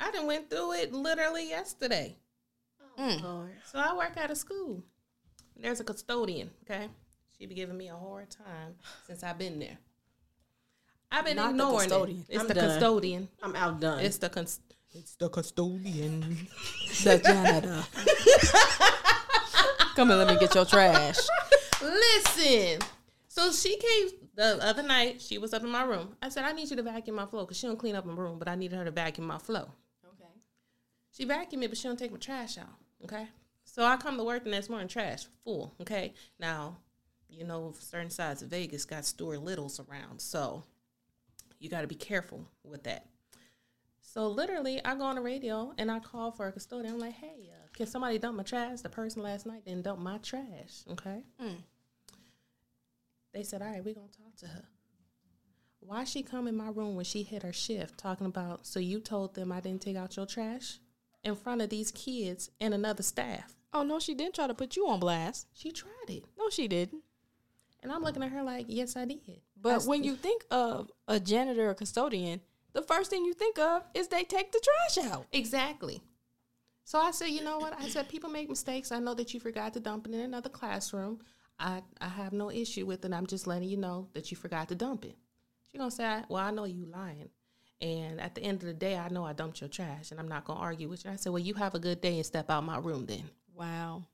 I 0.00 0.10
done 0.12 0.26
went 0.26 0.48
through 0.50 0.72
it 0.72 0.92
literally 0.94 1.48
yesterday. 1.50 2.18
Oh, 2.80 3.02
Mm. 3.02 3.22
Lord. 3.22 3.52
So 3.70 3.78
I 3.78 3.94
work 3.94 4.16
at 4.16 4.30
a 4.30 4.34
school. 4.36 4.82
There's 5.60 5.80
a 5.80 5.84
custodian, 5.84 6.50
okay? 6.64 6.88
She 7.38 7.46
be 7.46 7.54
giving 7.54 7.76
me 7.76 7.88
a 7.88 7.96
hard 7.96 8.30
time 8.30 8.74
since 9.06 9.22
I've 9.22 9.38
been 9.38 9.58
there. 9.58 9.78
I've 11.10 11.24
been 11.24 11.36
Not 11.36 11.48
the 11.48 11.50
ignoring 11.50 11.88
custodian. 11.88 12.18
it. 12.28 12.34
It's 12.34 12.40
I'm 12.42 12.48
the 12.48 12.54
done. 12.54 12.68
custodian. 12.70 13.28
I'm 13.42 13.56
outdone. 13.56 14.00
It's 14.00 14.18
the 14.18 14.28
cons- 14.28 14.60
it's 14.92 15.14
the 15.16 15.28
custodian. 15.28 16.48
The 17.04 17.18
janitor. 17.18 17.84
Come 19.94 20.10
and 20.10 20.18
let 20.18 20.28
me 20.28 20.38
get 20.38 20.54
your 20.54 20.64
trash. 20.64 21.16
Listen. 21.82 22.80
So 23.28 23.50
she 23.52 23.76
came 23.78 24.08
the 24.34 24.58
other 24.62 24.82
night. 24.82 25.20
She 25.22 25.38
was 25.38 25.54
up 25.54 25.62
in 25.62 25.68
my 25.70 25.84
room. 25.84 26.16
I 26.22 26.28
said, 26.28 26.44
I 26.44 26.52
need 26.52 26.68
you 26.70 26.76
to 26.76 26.82
vacuum 26.82 27.16
my 27.16 27.26
floor 27.26 27.44
because 27.44 27.56
she 27.58 27.66
don't 27.66 27.78
clean 27.78 27.94
up 27.94 28.04
my 28.04 28.14
room, 28.14 28.38
but 28.38 28.48
I 28.48 28.54
needed 28.54 28.76
her 28.76 28.84
to 28.84 28.90
vacuum 28.90 29.26
my 29.26 29.38
floor. 29.38 29.66
Okay. 30.06 30.30
She 31.12 31.24
vacuumed 31.26 31.62
it, 31.64 31.68
but 31.68 31.78
she 31.78 31.88
don't 31.88 31.98
take 31.98 32.12
my 32.12 32.18
trash 32.18 32.58
out. 32.58 32.68
Okay. 33.04 33.26
So 33.76 33.84
I 33.84 33.98
come 33.98 34.16
to 34.16 34.24
work 34.24 34.44
the 34.44 34.48
next 34.48 34.70
morning, 34.70 34.88
trash 34.88 35.26
full. 35.44 35.74
Okay. 35.82 36.14
Now, 36.40 36.78
you 37.28 37.44
know, 37.44 37.74
certain 37.78 38.08
sides 38.08 38.40
of 38.40 38.48
Vegas 38.48 38.86
got 38.86 39.04
Stuart 39.04 39.42
Littles 39.42 39.78
around, 39.78 40.18
so 40.18 40.64
you 41.58 41.68
got 41.68 41.82
to 41.82 41.86
be 41.86 41.94
careful 41.94 42.48
with 42.64 42.84
that. 42.84 43.04
So 44.00 44.28
literally, 44.28 44.82
I 44.82 44.94
go 44.94 45.02
on 45.02 45.16
the 45.16 45.20
radio 45.20 45.74
and 45.76 45.90
I 45.90 45.98
call 45.98 46.30
for 46.30 46.46
a 46.46 46.52
custodian. 46.52 46.94
I'm 46.94 47.00
like, 47.00 47.16
hey, 47.16 47.50
uh, 47.50 47.68
can 47.74 47.86
somebody 47.86 48.16
dump 48.16 48.38
my 48.38 48.44
trash? 48.44 48.80
The 48.80 48.88
person 48.88 49.22
last 49.22 49.44
night 49.44 49.66
didn't 49.66 49.82
dump 49.82 49.98
my 49.98 50.16
trash. 50.18 50.84
Okay. 50.92 51.22
Mm. 51.38 51.56
They 53.34 53.42
said, 53.42 53.60
all 53.60 53.68
right, 53.68 53.84
we're 53.84 53.92
going 53.92 54.08
to 54.08 54.16
talk 54.16 54.36
to 54.36 54.46
her. 54.46 54.64
Why 55.80 56.04
she 56.04 56.22
come 56.22 56.48
in 56.48 56.56
my 56.56 56.70
room 56.70 56.96
when 56.96 57.04
she 57.04 57.24
hit 57.24 57.42
her 57.42 57.52
shift 57.52 57.98
talking 57.98 58.26
about, 58.26 58.66
so 58.66 58.80
you 58.80 59.00
told 59.00 59.34
them 59.34 59.52
I 59.52 59.60
didn't 59.60 59.82
take 59.82 59.96
out 59.96 60.16
your 60.16 60.24
trash 60.24 60.78
in 61.22 61.36
front 61.36 61.60
of 61.60 61.68
these 61.68 61.90
kids 61.90 62.50
and 62.58 62.72
another 62.72 63.02
staff? 63.02 63.52
Oh 63.76 63.82
no, 63.82 63.98
she 64.00 64.14
didn't 64.14 64.34
try 64.34 64.46
to 64.46 64.54
put 64.54 64.74
you 64.74 64.88
on 64.88 64.98
blast. 64.98 65.48
She 65.52 65.70
tried 65.70 66.08
it. 66.08 66.24
No, 66.38 66.48
she 66.48 66.66
didn't. 66.66 67.02
And 67.82 67.92
I'm 67.92 68.02
looking 68.02 68.22
at 68.22 68.30
her 68.30 68.42
like, 68.42 68.64
yes, 68.68 68.96
I 68.96 69.04
did. 69.04 69.42
But 69.60 69.82
I 69.82 69.86
when 69.86 70.02
you 70.02 70.16
think 70.16 70.46
of 70.50 70.90
a 71.06 71.20
janitor 71.20 71.68
or 71.68 71.74
custodian, 71.74 72.40
the 72.72 72.80
first 72.80 73.10
thing 73.10 73.26
you 73.26 73.34
think 73.34 73.58
of 73.58 73.82
is 73.92 74.08
they 74.08 74.24
take 74.24 74.50
the 74.50 74.62
trash 74.64 75.12
out. 75.12 75.26
Exactly. 75.30 76.00
So 76.84 76.98
I 76.98 77.10
said, 77.10 77.26
you 77.26 77.44
know 77.44 77.58
what? 77.58 77.78
I 77.78 77.88
said, 77.90 78.08
people 78.08 78.30
make 78.30 78.48
mistakes. 78.48 78.92
I 78.92 78.98
know 78.98 79.12
that 79.12 79.34
you 79.34 79.40
forgot 79.40 79.74
to 79.74 79.80
dump 79.80 80.06
it 80.06 80.14
in 80.14 80.20
another 80.20 80.48
classroom. 80.48 81.18
I, 81.58 81.82
I 82.00 82.08
have 82.08 82.32
no 82.32 82.50
issue 82.50 82.86
with 82.86 83.04
it. 83.04 83.12
I'm 83.12 83.26
just 83.26 83.46
letting 83.46 83.68
you 83.68 83.76
know 83.76 84.08
that 84.14 84.30
you 84.30 84.38
forgot 84.38 84.68
to 84.70 84.74
dump 84.74 85.04
it. 85.04 85.16
She 85.70 85.76
gonna 85.76 85.90
say, 85.90 86.22
well, 86.30 86.42
I 86.42 86.50
know 86.50 86.64
you 86.64 86.86
lying. 86.86 87.28
And 87.82 88.22
at 88.22 88.34
the 88.34 88.40
end 88.40 88.62
of 88.62 88.68
the 88.68 88.74
day, 88.74 88.96
I 88.96 89.10
know 89.10 89.26
I 89.26 89.34
dumped 89.34 89.60
your 89.60 89.68
trash 89.68 90.12
and 90.12 90.18
I'm 90.18 90.28
not 90.28 90.46
gonna 90.46 90.60
argue 90.60 90.88
with 90.88 91.04
you. 91.04 91.10
I 91.10 91.16
said, 91.16 91.30
well, 91.32 91.42
you 91.42 91.52
have 91.54 91.74
a 91.74 91.78
good 91.78 92.00
day 92.00 92.16
and 92.16 92.24
step 92.24 92.48
out 92.48 92.64
my 92.64 92.78
room 92.78 93.04
then. 93.04 93.24
Wow. 93.56 94.04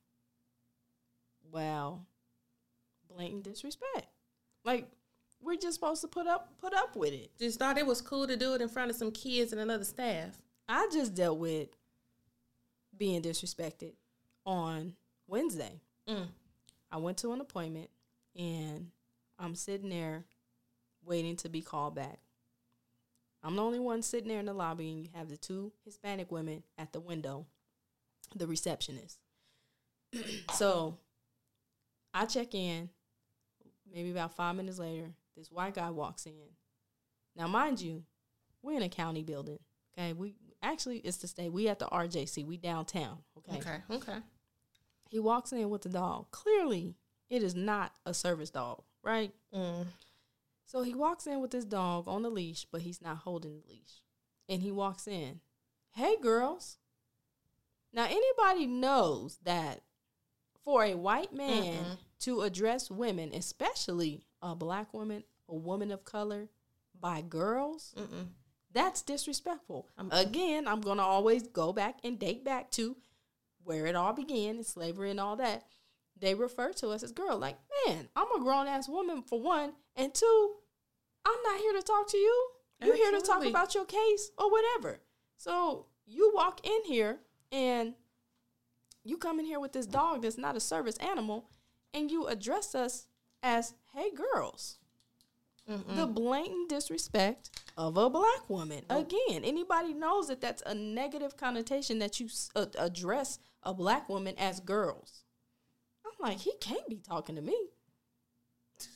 Wow. 1.51 1.99
Blatant 3.13 3.43
disrespect. 3.43 4.07
Like 4.63 4.87
we're 5.41 5.57
just 5.57 5.75
supposed 5.75 6.01
to 6.01 6.07
put 6.07 6.25
up 6.27 6.53
put 6.59 6.73
up 6.73 6.95
with 6.95 7.13
it. 7.13 7.31
Just 7.37 7.59
thought 7.59 7.77
it 7.77 7.85
was 7.85 8.01
cool 8.01 8.25
to 8.27 8.37
do 8.37 8.53
it 8.53 8.61
in 8.61 8.69
front 8.69 8.89
of 8.89 8.95
some 8.95 9.11
kids 9.11 9.51
and 9.51 9.61
another 9.61 9.83
staff. 9.83 10.41
I 10.67 10.87
just 10.91 11.13
dealt 11.13 11.37
with 11.39 11.69
being 12.97 13.21
disrespected 13.21 13.93
on 14.45 14.93
Wednesday. 15.27 15.81
Mm. 16.07 16.27
I 16.91 16.97
went 16.97 17.17
to 17.17 17.33
an 17.33 17.41
appointment 17.41 17.89
and 18.37 18.87
I'm 19.37 19.55
sitting 19.55 19.89
there 19.89 20.25
waiting 21.05 21.35
to 21.37 21.49
be 21.49 21.61
called 21.61 21.95
back. 21.95 22.19
I'm 23.43 23.57
the 23.57 23.63
only 23.63 23.79
one 23.79 24.01
sitting 24.01 24.29
there 24.29 24.39
in 24.39 24.45
the 24.45 24.53
lobby, 24.53 24.89
and 24.89 25.01
you 25.01 25.09
have 25.13 25.27
the 25.27 25.35
two 25.35 25.73
Hispanic 25.83 26.31
women 26.31 26.63
at 26.77 26.93
the 26.93 27.01
window, 27.01 27.45
the 28.33 28.47
receptionist. 28.47 29.19
so 30.53 30.97
I 32.13 32.25
check 32.25 32.53
in. 32.53 32.89
Maybe 33.93 34.09
about 34.09 34.35
five 34.35 34.55
minutes 34.55 34.79
later, 34.79 35.11
this 35.37 35.51
white 35.51 35.75
guy 35.75 35.91
walks 35.91 36.25
in. 36.25 36.33
Now, 37.35 37.47
mind 37.47 37.79
you, 37.79 38.03
we're 38.63 38.77
in 38.77 38.83
a 38.83 38.89
county 38.89 39.21
building. 39.21 39.59
Okay, 39.95 40.13
we 40.13 40.35
actually 40.63 40.97
it's 40.99 41.17
the 41.17 41.27
state. 41.27 41.51
We 41.51 41.67
at 41.67 41.79
the 41.79 41.85
RJC. 41.85 42.45
We 42.45 42.57
downtown. 42.57 43.19
Okay. 43.37 43.59
Okay. 43.59 43.77
Okay. 43.91 44.17
He 45.09 45.19
walks 45.19 45.51
in 45.51 45.69
with 45.69 45.83
the 45.83 45.89
dog. 45.89 46.31
Clearly, 46.31 46.95
it 47.29 47.43
is 47.43 47.53
not 47.53 47.93
a 48.05 48.13
service 48.13 48.49
dog, 48.49 48.81
right? 49.03 49.31
Mm. 49.53 49.85
So 50.65 50.81
he 50.81 50.95
walks 50.95 51.27
in 51.27 51.39
with 51.39 51.51
this 51.51 51.65
dog 51.65 52.07
on 52.07 52.23
the 52.23 52.29
leash, 52.29 52.65
but 52.71 52.81
he's 52.81 53.01
not 53.01 53.17
holding 53.17 53.53
the 53.53 53.67
leash. 53.69 54.01
And 54.49 54.63
he 54.63 54.71
walks 54.71 55.07
in. 55.07 55.39
Hey, 55.91 56.15
girls. 56.19 56.77
Now, 57.93 58.05
anybody 58.05 58.65
knows 58.65 59.37
that 59.43 59.81
for 60.63 60.83
a 60.83 60.95
white 60.95 61.33
man 61.33 61.73
Mm-mm. 61.73 61.97
to 62.21 62.41
address 62.41 62.89
women, 62.89 63.31
especially 63.33 64.23
a 64.41 64.55
black 64.55 64.93
woman, 64.93 65.23
a 65.49 65.55
woman 65.55 65.91
of 65.91 66.03
color, 66.05 66.49
by 66.99 67.21
girls, 67.21 67.93
Mm-mm. 67.97 68.27
that's 68.71 69.01
disrespectful. 69.01 69.89
I'm- 69.97 70.09
Again, 70.11 70.67
I'm 70.67 70.81
going 70.81 70.97
to 70.97 71.03
always 71.03 71.43
go 71.47 71.73
back 71.73 71.97
and 72.03 72.17
date 72.19 72.43
back 72.45 72.71
to 72.71 72.95
where 73.63 73.85
it 73.87 73.95
all 73.95 74.13
began 74.13 74.57
in 74.57 74.63
slavery 74.63 75.11
and 75.11 75.19
all 75.19 75.35
that. 75.37 75.63
They 76.19 76.35
refer 76.35 76.71
to 76.73 76.89
us 76.89 77.03
as 77.03 77.11
girl. 77.11 77.37
Like, 77.37 77.57
man, 77.87 78.07
I'm 78.15 78.31
a 78.35 78.39
grown 78.43 78.67
ass 78.67 78.87
woman 78.87 79.23
for 79.23 79.41
one, 79.41 79.73
and 79.95 80.13
two, 80.13 80.53
I'm 81.25 81.41
not 81.43 81.59
here 81.59 81.73
to 81.73 81.81
talk 81.81 82.07
to 82.09 82.17
you. 82.17 82.47
You're 82.81 82.95
here 82.95 83.11
to 83.11 83.21
talk 83.21 83.45
about 83.45 83.73
your 83.75 83.85
case 83.85 84.31
or 84.37 84.51
whatever. 84.51 84.99
So 85.37 85.87
you 86.05 86.31
walk 86.33 86.65
in 86.67 86.83
here 86.85 87.19
and 87.51 87.93
you 89.03 89.17
come 89.17 89.39
in 89.39 89.45
here 89.45 89.59
with 89.59 89.73
this 89.73 89.85
dog 89.85 90.21
that's 90.21 90.37
not 90.37 90.55
a 90.55 90.59
service 90.59 90.97
animal, 90.97 91.49
and 91.93 92.09
you 92.09 92.27
address 92.27 92.75
us 92.75 93.07
as, 93.41 93.73
"Hey, 93.93 94.11
girls." 94.11 94.77
the 95.65 96.05
blatant 96.05 96.67
disrespect 96.69 97.49
of 97.77 97.95
a 97.95 98.09
black 98.09 98.49
woman. 98.49 98.83
Again, 98.89 99.43
anybody 99.43 99.93
knows 99.93 100.27
that 100.27 100.41
that's 100.41 100.61
a 100.65 100.75
negative 100.75 101.37
connotation 101.37 101.99
that 101.99 102.19
you 102.19 102.27
uh, 102.55 102.65
address 102.77 103.39
a 103.63 103.73
black 103.73 104.09
woman 104.09 104.35
as 104.37 104.59
girls. 104.59 105.23
I'm 106.05 106.11
like, 106.19 106.39
he 106.39 106.53
can't 106.59 106.87
be 106.89 106.97
talking 106.97 107.35
to 107.35 107.41
me. 107.41 107.57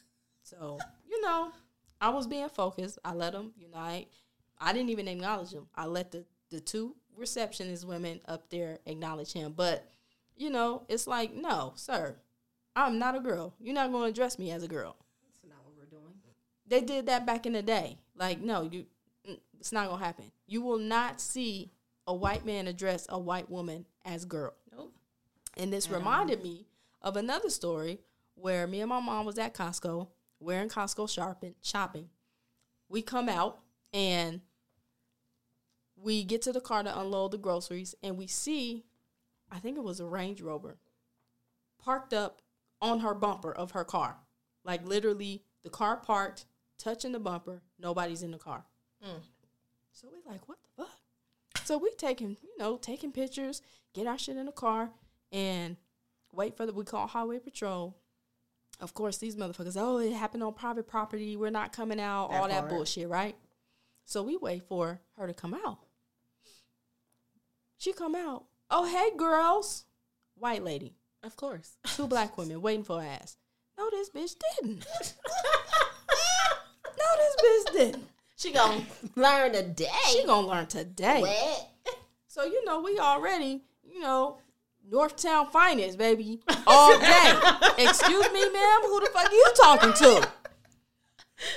So, 0.43 0.79
you 1.05 1.21
know, 1.21 1.51
I 1.99 2.07
was 2.07 2.25
being 2.25 2.47
focused. 2.47 2.99
I 3.03 3.13
let 3.13 3.33
him, 3.33 3.51
you 3.57 3.69
know, 3.69 3.79
I, 3.79 4.05
I 4.57 4.71
didn't 4.71 4.91
even 4.91 5.09
acknowledge 5.09 5.51
him. 5.51 5.67
I 5.75 5.87
let 5.87 6.11
the, 6.11 6.23
the 6.49 6.61
two 6.61 6.95
receptionist 7.17 7.85
women 7.85 8.21
up 8.29 8.49
there 8.49 8.79
acknowledge 8.85 9.33
him. 9.33 9.53
But, 9.57 9.85
you 10.37 10.49
know, 10.49 10.83
it's 10.87 11.07
like, 11.07 11.33
no, 11.33 11.73
sir, 11.75 12.15
I'm 12.75 12.99
not 12.99 13.15
a 13.15 13.19
girl. 13.19 13.53
You're 13.59 13.73
not 13.73 13.91
going 13.91 14.03
to 14.03 14.09
address 14.09 14.37
me 14.37 14.51
as 14.51 14.63
a 14.63 14.67
girl 14.67 14.95
That's 15.23 15.39
not 15.43 15.57
what 15.65 15.75
we're 15.77 15.85
doing. 15.99 16.13
they 16.67 16.81
did 16.81 17.07
that 17.07 17.25
back 17.25 17.45
in 17.45 17.53
the 17.53 17.61
day. 17.61 17.97
Like, 18.15 18.39
no, 18.39 18.61
you, 18.63 18.85
mm, 19.27 19.39
it's 19.59 19.71
not 19.71 19.89
gonna 19.89 20.03
happen. 20.03 20.31
You 20.45 20.61
will 20.61 20.79
not 20.79 21.19
see 21.19 21.71
a 22.05 22.13
white 22.13 22.45
man 22.45 22.67
address 22.67 23.05
a 23.09 23.19
white 23.19 23.49
woman 23.49 23.85
as 24.05 24.25
girl. 24.25 24.53
Nope. 24.75 24.93
And 25.57 25.73
this 25.73 25.89
reminded 25.89 26.43
me 26.43 26.67
of 27.01 27.17
another 27.17 27.49
story 27.49 27.99
where 28.35 28.67
me 28.67 28.81
and 28.81 28.89
my 28.89 28.99
mom 28.99 29.25
was 29.25 29.37
at 29.37 29.53
Costco. 29.53 30.07
We're 30.39 30.61
in 30.61 30.69
Costco 30.69 31.09
shopping. 31.09 31.55
Shopping. 31.61 32.09
We 32.89 33.01
come 33.01 33.27
out 33.27 33.59
and 33.93 34.41
we 35.95 36.23
get 36.23 36.43
to 36.43 36.53
the 36.53 36.61
car 36.61 36.83
to 36.83 36.99
unload 36.99 37.31
the 37.31 37.37
groceries, 37.37 37.95
and 38.03 38.17
we 38.17 38.27
see, 38.27 38.85
I 39.51 39.59
think 39.59 39.77
it 39.77 39.83
was 39.83 39.99
a 39.99 40.05
Range 40.05 40.41
Rover, 40.41 40.77
parked 41.83 42.13
up 42.13 42.41
on 42.81 42.99
her 42.99 43.13
bumper 43.13 43.51
of 43.53 43.71
her 43.71 43.83
car. 43.83 44.17
Like 44.63 44.85
literally, 44.85 45.43
the 45.63 45.69
car 45.69 45.97
parked, 45.97 46.45
touching 46.77 47.13
the 47.13 47.19
bumper. 47.19 47.61
Nobody's 47.79 48.23
in 48.23 48.31
the 48.31 48.37
car. 48.37 48.65
Mm. 49.05 49.21
So 49.91 50.09
we 50.11 50.31
like, 50.31 50.47
what 50.47 50.57
the 50.61 50.83
fuck? 50.83 51.65
So 51.65 51.77
we 51.77 51.91
taking, 51.97 52.37
you 52.41 52.57
know, 52.59 52.77
taking 52.77 53.11
pictures, 53.11 53.61
get 53.93 54.07
our 54.07 54.17
shit 54.17 54.37
in 54.37 54.45
the 54.45 54.51
car, 54.51 54.91
and 55.31 55.77
wait 56.31 56.55
for 56.55 56.65
the. 56.65 56.73
We 56.73 56.83
call 56.83 57.07
highway 57.07 57.39
patrol. 57.39 57.97
Of 58.79 58.93
course, 58.93 59.17
these 59.17 59.35
motherfuckers. 59.35 59.75
Oh, 59.75 59.97
it 59.97 60.13
happened 60.13 60.43
on 60.43 60.53
private 60.53 60.87
property. 60.87 61.35
We're 61.35 61.49
not 61.49 61.73
coming 61.73 61.99
out. 61.99 62.27
all 62.27 62.47
that 62.47 62.59
part. 62.59 62.69
bullshit, 62.69 63.09
right? 63.09 63.35
So 64.05 64.21
we 64.23 64.37
wait 64.37 64.63
for 64.63 65.01
her 65.17 65.27
to 65.27 65.33
come 65.33 65.53
out. 65.53 65.79
She 67.77 67.91
come 67.91 68.15
out. 68.15 68.45
Oh, 68.69 68.85
hey, 68.85 69.15
girls. 69.15 69.85
White 70.35 70.63
lady. 70.63 70.93
Of 71.23 71.35
course. 71.35 71.77
Two 71.95 72.07
black 72.07 72.37
women 72.37 72.61
waiting 72.61 72.83
for 72.83 73.01
her 73.01 73.07
ass. 73.07 73.37
No, 73.77 73.89
this 73.89 74.09
bitch 74.09 74.35
didn't. 74.59 74.85
no, 76.97 77.05
this 77.17 77.35
bitch 77.43 77.73
didn't. 77.73 78.07
She 78.35 78.51
gonna 78.51 78.83
learn 79.15 79.51
today. 79.53 79.87
She 80.09 80.25
gonna 80.25 80.47
learn 80.47 80.67
today. 80.67 81.21
What? 81.21 81.69
So 82.27 82.45
you 82.45 82.63
know 82.65 82.81
we 82.81 82.99
already, 82.99 83.63
you 83.83 83.99
know, 83.99 84.37
Northtown 84.91 85.51
finest, 85.51 85.97
baby, 85.97 86.39
all 86.67 86.99
day. 86.99 87.39
Excuse 87.79 88.31
me, 88.31 88.49
ma'am, 88.49 88.81
who 88.83 88.99
the 88.99 89.09
fuck 89.11 89.31
you 89.31 89.45
talking 89.55 89.93
to? 89.93 90.29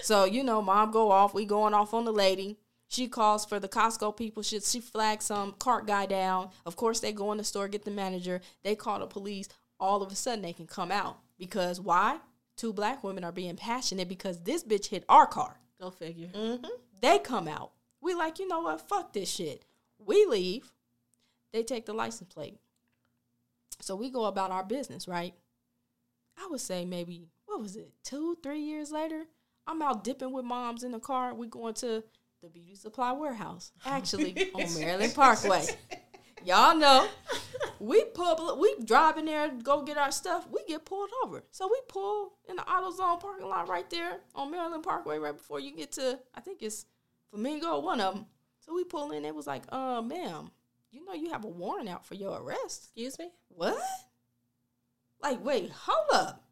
So 0.03 0.25
you 0.25 0.43
know, 0.43 0.63
mom 0.63 0.91
go 0.91 1.11
off. 1.11 1.35
We 1.35 1.45
going 1.45 1.75
off 1.75 1.93
on 1.93 2.05
the 2.05 2.13
lady. 2.13 2.57
She 2.91 3.07
calls 3.07 3.45
for 3.45 3.61
the 3.61 3.69
Costco 3.69 4.17
people. 4.17 4.43
She 4.43 4.59
she 4.59 4.81
flags 4.81 5.27
some 5.27 5.53
cart 5.53 5.87
guy 5.87 6.07
down. 6.07 6.51
Of 6.67 6.75
course, 6.75 6.99
they 6.99 7.13
go 7.13 7.31
in 7.31 7.39
the 7.39 7.45
store 7.45 7.69
get 7.69 7.85
the 7.85 7.91
manager. 7.93 8.41
They 8.65 8.75
call 8.75 8.99
the 8.99 9.07
police. 9.07 9.49
All 9.79 10.03
of 10.03 10.11
a 10.11 10.17
sudden, 10.17 10.43
they 10.43 10.53
can 10.53 10.67
come 10.67 10.91
out 10.91 11.19
because 11.39 11.81
why? 11.81 12.19
Two 12.57 12.73
black 12.73 13.05
women 13.05 13.23
are 13.23 13.31
being 13.31 13.55
passionate 13.55 14.09
because 14.09 14.41
this 14.41 14.65
bitch 14.65 14.89
hit 14.89 15.05
our 15.09 15.25
car. 15.25 15.61
Go 15.81 15.91
figure. 15.91 16.31
Mm-hmm. 16.35 16.67
They 17.01 17.21
come 17.21 17.47
out. 17.47 17.71
We 18.01 18.15
like, 18.15 18.41
you 18.41 18.49
know 18.49 18.61
what? 18.61 18.89
Fuck 18.89 19.13
this 19.13 19.31
shit. 19.31 19.65
We 20.05 20.27
leave. 20.27 20.73
They 21.53 21.63
take 21.63 21.87
the 21.87 21.95
license 21.95 22.35
plate. 22.35 22.59
So 23.81 23.95
we 23.95 24.11
go 24.11 24.25
about 24.25 24.51
our 24.51 24.65
business, 24.65 25.07
right? 25.07 25.35
I 26.37 26.49
would 26.49 26.61
say 26.61 26.85
maybe 26.85 27.29
what 27.47 27.61
was 27.61 27.77
it? 27.77 27.93
Two, 28.03 28.37
three 28.43 28.63
years 28.63 28.91
later, 28.91 29.27
I'm 29.69 29.81
out 29.81 30.03
dipping 30.03 30.33
with 30.33 30.45
moms 30.45 30.83
in 30.83 30.91
the 30.91 30.99
car. 30.99 31.33
We 31.35 31.47
going 31.47 31.75
to 31.75 32.03
the 32.43 32.49
beauty 32.49 32.75
supply 32.75 33.13
warehouse, 33.13 33.73
actually 33.85 34.51
on 34.55 34.75
Maryland 34.79 35.15
Parkway. 35.15 35.67
Y'all 36.45 36.75
know 36.75 37.07
we 37.79 38.05
pull, 38.05 38.59
we 38.59 38.75
drive 38.85 39.19
in 39.19 39.27
there 39.27 39.49
to 39.49 39.55
go 39.57 39.83
get 39.83 39.99
our 39.99 40.11
stuff. 40.11 40.47
We 40.51 40.61
get 40.67 40.85
pulled 40.85 41.11
over, 41.23 41.45
so 41.51 41.69
we 41.71 41.79
pull 41.89 42.33
in 42.49 42.57
the 42.57 42.63
AutoZone 42.63 43.21
parking 43.21 43.47
lot 43.47 43.69
right 43.69 43.89
there 43.91 44.21
on 44.35 44.51
Maryland 44.51 44.83
Parkway, 44.83 45.19
right 45.19 45.37
before 45.37 45.61
you 45.61 45.77
get 45.77 45.93
to 45.93 46.19
I 46.35 46.41
think 46.41 46.63
it's 46.63 46.87
Flamingo, 47.31 47.81
one 47.81 48.01
of 48.01 48.15
them. 48.15 48.27
So 48.61 48.75
we 48.75 48.85
pull 48.85 49.13
in. 49.13 49.25
It 49.25 49.35
was 49.35 49.47
like, 49.47 49.65
uh, 49.71 50.03
ma'am, 50.03 50.51
you 50.91 51.05
know 51.05 51.15
you 51.15 51.31
have 51.31 51.45
a 51.45 51.49
warrant 51.49 51.89
out 51.89 52.07
for 52.07 52.15
your 52.15 52.41
arrest. 52.41 52.85
Excuse 52.85 53.19
me. 53.19 53.31
What? 53.49 53.79
Like, 55.23 55.45
wait, 55.45 55.71
hold 55.71 56.07
up. 56.13 56.45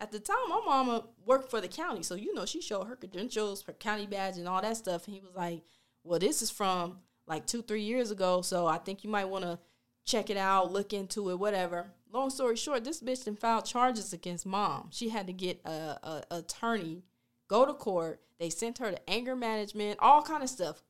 At 0.00 0.12
the 0.12 0.18
time, 0.18 0.36
my 0.48 0.60
mama 0.64 1.04
worked 1.26 1.50
for 1.50 1.60
the 1.60 1.68
county, 1.68 2.02
so 2.02 2.14
you 2.14 2.32
know 2.34 2.46
she 2.46 2.62
showed 2.62 2.84
her 2.84 2.96
credentials, 2.96 3.62
her 3.64 3.74
county 3.74 4.06
badge, 4.06 4.38
and 4.38 4.48
all 4.48 4.62
that 4.62 4.76
stuff. 4.78 5.06
And 5.06 5.14
he 5.14 5.20
was 5.20 5.34
like, 5.36 5.62
"Well, 6.04 6.18
this 6.18 6.40
is 6.40 6.50
from 6.50 7.00
like 7.26 7.46
two, 7.46 7.62
three 7.62 7.82
years 7.82 8.10
ago, 8.10 8.40
so 8.40 8.66
I 8.66 8.78
think 8.78 9.04
you 9.04 9.10
might 9.10 9.26
want 9.26 9.44
to 9.44 9.58
check 10.06 10.30
it 10.30 10.38
out, 10.38 10.72
look 10.72 10.92
into 10.94 11.30
it, 11.30 11.38
whatever." 11.38 11.92
Long 12.12 12.30
story 12.30 12.56
short, 12.56 12.82
this 12.82 13.02
bitch 13.02 13.24
then 13.24 13.36
filed 13.36 13.66
charges 13.66 14.12
against 14.12 14.46
mom. 14.46 14.88
She 14.90 15.10
had 15.10 15.26
to 15.26 15.32
get 15.32 15.60
a, 15.64 15.70
a 16.02 16.24
attorney, 16.30 17.04
go 17.46 17.66
to 17.66 17.74
court. 17.74 18.20
They 18.38 18.50
sent 18.50 18.78
her 18.78 18.90
to 18.90 19.10
anger 19.10 19.36
management, 19.36 19.98
all 20.00 20.22
kind 20.22 20.42
of 20.42 20.48
stuff. 20.48 20.82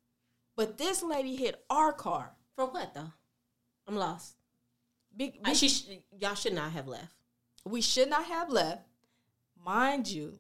But 0.57 0.79
this 0.79 1.03
lady 1.03 1.35
hit 1.37 1.65
our 1.69 1.93
car. 1.93 2.37
For 2.55 2.65
what 2.67 2.95
though? 2.95 3.13
I'm 3.89 3.97
lost. 3.97 4.37
Big, 5.17 5.39
I, 5.45 5.53
she 5.55 5.69
sh- 5.69 5.89
y'all 6.19 6.35
should 6.37 6.53
not 6.55 6.71
have 6.73 6.87
left. 6.87 7.13
we 7.65 7.81
should 7.81 8.09
not 8.09 8.25
have 8.27 8.51
left. 8.51 8.83
Mind 9.65 10.09
you, 10.09 10.39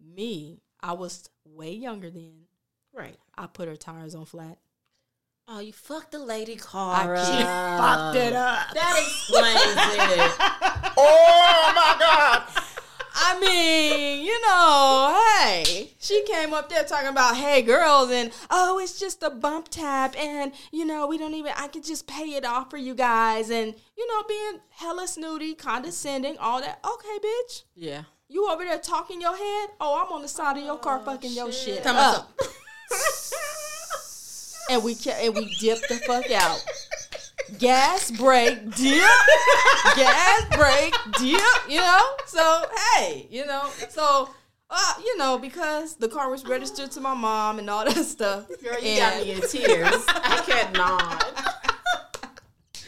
me, 0.00 0.60
I 0.80 0.92
was 0.92 1.28
way 1.44 1.72
younger 1.72 2.10
then. 2.10 2.46
Right. 2.92 3.16
I 3.36 3.46
put 3.46 3.68
her 3.68 3.76
tires 3.76 4.14
on 4.14 4.24
flat. 4.24 4.58
Oh, 5.48 5.60
you 5.60 5.72
fucked 5.72 6.12
the 6.12 6.18
lady 6.18 6.54
I 6.54 6.58
car 6.58 7.14
keep 7.16 7.46
up. 7.46 7.80
fucked 7.80 8.16
it 8.16 8.32
up. 8.32 8.74
That 8.74 8.96
explains 8.98 9.58
it. 10.20 10.82
Oh 11.04 11.72
my 11.74 11.96
God! 11.98 12.42
I 13.14 13.40
mean, 13.40 14.24
you 14.26 14.40
know, 14.42 15.18
hey, 15.38 15.90
she 15.98 16.22
came 16.24 16.52
up 16.52 16.68
there 16.68 16.84
talking 16.84 17.08
about, 17.08 17.36
hey, 17.36 17.62
girls, 17.62 18.10
and 18.10 18.30
oh, 18.50 18.78
it's 18.78 18.98
just 19.00 19.22
a 19.22 19.30
bump 19.30 19.68
tap, 19.68 20.14
and 20.18 20.52
you 20.70 20.84
know, 20.84 21.06
we 21.06 21.16
don't 21.16 21.32
even, 21.34 21.52
I 21.56 21.68
could 21.68 21.82
just 21.84 22.06
pay 22.06 22.34
it 22.34 22.44
off 22.44 22.68
for 22.70 22.76
you 22.76 22.94
guys, 22.94 23.48
and 23.50 23.74
you 23.96 24.06
know, 24.06 24.22
being 24.28 24.60
hella 24.70 25.08
snooty, 25.08 25.54
condescending, 25.54 26.36
all 26.38 26.60
that. 26.60 26.78
Okay, 26.84 27.18
bitch, 27.24 27.62
Yeah. 27.74 28.02
You 28.32 28.48
over 28.50 28.64
there 28.64 28.78
talking 28.78 29.20
your 29.20 29.36
head? 29.36 29.68
Oh, 29.80 30.02
I'm 30.02 30.12
on 30.12 30.22
the 30.22 30.28
side 30.28 30.56
of 30.56 30.64
your 30.64 30.78
car, 30.78 31.00
fucking 31.00 31.32
your 31.32 31.52
shit 31.52 31.82
Tell 31.82 31.92
me 31.94 32.00
up. 32.00 32.32
and 34.70 34.82
we 34.82 34.94
ca- 34.94 35.18
and 35.20 35.34
we 35.34 35.54
dipped 35.60 35.86
the 35.88 35.96
fuck 36.06 36.30
out. 36.30 36.64
Gas 37.58 38.10
brake 38.10 38.64
dip, 38.76 39.02
gas 39.96 40.56
brake 40.56 40.94
dip. 41.18 41.42
You 41.68 41.80
know, 41.80 42.00
so 42.26 42.64
hey, 42.96 43.26
you 43.30 43.44
know, 43.44 43.68
so 43.90 44.30
uh, 44.70 44.94
you 45.04 45.18
know, 45.18 45.36
because 45.38 45.96
the 45.96 46.08
car 46.08 46.30
was 46.30 46.46
registered 46.46 46.90
to 46.92 47.00
my 47.00 47.12
mom 47.12 47.58
and 47.58 47.68
all 47.68 47.84
that 47.84 48.04
stuff. 48.04 48.48
Girl, 48.62 48.80
you 48.82 48.96
got 48.98 49.22
me 49.22 49.32
in 49.32 49.42
tears. 49.42 50.04
I 50.08 50.42
cannot. 50.46 51.58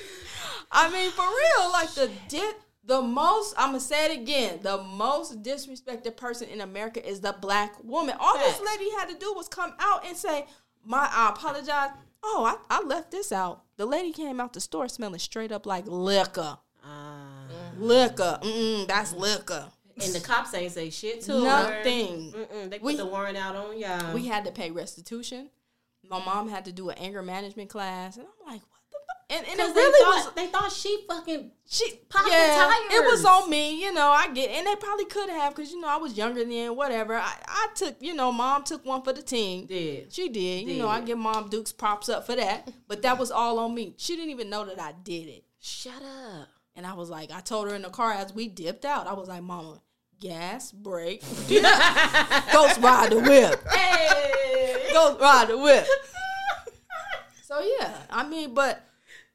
I 0.72 0.90
mean, 0.90 1.10
for 1.10 1.22
real, 1.22 1.70
like 1.72 1.90
the 1.94 2.10
dip. 2.28 2.60
The 2.86 3.00
most, 3.00 3.54
I'm 3.56 3.68
gonna 3.70 3.80
say 3.80 4.12
it 4.12 4.20
again. 4.20 4.58
The 4.62 4.82
most 4.82 5.42
disrespected 5.42 6.16
person 6.16 6.48
in 6.48 6.60
America 6.60 7.06
is 7.06 7.20
the 7.20 7.34
black 7.40 7.82
woman. 7.82 8.14
All 8.20 8.36
this 8.38 8.60
lady 8.60 8.90
had 8.98 9.08
to 9.08 9.14
do 9.18 9.32
was 9.34 9.48
come 9.48 9.72
out 9.78 10.06
and 10.06 10.16
say, 10.16 10.46
"My, 10.84 11.08
I 11.10 11.30
apologize." 11.30 11.90
Oh, 12.22 12.44
I, 12.44 12.78
I 12.78 12.82
left 12.82 13.10
this 13.10 13.32
out. 13.32 13.62
The 13.76 13.86
lady 13.86 14.12
came 14.12 14.40
out 14.40 14.52
the 14.52 14.60
store 14.60 14.88
smelling 14.88 15.18
straight 15.18 15.50
up 15.52 15.64
like 15.66 15.84
liquor. 15.86 16.58
Uh, 16.82 17.48
Liquor. 17.78 18.38
Mm, 18.42 18.86
that's 18.86 19.12
liquor. 19.14 19.66
and 20.02 20.12
the 20.12 20.20
cops 20.20 20.52
ain't 20.54 20.72
say 20.72 20.90
shit 20.90 21.22
to 21.22 21.32
her. 21.32 21.40
Nothing. 21.40 22.34
They 22.68 22.78
put 22.78 22.82
We- 22.82 22.96
the 22.96 23.06
warrant 23.06 23.36
out 23.38 23.56
on 23.56 23.78
y'all. 23.78 24.12
We 24.14 24.26
had 24.26 24.44
to 24.44 24.52
pay 24.52 24.70
restitution. 24.70 25.50
My 26.10 26.22
mom 26.22 26.48
had 26.50 26.66
to 26.66 26.72
do 26.72 26.90
an 26.90 26.98
anger 26.98 27.22
management 27.22 27.70
class, 27.70 28.16
and 28.18 28.26
I'm 28.26 28.52
like, 28.52 28.60
what? 28.70 28.80
And, 29.30 29.46
and 29.46 29.58
it 29.58 29.74
they, 29.74 29.80
really 29.80 30.04
thought, 30.04 30.26
was. 30.26 30.34
they 30.34 30.46
thought 30.48 30.70
she 30.70 31.04
fucking 31.08 31.50
She 31.66 32.00
Popping 32.10 32.32
yeah, 32.32 32.78
it 32.90 33.04
was 33.10 33.24
on 33.24 33.48
me, 33.48 33.82
you 33.82 33.92
know. 33.92 34.10
I 34.10 34.30
get, 34.32 34.50
and 34.50 34.66
they 34.66 34.76
probably 34.76 35.06
could 35.06 35.30
have, 35.30 35.54
cause 35.54 35.72
you 35.72 35.80
know 35.80 35.88
I 35.88 35.96
was 35.96 36.16
younger 36.16 36.44
then. 36.44 36.76
Whatever. 36.76 37.14
I, 37.14 37.34
I 37.48 37.68
took, 37.74 37.96
you 38.00 38.14
know, 38.14 38.30
mom 38.30 38.64
took 38.64 38.84
one 38.84 39.02
for 39.02 39.12
the 39.12 39.22
team. 39.22 39.66
did. 39.66 40.12
She 40.12 40.28
did. 40.28 40.68
You 40.68 40.78
know, 40.78 40.88
I 40.88 40.98
Did. 40.98 41.06
give 41.06 41.18
mom 41.18 41.48
Dukes 41.48 41.72
props 41.72 42.08
up 42.08 42.26
for 42.26 42.36
that. 42.36 42.70
But 42.86 43.02
that 43.02 43.18
was 43.18 43.30
all 43.30 43.58
on 43.58 43.74
me. 43.74 43.94
She 43.96 44.14
didn't 44.14 44.30
even 44.30 44.50
know 44.50 44.64
that 44.66 44.78
I 44.78 44.92
did 45.02 45.28
it. 45.28 45.44
Shut 45.60 46.02
up. 46.02 46.48
And 46.76 46.86
I 46.86 46.92
was 46.92 47.08
like, 47.08 47.30
I 47.32 47.40
told 47.40 47.68
her 47.68 47.74
in 47.74 47.82
the 47.82 47.90
car 47.90 48.12
as 48.12 48.34
we 48.34 48.48
dipped 48.48 48.84
out, 48.84 49.06
I 49.06 49.14
was 49.14 49.28
like, 49.28 49.42
Mama, 49.42 49.80
gas, 50.20 50.72
brake, 50.72 51.22
ghost 51.48 52.80
ride 52.80 53.10
the 53.10 53.20
whip. 53.24 53.68
Hey. 53.72 54.90
Ghost 54.92 55.20
ride 55.20 55.48
the 55.48 55.58
whip. 55.58 55.86
So 57.44 57.60
yeah, 57.78 57.94
I 58.10 58.26
mean, 58.26 58.54
but 58.54 58.82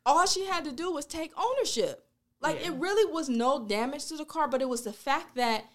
all 0.05 0.25
she 0.25 0.45
had 0.45 0.65
to 0.65 0.71
do 0.71 0.91
was 0.91 1.05
take 1.05 1.31
ownership. 1.37 2.05
Like 2.41 2.65
it 2.65 2.71
really 2.73 3.11
was 3.11 3.27
no 3.27 3.65
damage 3.65 4.05
to 4.07 4.17
the 4.17 4.25
car, 4.25 4.47
but 4.47 4.61
it 4.61 4.69
was 4.69 4.83
the 4.83 4.93
fact 4.93 5.35
that 5.35 5.65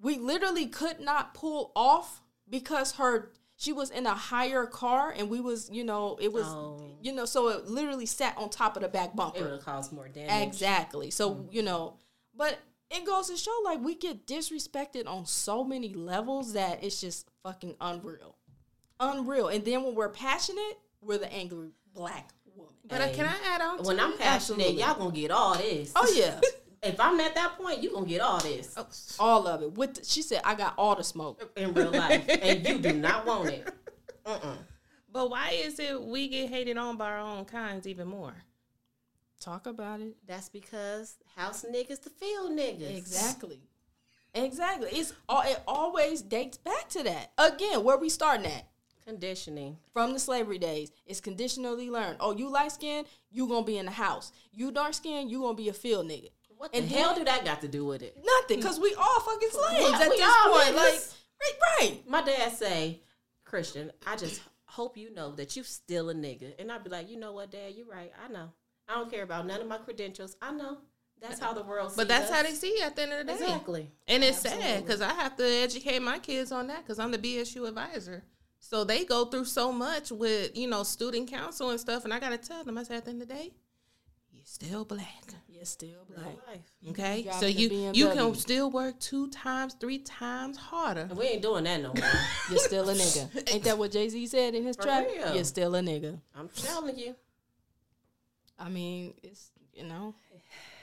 we 0.00 0.18
literally 0.18 0.66
could 0.66 1.00
not 1.00 1.34
pull 1.34 1.72
off 1.76 2.22
because 2.48 2.92
her 2.92 3.32
she 3.58 3.72
was 3.72 3.90
in 3.90 4.04
a 4.06 4.14
higher 4.14 4.66
car 4.66 5.14
and 5.16 5.30
we 5.30 5.40
was, 5.40 5.70
you 5.70 5.82
know, 5.82 6.18
it 6.20 6.32
was 6.32 6.46
Oh. 6.46 6.96
you 7.00 7.12
know, 7.12 7.24
so 7.24 7.48
it 7.48 7.66
literally 7.68 8.06
sat 8.06 8.36
on 8.36 8.50
top 8.50 8.76
of 8.76 8.82
the 8.82 8.88
back 8.88 9.10
It 9.10 9.16
bumper. 9.16 9.42
would 9.42 9.50
have 9.52 9.64
caused 9.64 9.92
more 9.92 10.08
damage. 10.08 10.46
Exactly. 10.46 11.10
So, 11.10 11.34
mm. 11.36 11.52
you 11.52 11.62
know, 11.62 11.94
but 12.34 12.58
it 12.90 13.04
goes 13.04 13.28
to 13.30 13.36
show 13.36 13.54
like 13.64 13.82
we 13.82 13.94
get 13.94 14.26
disrespected 14.26 15.06
on 15.06 15.26
so 15.26 15.64
many 15.64 15.94
levels 15.94 16.52
that 16.52 16.84
it's 16.84 17.00
just 17.00 17.28
fucking 17.42 17.76
unreal. 17.80 18.36
Unreal. 19.00 19.48
And 19.48 19.64
then 19.64 19.82
when 19.82 19.94
we're 19.94 20.10
passionate, 20.10 20.78
we're 21.00 21.18
the 21.18 21.32
angry 21.32 21.70
black. 21.94 22.30
But 22.88 23.00
uh, 23.00 23.08
can 23.12 23.26
I 23.26 23.36
add 23.54 23.60
on? 23.60 23.82
When 23.82 23.96
to 23.96 24.02
I'm 24.02 24.12
passionate, 24.16 24.66
Absolutely. 24.66 24.80
y'all 24.80 24.94
gonna 24.94 25.10
get 25.12 25.30
all 25.30 25.56
this. 25.56 25.92
Oh 25.96 26.12
yeah. 26.14 26.40
If 26.82 27.00
I'm 27.00 27.18
at 27.18 27.34
that 27.34 27.56
point, 27.58 27.82
you 27.82 27.90
gonna 27.90 28.06
get 28.06 28.20
all 28.20 28.38
this 28.38 28.74
Oh. 28.76 28.86
All 29.18 29.48
of 29.48 29.62
it. 29.62 29.72
With 29.72 29.94
the, 29.94 30.04
she 30.04 30.22
said, 30.22 30.42
I 30.44 30.54
got 30.54 30.74
all 30.76 30.94
the 30.94 31.02
smoke. 31.02 31.50
in 31.56 31.74
real 31.74 31.90
life, 31.90 32.24
and 32.28 32.64
you 32.64 32.78
do 32.78 32.92
not 32.92 33.26
want 33.26 33.48
it. 33.48 33.66
Uh-uh. 34.26 34.56
But 35.10 35.30
why 35.30 35.50
is 35.50 35.80
it 35.80 36.00
we 36.00 36.28
get 36.28 36.48
hated 36.48 36.76
on 36.76 36.96
by 36.96 37.10
our 37.10 37.18
own 37.18 37.44
kinds 37.46 37.88
even 37.88 38.06
more? 38.06 38.34
Talk 39.40 39.66
about 39.66 40.00
it. 40.00 40.16
That's 40.28 40.48
because 40.48 41.16
house 41.34 41.64
niggas 41.68 42.02
the 42.02 42.10
field 42.10 42.52
niggas. 42.52 42.96
Exactly. 42.96 43.60
Exactly. 44.34 44.90
It's 44.92 45.12
all 45.28 45.42
it 45.42 45.60
always 45.66 46.22
dates 46.22 46.58
back 46.58 46.88
to 46.90 47.02
that. 47.04 47.32
Again, 47.38 47.82
where 47.82 47.96
we 47.96 48.08
starting 48.10 48.46
at? 48.46 48.68
Conditioning. 49.06 49.76
From 49.92 50.12
the 50.12 50.18
slavery 50.18 50.58
days. 50.58 50.90
It's 51.06 51.20
conditionally 51.20 51.88
learned. 51.90 52.16
Oh, 52.18 52.32
you 52.36 52.48
light 52.50 52.72
skinned, 52.72 53.06
you 53.30 53.46
gonna 53.46 53.64
be 53.64 53.78
in 53.78 53.86
the 53.86 53.92
house. 53.92 54.32
You 54.52 54.72
dark 54.72 54.94
skinned, 54.94 55.30
you 55.30 55.40
gonna 55.42 55.54
be 55.56 55.68
a 55.68 55.72
field 55.72 56.06
nigga. 56.08 56.30
What 56.56 56.72
the 56.72 56.78
And 56.78 56.88
hell 56.88 57.10
then- 57.10 57.18
do 57.18 57.24
that 57.26 57.44
got 57.44 57.60
to 57.60 57.68
do 57.68 57.84
with 57.84 58.02
it? 58.02 58.16
Nothing, 58.24 58.56
because 58.58 58.80
we 58.80 58.94
all 58.94 59.20
fucking 59.20 59.50
slaves 59.50 59.90
Yeah, 59.90 60.00
at 60.00 60.10
we 60.10 60.16
this 60.16 60.26
all 60.46 60.52
point. 60.58 60.74
Like, 60.74 60.94
right, 61.40 61.54
right. 61.80 62.08
My 62.08 62.22
dad 62.22 62.56
say, 62.56 63.02
Christian, 63.44 63.92
I 64.06 64.16
just 64.16 64.40
hope 64.64 64.96
you 64.96 65.14
know 65.14 65.32
that 65.36 65.54
you 65.54 65.62
still 65.62 66.10
a 66.10 66.14
nigga. 66.14 66.54
And 66.58 66.72
I'd 66.72 66.82
be 66.82 66.90
like, 66.90 67.08
you 67.10 67.16
know 67.18 67.32
what, 67.32 67.50
Dad, 67.50 67.74
you're 67.76 67.86
right. 67.86 68.10
I 68.24 68.28
know. 68.32 68.50
I 68.88 68.94
don't 68.94 69.10
care 69.10 69.22
about 69.22 69.46
none 69.46 69.60
of 69.60 69.66
my 69.68 69.78
credentials. 69.78 70.36
I 70.42 70.50
know. 70.52 70.78
That's 71.20 71.40
how 71.40 71.52
the 71.54 71.62
world 71.62 71.90
sees 71.90 71.96
But 71.96 72.08
that's 72.08 72.30
how 72.30 72.42
they 72.42 72.52
see 72.52 72.68
it 72.68 72.82
at 72.84 72.96
the 72.96 73.02
end 73.02 73.12
of 73.12 73.18
the 73.20 73.24
day. 73.24 73.38
Exactly. 73.44 73.90
And 74.06 74.22
it's 74.24 74.38
sad 74.38 74.84
because 74.84 75.00
I 75.00 75.14
have 75.14 75.36
to 75.36 75.44
educate 75.44 76.00
my 76.02 76.18
kids 76.18 76.52
on 76.52 76.66
that 76.66 76.80
because 76.82 76.98
I'm 76.98 77.10
the 77.10 77.18
BSU 77.18 77.66
advisor. 77.66 78.24
So 78.60 78.84
they 78.84 79.04
go 79.04 79.26
through 79.26 79.44
so 79.44 79.70
much 79.72 80.10
with, 80.10 80.56
you 80.56 80.66
know, 80.66 80.82
student 80.82 81.30
council 81.30 81.70
and 81.70 81.78
stuff. 81.78 82.04
And 82.04 82.12
I 82.12 82.18
got 82.18 82.30
to 82.30 82.38
tell 82.38 82.64
them, 82.64 82.78
I 82.78 82.82
said, 82.82 82.98
at 82.98 83.04
the 83.04 83.10
end 83.10 83.22
of 83.22 83.28
the 83.28 83.34
day, 83.34 83.52
you're 84.32 84.42
still 84.44 84.84
black. 84.84 85.34
You're 85.48 85.64
still 85.64 86.04
black. 86.14 86.36
Life. 86.46 86.72
Okay. 86.90 87.22
Driving 87.22 87.40
So 87.40 87.46
you, 87.46 87.92
you 87.92 88.10
can 88.10 88.34
still 88.34 88.70
work 88.70 88.98
two 89.00 89.30
times, 89.30 89.74
three 89.80 89.98
times 89.98 90.56
harder. 90.56 91.06
And 91.08 91.16
we 91.16 91.26
ain't 91.26 91.42
doing 91.42 91.64
that 91.64 91.80
no 91.80 91.94
more. 91.94 92.10
You're 92.50 92.58
still 92.58 92.88
a 92.90 92.94
nigga. 92.94 93.54
Ain't 93.54 93.64
that 93.64 93.78
what 93.78 93.92
Jay 93.92 94.08
Z 94.08 94.26
said 94.26 94.54
in 94.54 94.62
his 94.62 94.76
For 94.76 94.82
track? 94.82 95.06
real. 95.06 95.34
You're 95.34 95.44
still 95.44 95.74
a 95.74 95.80
nigga. 95.80 96.20
I'm 96.34 96.48
telling 96.48 96.98
you. 96.98 97.14
I 98.58 98.68
mean, 98.68 99.14
it's 99.22 99.50
you 99.72 99.84
know, 99.84 100.14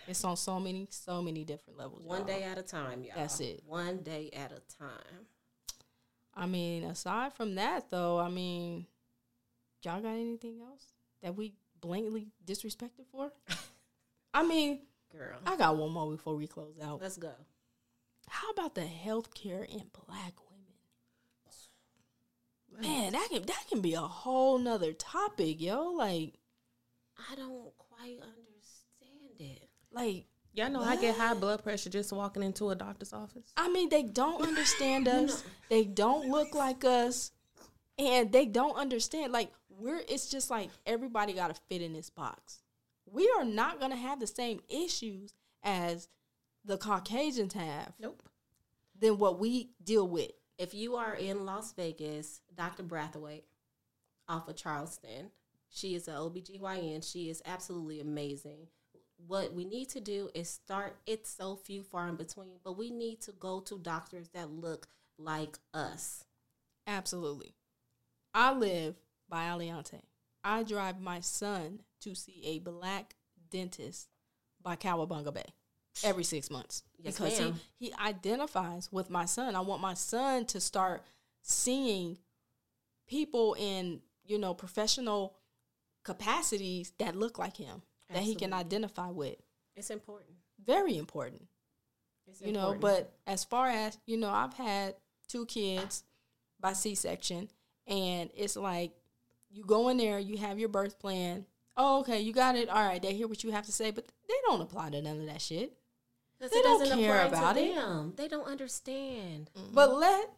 it's 0.07 0.23
on 0.23 0.37
so 0.37 0.59
many, 0.59 0.87
so 0.89 1.21
many 1.21 1.43
different 1.43 1.79
levels. 1.79 2.03
One 2.03 2.19
y'all. 2.19 2.27
day 2.27 2.43
at 2.43 2.57
a 2.57 2.61
time, 2.61 3.03
y'all. 3.03 3.13
That's 3.15 3.39
it. 3.39 3.63
One 3.65 3.97
day 3.99 4.29
at 4.33 4.51
a 4.51 4.61
time. 4.77 5.27
I 6.35 6.45
mean, 6.45 6.83
aside 6.83 7.33
from 7.33 7.55
that, 7.55 7.89
though, 7.89 8.19
I 8.19 8.29
mean, 8.29 8.87
y'all 9.83 10.01
got 10.01 10.13
anything 10.13 10.61
else 10.61 10.85
that 11.21 11.35
we 11.35 11.53
blatantly 11.79 12.27
disrespected 12.45 13.05
for? 13.11 13.31
I 14.33 14.43
mean, 14.43 14.81
Girl. 15.11 15.37
I 15.45 15.57
got 15.57 15.77
one 15.77 15.91
more 15.91 16.09
before 16.09 16.35
we 16.35 16.47
close 16.47 16.75
out. 16.81 17.01
Let's 17.01 17.17
go. 17.17 17.33
How 18.29 18.49
about 18.49 18.73
the 18.73 18.85
health 18.85 19.33
care 19.33 19.63
in 19.63 19.83
black 20.07 20.33
women? 20.39 20.53
Man, 22.81 23.13
that 23.13 23.27
can 23.29 23.43
that 23.43 23.65
can 23.69 23.81
be 23.81 23.93
a 23.93 24.01
whole 24.01 24.57
nother 24.57 24.93
topic, 24.93 25.61
yo. 25.61 25.91
Like, 25.91 26.33
I 27.29 27.35
don't 27.35 27.71
quite 27.77 28.17
understand 28.19 29.39
it. 29.39 29.69
like 29.91 30.25
Y'all 30.55 30.69
know 30.69 30.83
I 30.83 30.95
get 30.97 31.17
high 31.17 31.33
blood 31.33 31.63
pressure 31.63 31.89
just 31.89 32.11
walking 32.11 32.43
into 32.43 32.69
a 32.69 32.75
doctor's 32.75 33.11
office. 33.11 33.51
I 33.57 33.69
mean, 33.69 33.89
they 33.89 34.03
don't 34.03 34.41
understand 34.47 35.07
us. 35.07 35.43
They 35.69 35.83
don't 35.83 36.29
look 36.29 36.53
like 36.53 36.85
us, 36.85 37.31
and 37.97 38.31
they 38.31 38.45
don't 38.45 38.75
understand. 38.77 39.33
Like 39.33 39.51
we're, 39.69 40.01
it's 40.07 40.29
just 40.29 40.51
like 40.51 40.69
everybody 40.85 41.33
got 41.33 41.53
to 41.53 41.61
fit 41.69 41.81
in 41.81 41.93
this 41.93 42.09
box. 42.11 42.59
We 43.05 43.31
are 43.37 43.45
not 43.45 43.79
gonna 43.79 43.95
have 43.95 44.19
the 44.19 44.27
same 44.27 44.59
issues 44.69 45.33
as 45.63 46.07
the 46.65 46.77
Caucasians 46.77 47.53
have 47.53 47.93
Nope. 47.99 48.21
than 48.99 49.17
what 49.17 49.39
we 49.39 49.71
deal 49.83 50.07
with. 50.07 50.31
If 50.57 50.73
you 50.73 50.95
are 50.95 51.15
in 51.15 51.45
Las 51.45 51.73
Vegas, 51.73 52.41
Dr. 52.55 52.83
Brathwaite 52.83 53.43
off 54.29 54.47
of 54.47 54.55
Charleston, 54.55 55.31
she 55.69 55.95
is 55.95 56.07
an 56.07 56.13
OBGYN. 56.15 57.03
She 57.09 57.29
is 57.29 57.41
absolutely 57.45 57.99
amazing. 57.99 58.67
What 59.27 59.53
we 59.53 59.65
need 59.65 59.89
to 59.89 60.01
do 60.01 60.29
is 60.33 60.49
start, 60.49 60.97
it's 61.05 61.29
so 61.29 61.55
few 61.55 61.83
far 61.83 62.07
in 62.09 62.15
between, 62.15 62.59
but 62.63 62.77
we 62.77 62.89
need 62.91 63.21
to 63.21 63.31
go 63.31 63.59
to 63.61 63.77
doctors 63.77 64.29
that 64.29 64.51
look 64.51 64.87
like 65.17 65.57
us. 65.73 66.25
Absolutely. 66.87 67.55
I 68.33 68.53
live 68.53 68.95
by 69.29 69.45
Aliante. 69.45 70.01
I 70.43 70.63
drive 70.63 70.99
my 70.99 71.21
son 71.21 71.81
to 72.01 72.15
see 72.15 72.41
a 72.45 72.59
black 72.59 73.15
dentist 73.49 74.09
by 74.61 74.75
Cowabunga 74.75 75.33
Bay 75.33 75.45
every 76.03 76.23
six 76.23 76.49
months 76.49 76.83
Yes, 76.97 77.17
because 77.17 77.37
he, 77.37 77.53
he 77.77 77.93
identifies 77.93 78.91
with 78.91 79.09
my 79.09 79.25
son. 79.25 79.55
I 79.55 79.59
want 79.61 79.81
my 79.81 79.93
son 79.93 80.45
to 80.47 80.59
start 80.59 81.03
seeing 81.41 82.17
people 83.07 83.55
in 83.59 84.01
you 84.25 84.37
know 84.39 84.53
professional 84.53 85.35
capacities 86.03 86.93
that 86.99 87.15
look 87.15 87.37
like 87.37 87.57
him 87.57 87.81
that 88.11 88.23
he 88.23 88.35
can 88.35 88.53
identify 88.53 89.09
with. 89.09 89.35
It's 89.75 89.89
important. 89.89 90.31
Very 90.63 90.97
important 90.97 91.41
It's 92.27 92.41
you 92.41 92.53
know 92.53 92.75
but 92.79 93.11
as 93.27 93.43
far 93.43 93.67
as 93.67 93.97
you 94.05 94.15
know 94.17 94.29
i've 94.29 94.53
had 94.53 94.95
two 95.27 95.45
kids 95.45 96.03
by 96.59 96.71
c-section 96.73 97.49
and 97.87 98.29
it's 98.35 98.55
like 98.55 98.91
you 99.49 99.63
go 99.65 99.89
in 99.89 99.97
there 99.97 100.19
you 100.19 100.37
have 100.37 100.57
your 100.57 100.69
birth 100.69 100.99
plan 100.99 101.45
oh 101.75 101.99
okay 101.99 102.21
you 102.21 102.31
got 102.31 102.55
it 102.55 102.69
all 102.69 102.87
right 102.87 103.01
they 103.01 103.13
hear 103.13 103.27
what 103.27 103.43
you 103.43 103.51
have 103.51 103.65
to 103.65 103.73
say 103.73 103.91
but 103.91 104.05
they 104.27 104.35
don't 104.45 104.61
apply 104.61 104.89
to 104.89 105.01
none 105.01 105.19
of 105.19 105.25
that 105.25 105.41
shit. 105.41 105.73
they 106.39 106.61
don't 106.61 106.87
care 106.91 107.25
about 107.25 107.57
it. 107.57 107.75
them. 107.75 108.13
They 108.15 108.27
don't 108.27 108.47
understand. 108.47 109.49
but 109.73 109.93
let 109.93 110.29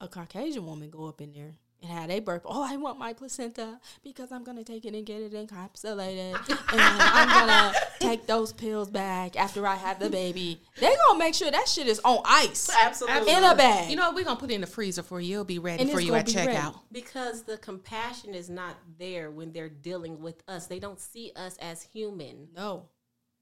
a 0.00 0.08
caucasian 0.08 0.66
woman 0.66 0.90
go 0.90 1.06
up 1.06 1.20
in 1.20 1.32
there 1.32 1.52
and 1.82 1.90
have 1.90 2.08
they 2.08 2.20
birth 2.20 2.42
oh 2.44 2.62
i 2.62 2.76
want 2.76 2.98
my 2.98 3.12
placenta 3.12 3.78
because 4.02 4.30
i'm 4.32 4.44
gonna 4.44 4.62
take 4.64 4.84
it 4.84 4.94
and 4.94 5.06
get 5.06 5.20
it 5.20 5.32
encapsulated 5.32 6.34
and 6.34 6.58
i'm 6.68 7.28
gonna 7.46 7.72
take 8.00 8.26
those 8.26 8.52
pills 8.52 8.90
back 8.90 9.36
after 9.36 9.66
i 9.66 9.74
have 9.76 9.98
the 9.98 10.10
baby 10.10 10.60
they 10.78 10.94
gonna 11.06 11.18
make 11.18 11.34
sure 11.34 11.50
that 11.50 11.66
shit 11.68 11.86
is 11.86 12.00
on 12.04 12.20
ice 12.24 12.70
Absolutely. 12.82 13.32
in 13.32 13.44
a 13.44 13.54
bag 13.54 13.90
You 13.90 13.96
know? 13.96 14.10
We're 14.12 14.24
going 14.24 14.36
to 14.36 14.40
put 14.40 14.50
it 14.50 14.54
in 14.54 14.60
the 14.60 14.66
freezer 14.66 15.02
for 15.02 15.20
you. 15.20 15.34
It'll 15.36 15.44
be 15.44 15.58
ready 15.58 15.82
And 15.82 15.90
for 15.90 15.98
it's 15.98 16.04
you 16.04 16.10
gonna 16.10 16.20
at 16.20 16.26
be 16.26 16.34
ready. 16.34 16.52
checkout. 16.52 16.80
Because 16.92 17.42
the 17.44 17.56
compassion 17.58 18.34
is 18.34 18.50
not 18.50 18.76
there 18.98 19.30
when 19.30 19.52
they're 19.52 19.68
dealing 19.68 20.20
with 20.20 20.42
us. 20.48 20.66
They 20.66 20.78
don't 20.78 20.98
see 21.00 21.32
us 21.36 21.56
as 21.60 21.82
human. 21.82 22.48
No, 22.54 22.88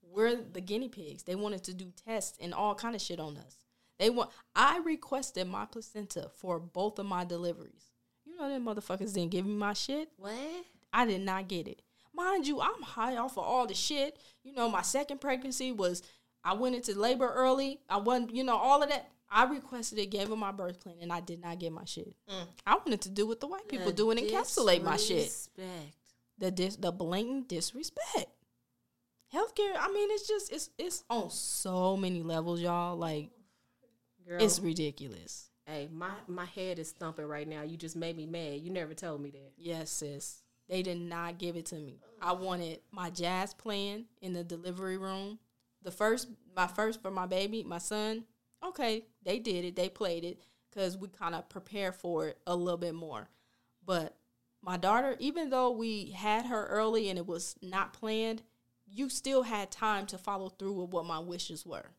we're 0.03 0.37
the 0.37 0.61
guinea 0.61 0.89
pigs. 0.89 1.23
They 1.23 1.35
wanted 1.35 1.65
to 1.65 1.75
do 1.75 1.93
tests 2.05 2.39
and 2.41 2.53
all 2.55 2.75
kind 2.75 2.95
of 2.95 3.01
shit 3.01 3.19
on 3.21 3.37
us. 3.39 3.57
They 3.99 4.11
want. 4.11 4.31
I 4.55 4.79
requested 4.79 5.49
my 5.49 5.65
placenta 5.65 6.31
for 6.37 6.59
both 6.61 6.99
of 6.99 7.07
my 7.07 7.25
deliveries. 7.25 7.91
Know 8.39 8.49
them 8.49 8.65
motherfuckers 8.65 9.15
didn't 9.15 9.31
give 9.31 9.47
me 9.47 9.55
my 9.55 9.73
shit. 9.73 10.09
What? 10.17 10.33
I 10.93 11.07
did 11.07 11.23
not 11.23 11.49
get 11.49 11.67
it. 11.67 11.83
Mind 12.15 12.47
you, 12.47 12.61
I'm 12.61 12.83
high 12.83 13.17
off 13.17 13.37
of 13.37 13.45
all 13.45 13.67
the 13.67 13.75
shit. 13.75 14.19
You 14.43 14.53
know, 14.53 14.69
my 14.69 14.83
second 14.83 15.21
pregnancy 15.21 15.73
was 15.73 16.03
I 16.45 16.55
went 16.55 16.77
into 16.77 16.99
labor 16.99 17.31
early. 17.33 17.81
I 17.89 17.99
wasn't, 17.99 18.35
you 18.35 18.45
know, 18.45 18.57
all 18.57 18.83
of 18.83 18.89
that. 18.91 19.09
I 19.31 19.45
requested 19.45 19.99
it, 19.99 20.07
gave 20.07 20.31
them 20.31 20.39
my 20.39 20.53
birth 20.53 20.81
plan, 20.81 20.97
and 21.03 21.13
I 21.13 21.21
did 21.21 21.43
not 21.43 21.59
get 21.59 21.71
my 21.71 21.85
shit. 21.85 22.15
Mm. 22.31 22.47
I 22.67 22.77
wanted 22.77 23.03
to 23.03 23.11
do 23.11 23.27
what 23.27 23.41
the 23.41 23.47
white 23.47 23.69
people 23.69 23.87
The 23.87 23.93
do 23.93 24.11
and 24.11 24.19
encapsulate 24.19 24.83
my 24.83 24.97
shit 24.97 25.31
the 26.39 26.51
dis- 26.51 26.77
the 26.77 26.93
blatant 26.93 27.49
disrespect. 27.49 28.31
Healthcare, 29.35 29.75
I 29.79 29.93
mean, 29.93 30.09
it's 30.11 30.27
just 30.27 30.53
it's 30.53 30.71
it's 30.79 31.05
on 31.11 31.31
so 31.31 31.97
many 31.97 32.23
levels, 32.23 32.61
y'all. 32.61 32.97
Like 32.97 33.31
Girl, 34.27 34.43
it's 34.43 34.59
ridiculous. 34.59 35.51
Hey, 35.69 35.89
my, 35.93 36.11
my 36.27 36.47
head 36.47 36.79
is 36.79 36.93
thumping 36.93 37.27
right 37.27 37.47
now. 37.47 37.63
You 37.63 37.77
just 37.77 37.95
made 37.95 38.17
me 38.17 38.27
mad. 38.27 38.61
You 38.61 38.71
never 38.71 38.95
told 38.95 39.21
me 39.21 39.31
that. 39.31 39.53
Yes, 39.59 39.91
sis. 39.91 40.43
They 40.69 40.83
did 40.83 40.99
not 40.99 41.39
give 41.39 41.57
it 41.57 41.67
to 41.67 41.77
me. 41.77 42.01
I 42.21 42.33
wanted 42.33 42.81
my 42.91 43.11
jazz 43.11 43.55
playing 43.55 44.07
in 44.21 44.33
the 44.33 44.45
delivery 44.45 44.97
room. 44.97 45.39
The 45.83 45.91
first, 45.91 46.29
my 46.57 46.67
first 46.67 47.01
for 47.03 47.11
my 47.11 47.27
baby, 47.27 47.63
my 47.63 47.79
son. 47.79 48.25
Okay, 48.65 49.05
they 49.23 49.39
did 49.39 49.65
it. 49.65 49.77
They 49.77 49.89
played 49.89 50.25
it 50.25 50.41
because 50.69 50.97
we 50.97 51.09
kind 51.09 51.35
of 51.35 51.49
prepared 51.49 51.95
for 51.95 52.29
it 52.29 52.39
a 52.47 52.57
little 52.57 52.79
bit 52.79 52.95
more. 52.95 53.29
But 53.85 54.17
my 54.63 54.77
daughter, 54.77 55.17
even 55.19 55.51
though 55.51 55.71
we 55.71 56.11
had 56.11 56.47
her 56.47 56.67
early 56.67 57.09
and 57.09 57.19
it 57.19 57.27
was 57.27 57.55
not 57.63 57.93
planned, 57.93 58.43
you 58.91 59.09
still 59.09 59.43
had 59.43 59.71
time 59.71 60.07
to 60.07 60.19
follow 60.19 60.49
through 60.49 60.73
with 60.73 60.91
what 60.91 61.07
my 61.07 61.19
wishes 61.19 61.65
were. 61.65 61.91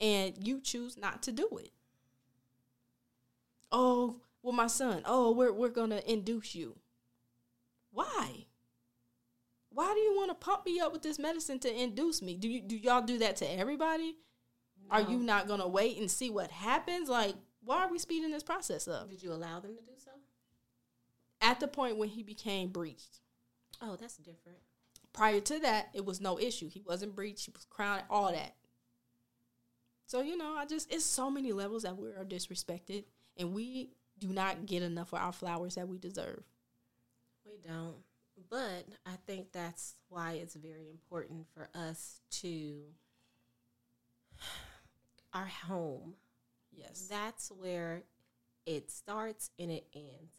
And 0.00 0.34
you 0.46 0.60
choose 0.60 0.96
not 0.96 1.22
to 1.24 1.32
do 1.32 1.48
it. 1.58 1.70
Oh, 3.72 4.20
well, 4.42 4.52
my 4.52 4.66
son, 4.68 5.02
oh, 5.04 5.32
we're, 5.32 5.52
we're 5.52 5.70
to 5.70 6.10
induce 6.10 6.54
you. 6.54 6.76
Why? 7.90 8.46
Why 9.70 9.92
do 9.92 10.00
you 10.00 10.14
want 10.16 10.30
to 10.30 10.34
pump 10.34 10.64
me 10.66 10.80
up 10.80 10.92
with 10.92 11.02
this 11.02 11.18
medicine 11.18 11.58
to 11.60 11.82
induce 11.82 12.22
me? 12.22 12.36
Do 12.36 12.48
you 12.48 12.62
do 12.62 12.76
y'all 12.76 13.02
do 13.02 13.18
that 13.18 13.36
to 13.36 13.50
everybody? 13.58 14.16
Are 14.90 15.00
you 15.02 15.18
not 15.18 15.48
gonna 15.48 15.66
wait 15.66 15.98
and 15.98 16.10
see 16.10 16.30
what 16.30 16.50
happens? 16.50 17.08
Like, 17.08 17.34
why 17.64 17.84
are 17.84 17.90
we 17.90 17.98
speeding 17.98 18.30
this 18.30 18.42
process 18.42 18.86
up? 18.86 19.10
Did 19.10 19.22
you 19.22 19.32
allow 19.32 19.60
them 19.60 19.74
to 19.74 19.82
do 19.82 19.92
so? 19.98 20.12
At 21.40 21.60
the 21.60 21.68
point 21.68 21.98
when 21.98 22.08
he 22.08 22.22
became 22.22 22.68
breached, 22.68 23.20
Oh, 23.82 23.96
that's 23.96 24.16
different. 24.16 24.58
prior 25.12 25.40
to 25.40 25.58
that, 25.60 25.90
it 25.92 26.04
was 26.04 26.20
no 26.20 26.38
issue. 26.38 26.68
He 26.68 26.80
wasn't 26.86 27.14
breached. 27.14 27.46
He 27.46 27.52
was 27.52 27.66
crowned. 27.68 28.04
All 28.08 28.30
that. 28.32 28.54
So 30.06 30.22
you 30.22 30.36
know, 30.36 30.54
I 30.56 30.64
just 30.66 30.92
it's 30.92 31.04
so 31.04 31.30
many 31.30 31.52
levels 31.52 31.82
that 31.82 31.96
we 31.98 32.08
are 32.10 32.24
disrespected, 32.24 33.04
and 33.36 33.54
we 33.54 33.90
do 34.18 34.28
not 34.28 34.66
get 34.66 34.82
enough 34.82 35.12
of 35.12 35.20
our 35.20 35.32
flowers 35.32 35.74
that 35.74 35.88
we 35.88 35.98
deserve. 35.98 36.42
We 37.44 37.58
don't. 37.66 37.96
But 38.50 38.86
I 39.04 39.16
think 39.26 39.52
that's 39.52 39.94
why 40.08 40.32
it's 40.32 40.54
very 40.54 40.88
important 40.90 41.46
for 41.54 41.68
us 41.74 42.20
to 42.42 42.82
our 45.32 45.46
home. 45.46 46.14
Yes. 46.72 47.06
That's 47.10 47.50
where 47.50 48.02
it 48.66 48.90
starts 48.90 49.50
and 49.58 49.70
it 49.70 49.86
ends. 49.94 50.34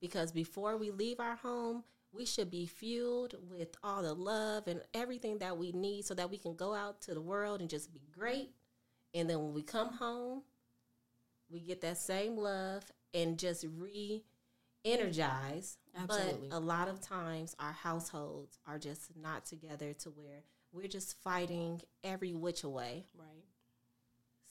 Because 0.00 0.30
before 0.30 0.76
we 0.76 0.90
leave 0.90 1.20
our 1.20 1.36
home, 1.36 1.82
we 2.12 2.24
should 2.24 2.50
be 2.50 2.66
fueled 2.66 3.34
with 3.50 3.76
all 3.82 4.02
the 4.02 4.14
love 4.14 4.66
and 4.66 4.80
everything 4.94 5.38
that 5.38 5.56
we 5.56 5.72
need 5.72 6.04
so 6.04 6.14
that 6.14 6.30
we 6.30 6.38
can 6.38 6.54
go 6.54 6.74
out 6.74 7.00
to 7.02 7.14
the 7.14 7.20
world 7.20 7.60
and 7.60 7.68
just 7.68 7.92
be 7.92 8.02
great. 8.12 8.50
And 9.14 9.28
then 9.28 9.40
when 9.40 9.54
we 9.54 9.62
come 9.62 9.88
home, 9.94 10.42
we 11.50 11.60
get 11.60 11.80
that 11.82 11.98
same 11.98 12.36
love 12.36 12.84
and 13.14 13.38
just 13.38 13.64
re 13.76 14.24
energize. 14.84 15.78
Absolutely. 15.96 16.48
But 16.48 16.56
a 16.56 16.60
lot 16.60 16.88
of 16.88 17.00
times 17.00 17.56
our 17.58 17.72
households 17.72 18.58
are 18.66 18.78
just 18.78 19.16
not 19.20 19.46
together 19.46 19.92
to 19.94 20.10
where 20.10 20.44
we're 20.72 20.88
just 20.88 21.20
fighting 21.22 21.80
every 22.04 22.34
which 22.34 22.64
way. 22.64 23.06
Right. 23.18 23.44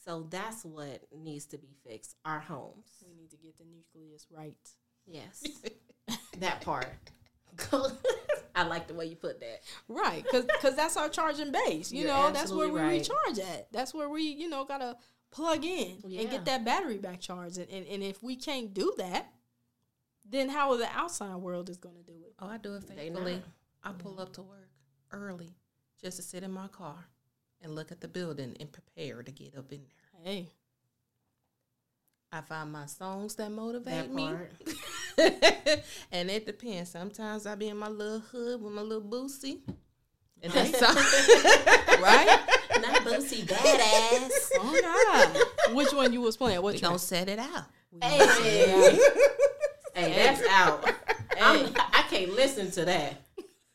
So 0.04 0.26
that's 0.30 0.64
what 0.64 1.02
needs 1.16 1.46
to 1.46 1.58
be 1.58 1.74
fixed. 1.86 2.16
Our 2.24 2.40
homes. 2.40 2.86
We 3.06 3.14
need 3.14 3.30
to 3.30 3.36
get 3.36 3.58
the 3.58 3.64
nucleus 3.64 4.26
right. 4.30 4.56
Yes. 5.06 5.44
that 6.38 6.60
part. 6.60 6.88
I 8.54 8.64
like 8.64 8.88
the 8.88 8.94
way 8.94 9.06
you 9.06 9.16
put 9.16 9.40
that. 9.40 9.60
Right, 9.88 10.24
because 10.24 10.74
that's 10.74 10.96
our 10.96 11.08
charging 11.08 11.52
base. 11.52 11.92
You 11.92 12.00
You're 12.00 12.08
know, 12.08 12.30
that's 12.32 12.52
where 12.52 12.68
we 12.68 12.80
right. 12.80 13.00
recharge 13.00 13.38
at. 13.38 13.68
That's 13.72 13.94
where 13.94 14.08
we, 14.08 14.22
you 14.22 14.48
know, 14.48 14.64
gotta 14.64 14.96
plug 15.30 15.64
in 15.64 15.98
and 16.04 16.30
get 16.30 16.44
that 16.46 16.64
battery 16.64 16.98
back 16.98 17.20
charged. 17.20 17.58
And, 17.58 17.68
and 17.70 17.86
and 17.86 18.02
if 18.02 18.22
we 18.22 18.36
can't 18.36 18.72
do 18.72 18.94
that, 18.98 19.26
then 20.28 20.48
how 20.48 20.76
the 20.76 20.88
outside 20.94 21.36
world 21.36 21.68
is 21.68 21.76
gonna 21.76 22.02
do 22.06 22.14
it? 22.24 22.34
Oh, 22.38 22.48
I 22.48 22.58
do 22.58 22.74
it 22.74 22.86
They 22.88 22.94
faithfully. 22.94 23.42
I 23.82 23.92
pull 23.92 24.20
up 24.20 24.32
to 24.34 24.42
work 24.42 24.68
early 25.12 25.54
just 26.02 26.16
to 26.16 26.22
sit 26.22 26.42
in 26.42 26.50
my 26.52 26.68
car 26.68 27.08
and 27.62 27.74
look 27.74 27.90
at 27.92 28.00
the 28.00 28.08
building 28.08 28.56
and 28.60 28.70
prepare 28.70 29.22
to 29.22 29.30
get 29.32 29.56
up 29.56 29.72
in 29.72 29.80
there. 29.82 30.22
Hey, 30.24 30.48
I 32.30 32.40
find 32.42 32.72
my 32.72 32.86
songs 32.86 33.34
that 33.36 33.50
motivate 33.50 34.14
That 34.14 34.14
me. 34.14 34.28
and 36.12 36.30
it 36.30 36.44
depends. 36.46 36.90
Sometimes 36.90 37.46
I 37.46 37.54
be 37.54 37.68
in 37.68 37.76
my 37.76 37.88
little 37.88 38.20
hood 38.20 38.60
with 38.62 38.72
my 38.72 38.82
little 38.82 39.08
boosie. 39.08 39.60
And 40.42 40.54
Right. 40.54 40.72
that's 40.72 40.82
all. 40.82 40.94
right? 42.02 42.57
Not 42.80 43.02
Boosie 43.02 43.44
badass. 43.46 44.30
Oh 44.60 44.80
God, 45.66 45.74
which 45.76 45.92
one 45.92 46.12
you 46.12 46.20
was 46.20 46.36
playing? 46.36 46.60
What 46.62 46.72
we 46.74 46.78
you 46.78 46.82
gonna 46.82 46.98
set 46.98 47.28
it 47.28 47.38
out. 47.38 47.64
hey. 48.02 48.98
hey, 49.94 50.12
that's 50.14 50.42
out. 50.50 50.84
I'm, 51.40 51.72
I 51.92 52.02
can't 52.10 52.32
listen 52.34 52.70
to 52.72 52.84
that. 52.86 53.14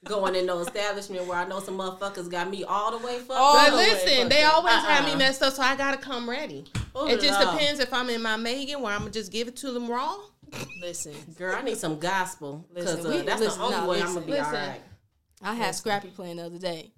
Going 0.05 0.35
in 0.35 0.45
no 0.45 0.59
establishment 0.59 1.25
where 1.27 1.37
I 1.37 1.47
know 1.47 1.61
some 1.61 1.77
motherfuckers 1.77 2.29
got 2.29 2.49
me 2.49 2.65
all 2.65 2.97
the 2.97 3.05
way 3.05 3.19
fucked 3.19 3.29
Oh, 3.31 3.67
But 3.69 3.73
listen, 3.77 4.27
they 4.27 4.43
always 4.43 4.73
have 4.73 5.05
me 5.05 5.11
Uh-uh. 5.11 5.17
messed 5.17 5.41
up, 5.41 5.53
so 5.53 5.61
I 5.63 5.77
gotta 5.77 5.97
come 5.97 6.29
ready. 6.29 6.65
Oh, 6.93 7.07
it 7.07 7.21
just 7.21 7.41
Lord. 7.41 7.57
depends 7.57 7.79
if 7.79 7.93
I'm 7.93 8.09
in 8.09 8.21
my 8.21 8.35
Megan, 8.35 8.81
where 8.81 8.91
I'm 8.93 8.99
gonna 8.99 9.11
just 9.11 9.31
give 9.31 9.47
it 9.47 9.55
to 9.57 9.71
them 9.71 9.89
raw. 9.89 10.17
Listen, 10.81 11.13
Girl, 11.37 11.55
I 11.55 11.61
need 11.63 11.77
some 11.77 11.99
gospel 11.99 12.65
because 12.73 12.97
Listen, 12.97 13.11
uh, 13.13 13.15
we- 13.17 13.21
that's 13.23 13.39
listen, 13.41 13.59
the 13.59 13.65
only 13.65 13.77
nah, 13.77 13.87
way 13.87 14.01
I'm 14.01 14.13
gonna 14.13 14.25
be 14.25 14.31
listen. 14.33 14.45
all 14.45 14.51
right. 14.67 14.81
I 15.41 15.53
had 15.55 15.73
Scrappy 15.73 16.09
playing 16.09 16.35
the 16.37 16.45
other 16.45 16.59
day. 16.59 16.92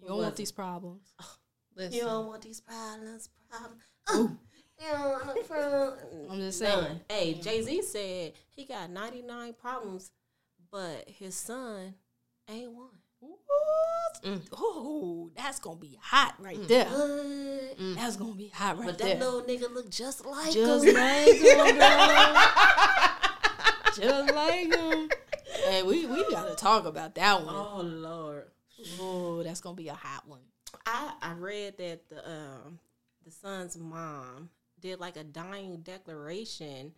You 0.00 0.08
don't 0.08 0.16
was 0.18 0.24
want 0.24 0.36
these 0.36 0.52
problems. 0.52 1.14
Listen, 1.76 1.92
You 1.98 2.04
don't 2.04 2.26
want 2.26 2.42
these 2.42 2.60
problems, 2.60 3.28
problems. 3.50 3.82
Oh, 4.08 4.30
you 4.80 4.86
don't 4.92 5.26
want 5.26 5.48
problems. 5.48 6.30
I'm 6.30 6.38
just 6.38 6.58
saying. 6.58 6.82
None. 6.82 7.00
Hey, 7.08 7.34
mm. 7.34 7.42
Jay 7.42 7.62
Z 7.62 7.82
said 7.82 8.32
he 8.50 8.64
got 8.64 8.90
99 8.90 9.54
problems, 9.54 10.10
but 10.70 11.08
his 11.08 11.34
son 11.34 11.94
ain't 12.48 12.72
one. 12.72 12.88
What? 13.20 13.38
Mm. 14.24 14.40
Oh, 14.52 15.30
that's 15.36 15.58
gonna 15.58 15.76
be 15.76 15.98
hot 16.00 16.34
right 16.38 16.58
mm. 16.58 16.68
there. 16.68 16.86
What? 16.86 17.96
That's 17.96 18.16
gonna 18.16 18.34
be 18.34 18.48
hot 18.48 18.78
right 18.78 18.86
But 18.86 18.98
there. 18.98 19.16
But 19.16 19.20
that 19.20 19.32
little 19.32 19.68
nigga 19.68 19.74
look 19.74 19.90
just 19.90 20.24
like 20.24 20.52
Just 20.52 20.84
him. 20.84 20.94
like 20.94 21.34
him, 21.34 21.78
girl. 21.78 22.36
Just 23.94 24.34
like 24.34 24.74
him. 24.74 25.08
Hey, 25.64 25.82
we, 25.82 26.06
we 26.06 26.30
gotta 26.30 26.54
talk 26.54 26.86
about 26.86 27.14
that 27.16 27.44
one. 27.44 27.54
Oh 27.54 27.80
Lord. 27.82 28.44
Oh, 29.00 29.42
that's 29.42 29.60
gonna 29.60 29.76
be 29.76 29.88
a 29.88 29.94
hot 29.94 30.26
one. 30.26 30.40
I 30.86 31.12
I 31.22 31.32
read 31.32 31.76
that 31.78 32.08
the 32.08 32.28
um 32.28 32.78
the 33.24 33.30
son's 33.30 33.76
mom 33.76 34.50
did 34.80 35.00
like 35.00 35.16
a 35.16 35.24
dying 35.24 35.80
declaration 35.82 36.92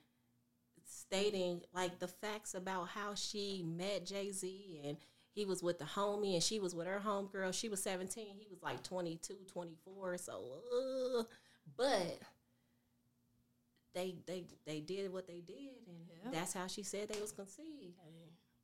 stating 0.84 1.62
like 1.72 1.98
the 1.98 2.08
facts 2.08 2.54
about 2.54 2.88
how 2.88 3.14
she 3.14 3.64
met 3.64 4.04
Jay 4.06 4.30
Z 4.32 4.80
and 4.84 4.96
he 5.32 5.44
was 5.44 5.62
with 5.62 5.78
the 5.78 5.84
homie 5.84 6.34
and 6.34 6.42
she 6.42 6.58
was 6.58 6.74
with 6.74 6.86
her 6.86 7.00
homegirl. 7.04 7.54
She 7.54 7.68
was 7.68 7.82
17, 7.82 8.26
he 8.38 8.46
was 8.50 8.62
like 8.62 8.82
22, 8.82 9.34
24. 9.52 10.18
So, 10.18 10.42
uh, 11.18 11.22
but 11.76 12.18
they 13.94 14.16
they 14.26 14.44
they 14.66 14.80
did 14.80 15.12
what 15.12 15.26
they 15.26 15.40
did 15.40 15.86
and 15.88 15.96
Yeah. 16.24 16.30
that's 16.32 16.52
how 16.52 16.66
she 16.66 16.82
said 16.82 17.08
they 17.08 17.20
was 17.20 17.32
conceived. 17.32 17.94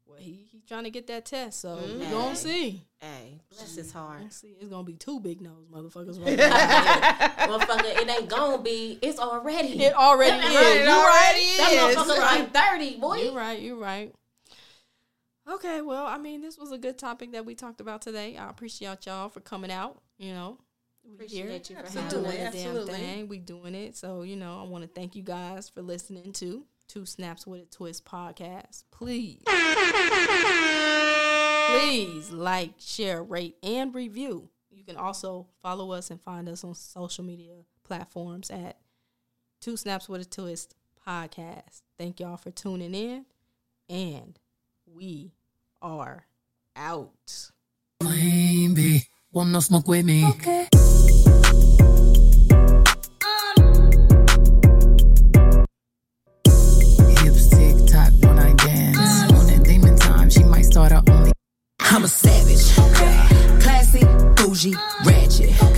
Well, 0.07 0.19
he 0.19 0.47
he 0.53 0.61
trying 0.69 0.85
to 0.85 0.91
get 0.91 1.07
that 1.09 1.25
test, 1.25 1.61
so 1.61 1.77
we 1.77 2.05
Mhm. 2.05 2.11
gonna 2.11 2.37
see. 2.37 2.85
Hey, 3.01 3.41
bless 3.51 3.75
his 3.75 3.91
heart. 3.93 4.33
See. 4.33 4.57
It's 4.61 4.69
gonna 4.69 4.85
be 4.85 4.95
two 4.95 5.19
big 5.21 5.41
nose 5.41 5.67
motherfuckers. 5.71 6.17
Motherfucker, 6.19 7.85
it 8.03 8.09
ain't 8.09 8.29
gonna 8.29 8.63
be. 8.63 8.99
It's 9.03 9.19
already. 9.19 9.83
it 9.83 9.95
already 9.95 10.31
is. 10.33 10.51
It 10.51 10.85
You 10.85 10.91
right. 10.91 11.55
That 11.59 11.73
Is. 11.91 11.97
motherfucker 11.97 12.19
Right. 12.19 12.41
like 12.41 12.55
thirty, 12.55 12.97
boy. 12.99 13.17
You're 13.17 13.35
right. 13.35 13.61
You're 13.61 13.77
right. 13.77 14.15
Okay, 15.49 15.81
well, 15.81 16.07
I 16.07 16.19
mean, 16.19 16.41
this 16.41 16.59
was 16.59 16.73
a 16.73 16.79
good 16.79 16.99
topic 16.99 17.33
that 17.33 17.45
we 17.47 17.55
talked 17.55 17.81
about 17.81 18.03
today. 18.03 18.37
I 18.37 18.49
appreciate 18.51 19.07
y'all 19.07 19.29
for 19.29 19.41
coming 19.41 19.71
out. 19.71 20.01
You 20.19 20.33
know, 20.35 20.59
we 21.05 21.15
Appreciate 21.15 21.71
you 21.71 21.77
for 21.77 21.83
we 21.83 21.89
having 22.01 22.09
doing 22.25 22.41
us. 22.41 22.53
damn 22.55 22.87
thing. 22.87 23.29
We 23.29 23.39
doing 23.39 23.75
it. 23.75 23.97
So 23.97 24.23
you 24.23 24.37
know, 24.37 24.61
I 24.61 24.65
want 24.65 24.83
to 24.83 24.89
thank 24.89 25.15
you 25.15 25.23
guys 25.23 25.69
for 25.69 25.83
listening 25.83 26.33
to 26.35 26.65
Two 26.89 27.07
Snaps 27.07 27.47
with 27.47 27.63
a 27.63 27.67
Twist 27.67 28.05
podcast. 28.05 28.85
Please, 28.91 29.43
please 31.71 32.31
like, 32.31 32.75
share, 32.79 33.23
rate, 33.23 33.57
and 33.63 33.95
review. 33.95 34.49
You 34.71 34.85
can 34.85 34.97
also 34.97 35.49
follow 35.63 35.93
us 35.93 36.11
and 36.11 36.21
find 36.21 36.49
us 36.49 36.65
on 36.65 36.75
social 36.75 37.25
media 37.25 37.55
platforms 37.85 38.51
at 38.51 38.79
Two 39.61 39.77
Snaps 39.77 40.09
with 40.09 40.21
a 40.21 40.25
Twist 40.25 40.75
podcast. 41.07 41.83
Thank 41.99 42.21
y'all 42.21 42.37
for 42.37 42.51
tuning 42.51 42.95
in, 42.95 43.25
and 43.89 44.39
we 44.87 45.33
are 45.83 46.27
out. 46.77 47.51
Maybe 48.03 49.03
wanna 49.33 49.61
smoke 49.61 49.89
with 49.89 50.05
me. 50.05 50.27
Okay. 50.29 50.69
I'm 61.89 62.05
a 62.05 62.09
savage. 62.09 62.73
Classy, 63.63 64.05
bougie, 64.35 64.75
ratchet. 65.05 65.76